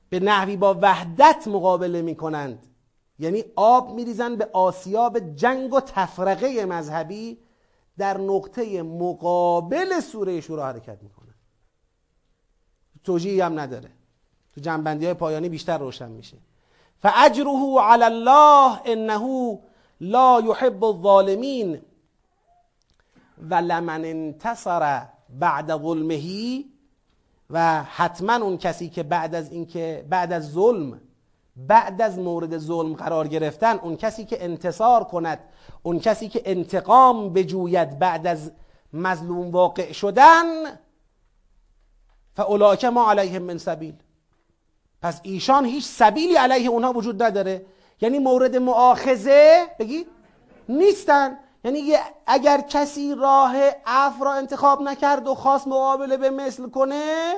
به 0.10 0.20
نحوی 0.20 0.58
با 0.58 0.80
وحدت 0.82 1.48
مقابله 1.48 2.02
می‌کنند 2.02 2.66
یعنی 3.20 3.44
آب 3.56 3.94
میریزن 3.94 4.36
به 4.36 4.50
آسیاب 4.54 5.36
جنگ 5.36 5.74
و 5.74 5.80
تفرقه 5.80 6.66
مذهبی 6.66 7.40
در 7.98 8.18
نقطه 8.18 8.84
مقابل 8.84 10.00
سوره 10.00 10.42
شورا 10.42 10.66
حرکت 10.66 11.04
می‌کنن. 11.04 11.19
توجیهی 13.04 13.42
هم 13.42 13.60
نداره. 13.60 13.90
تو 14.56 14.62
جنبندی 14.62 15.06
های 15.06 15.14
پایانی 15.14 15.50
بیشتر 15.50 15.78
روشن 15.78 16.12
میشه. 16.12 16.38
فاجره 17.02 17.80
علی 17.82 18.04
الله 18.04 18.80
انه 18.86 19.60
لا 20.02 20.42
يحب 20.46 20.84
الظالمین 20.84 21.82
و 23.50 23.56
لمن 23.56 24.06
انتصر 24.06 25.02
بعد 25.30 25.78
ظلمه 25.78 26.64
و 27.50 27.84
حتما 27.84 28.36
اون 28.36 28.58
کسی 28.58 28.90
که 28.90 29.04
بعد 29.04 29.36
از 29.36 29.52
اینکه 29.52 30.06
بعد 30.10 30.34
از 30.34 30.52
ظلم 30.52 31.02
بعد 31.56 32.02
از 32.02 32.20
مورد 32.20 32.58
ظلم 32.58 32.94
قرار 32.94 33.28
گرفتن 33.28 33.78
اون 33.78 33.96
کسی 33.96 34.26
که 34.26 34.44
انتصار 34.44 35.04
کند 35.04 35.40
اون 35.84 36.00
کسی 36.00 36.30
که 36.30 36.42
انتقام 36.46 37.34
بجوید 37.34 38.00
بعد 38.00 38.28
از 38.28 38.52
مظلوم 38.94 39.52
واقع 39.52 39.92
شدن 39.92 40.46
فاولئک 42.40 42.86
ما 42.86 43.12
علیهم 43.12 43.42
من 43.42 43.58
سبیل. 43.58 43.96
پس 45.02 45.20
ایشان 45.24 45.66
هیچ 45.66 45.86
سبیلی 45.86 46.36
علیه 46.36 46.70
اونها 46.70 46.94
وجود 46.94 47.24
نداره. 47.24 47.66
یعنی 48.02 48.20
مورد 48.20 48.56
معاخزه 48.56 49.68
بگید 49.80 50.08
نیستن. 50.70 51.38
یعنی 51.64 51.94
اگر 52.28 52.62
کسی 52.62 53.16
راه 53.16 53.56
عفو 53.86 54.24
را 54.24 54.34
انتخاب 54.34 54.82
نکرد 54.82 55.28
و 55.28 55.36
خواست 55.36 55.68
مقابله 55.68 56.18
به 56.18 56.30
مثل 56.30 56.70
کنه 56.70 57.34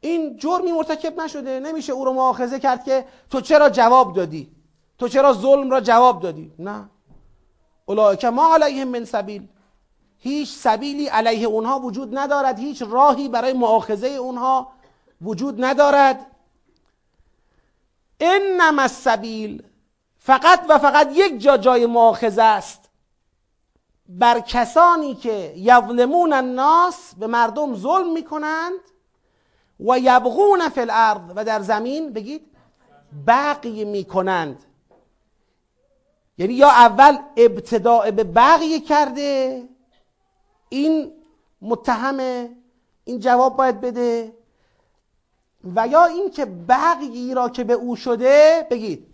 این 0.00 0.36
جرمی 0.36 0.72
مرتکب 0.72 1.20
نشده. 1.20 1.60
نمیشه 1.60 1.92
او 1.92 2.04
رو 2.04 2.12
معاخزه 2.12 2.60
کرد 2.60 2.84
که 2.84 3.04
تو 3.30 3.40
چرا 3.40 3.70
جواب 3.70 4.16
دادی؟ 4.16 4.52
تو 4.98 5.08
چرا 5.08 5.32
ظلم 5.32 5.70
را 5.70 5.80
جواب 5.80 6.22
دادی؟ 6.22 6.52
نه. 6.58 6.90
اولئک 7.86 8.24
ما 8.24 8.54
علیهم 8.54 8.88
من 8.88 9.04
سبیل. 9.04 9.48
هیچ 10.26 10.48
سبیلی 10.48 11.06
علیه 11.06 11.46
اونها 11.46 11.78
وجود 11.78 12.18
ندارد 12.18 12.58
هیچ 12.58 12.82
راهی 12.82 13.28
برای 13.28 13.52
معاخذه 13.52 14.08
اونها 14.08 14.72
وجود 15.22 15.64
ندارد. 15.64 16.26
انما 18.20 18.82
السبیل 18.82 19.62
فقط 20.18 20.60
و 20.68 20.78
فقط 20.78 21.10
یک 21.12 21.38
جا 21.40 21.56
جای 21.56 21.86
معاخذه 21.86 22.42
است. 22.42 22.90
بر 24.08 24.40
کسانی 24.40 25.14
که 25.14 25.52
یظلمون 25.56 26.32
الناس 26.32 27.14
به 27.14 27.26
مردم 27.26 27.74
ظلم 27.74 28.12
می‌کنند 28.12 28.80
و 29.80 29.98
یبغون 29.98 30.68
فی 30.68 30.80
الارض 30.80 31.20
و 31.36 31.44
در 31.44 31.62
زمین 31.62 32.12
بگید 32.12 32.46
بقی 33.26 33.84
می‌کنند. 33.84 34.62
یعنی 36.38 36.54
یا 36.54 36.68
اول 36.68 37.18
ابتداع 37.36 38.10
به 38.10 38.24
بقی 38.24 38.80
کرده 38.80 39.62
این 40.76 41.12
متهمه 41.62 42.50
این 43.04 43.20
جواب 43.20 43.56
باید 43.56 43.80
بده. 43.80 44.32
و 45.76 45.88
یا 45.88 46.04
اینکه 46.04 46.44
بقی 46.44 47.34
را 47.34 47.48
که 47.48 47.64
به 47.64 47.72
او 47.72 47.96
شده 47.96 48.66
بگید 48.70 49.06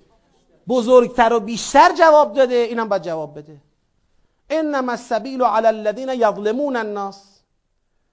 بزرگتر 0.68 1.32
و 1.32 1.40
بیشتر 1.40 1.94
جواب 1.94 2.32
داده 2.32 2.54
اینم 2.54 2.88
باید 2.88 3.02
جواب 3.02 3.38
بده. 3.38 3.56
انما 4.50 4.92
السبیل 4.92 5.42
علی 5.42 5.66
الذین 5.66 6.08
یظلمون 6.08 6.76
الناس. 6.76 7.42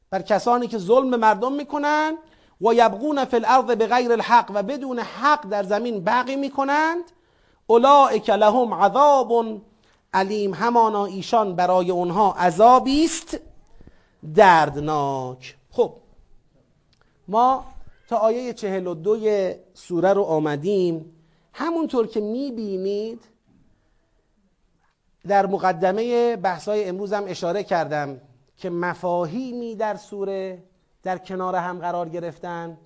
بر 0.09 0.21
کسانی 0.21 0.67
که 0.67 0.77
ظلم 0.77 1.15
مردم 1.15 1.53
می‌کنند 1.53 2.17
و 2.61 2.73
یبغون 2.73 3.25
فی 3.25 3.35
الارض 3.35 3.65
بغیر 3.65 4.11
الحق 4.11 4.51
و 4.53 4.63
بدون 4.63 4.99
حق 4.99 5.49
در 5.49 5.63
زمین 5.63 6.03
بقی 6.03 6.35
می‌کنند 6.35 7.03
اولئک 7.67 8.29
لهم 8.29 8.73
عذاب 8.73 9.31
علیم 10.13 10.53
همانا 10.53 11.05
ایشان 11.05 11.55
برای 11.55 11.91
اونها 11.91 12.31
عذابی 12.33 13.05
است. 13.05 13.39
دردناک. 14.35 15.57
خب 15.71 15.93
ما 17.27 17.65
تا 18.07 18.17
آیه 18.17 18.53
چهل 18.53 18.87
و 18.87 18.93
دوی 18.93 19.55
سوره 19.73 20.13
رو 20.13 20.23
آمدیم. 20.23 21.05
همونطور 21.53 22.07
که 22.07 22.19
می‌بینید 22.19 23.21
در 25.27 25.45
مقدمه 25.45 26.35
بحثای 26.35 26.85
امروز 26.85 27.13
هم 27.13 27.23
اشاره 27.27 27.63
کردم 27.63 28.21
که 28.57 28.69
مفاهیمی 28.69 29.75
در 29.75 29.95
سوره 29.95 30.63
در 31.03 31.17
کنار 31.17 31.55
هم 31.55 31.79
قرار 31.79 32.09
گرفتن 32.09 32.77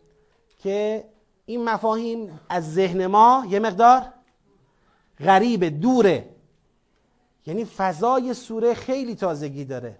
که 0.64 1.06
این 1.46 1.64
مفاهیم 1.64 2.40
از 2.50 2.74
ذهن 2.74 3.08
ما 3.08 3.46
یه 3.50 3.60
مقدار 3.60 4.02
غریب 5.20 5.82
دوره. 5.82 6.33
یعنی 7.46 7.66
فضای 7.66 8.34
سوره 8.34 8.74
خیلی 8.74 9.16
تازگی 9.16 9.66
داره. 9.66 9.98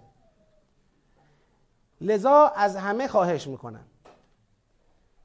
لذا 2.00 2.52
از 2.56 2.76
همه 2.76 3.08
خواهش 3.08 3.46
می‌کنم 3.46 3.84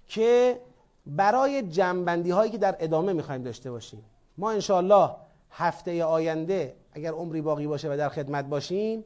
که 0.08 0.62
برای 1.06 1.62
جنبندی 1.62 2.32
هایی 2.32 2.52
که 2.52 2.58
در 2.58 2.76
ادامه 2.80 3.14
می‌خوایم 3.14 3.44
داشته 3.44 3.72
باشیم 3.72 4.06
ما 4.38 4.52
انشاءالله 4.52 5.10
هفته 5.52 6.04
آینده 6.04 6.76
اگر 6.94 7.12
عمری 7.12 7.42
باقی 7.42 7.68
باشه 7.68 7.94
و 7.94 7.98
در 7.98 8.10
خدمت 8.10 8.46
باشیم 8.46 9.04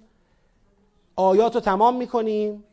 آیات 1.15 1.55
رو 1.55 1.61
تمام 1.61 1.95
می‌کنیم 1.95 2.63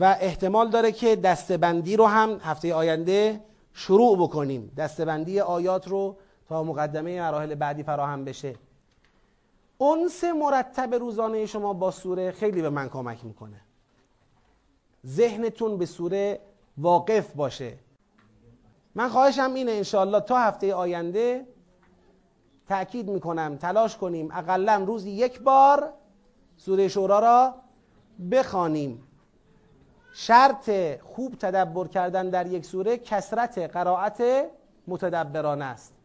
و 0.00 0.16
احتمال 0.20 0.70
داره 0.70 0.92
که 0.92 1.16
دستبندی 1.16 1.96
رو 1.96 2.06
هم 2.06 2.40
هفته 2.42 2.74
آینده 2.74 3.40
شروع 3.72 4.18
بکنیم. 4.18 4.72
دستبندی 4.76 5.40
آیات 5.40 5.88
رو 5.88 6.16
تا 6.48 6.62
مقدمه 6.62 7.20
مراحل 7.20 7.54
بعدی 7.54 7.82
فراهم 7.82 8.24
بشه. 8.24 8.54
اونس 9.78 10.24
مرتب 10.24 10.94
روزانه 10.94 11.46
شما 11.46 11.72
با 11.72 11.90
سوره 11.90 12.30
خیلی 12.30 12.62
به 12.62 12.70
من 12.70 12.88
کمک 12.88 13.24
می‌کنه. 13.24 13.60
ذهنتون 15.06 15.78
به 15.78 15.86
سوره 15.86 16.40
واقف 16.78 17.32
باشه. 17.32 17.78
من 18.94 19.08
خواهشم 19.08 19.54
اینه 19.54 19.72
انشاءالله 19.72 20.20
تا 20.20 20.38
هفته 20.38 20.74
آینده 20.74 21.46
تأکید 22.68 23.10
می‌کنم 23.10 23.56
تلاش 23.56 23.96
کنیم 23.96 24.28
اقلا 24.32 24.84
روزی 24.86 25.10
یک 25.10 25.40
بار 25.40 25.92
سوره 26.56 26.88
شورا 26.88 27.18
را 27.18 27.54
بخوانیم. 28.30 29.02
شرط 30.12 30.70
خوب 31.00 31.34
تدبر 31.34 31.86
کردن 31.86 32.30
در 32.30 32.46
یک 32.46 32.64
سوره 32.64 32.96
کسرت 32.96 33.58
قرائت 33.58 34.22
متدبرانه 34.86 35.64
است. 35.64 35.97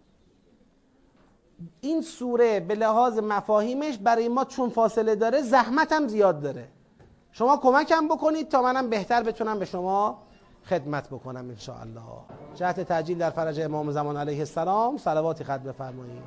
این 1.81 2.01
سوره 2.01 2.59
به 2.59 2.75
لحاظ 2.75 3.19
مفاهیمش 3.19 3.97
برای 3.97 4.27
ما 4.27 4.45
چون 4.45 4.69
فاصله 4.69 5.15
داره 5.15 5.41
زحمتم 5.41 6.07
زیاد 6.07 6.41
داره. 6.41 6.67
شما 7.31 7.57
کمکم 7.57 8.07
بکنید 8.07 8.49
تا 8.49 8.61
منم 8.61 8.89
بهتر 8.89 9.23
بتونم 9.23 9.59
به 9.59 9.65
شما 9.65 10.17
خدمت 10.65 11.07
بکنم 11.09 11.49
ان 11.49 11.75
الله 11.81 12.01
جهت 12.55 12.79
تعجیل 12.79 13.17
در 13.17 13.29
فرج 13.29 13.59
امام 13.59 13.91
زمان 13.91 14.17
علیه 14.17 14.39
السلام. 14.39 14.97
صلواتی 14.97 15.43
خط 15.43 15.61
بفرمایید. 15.61 16.23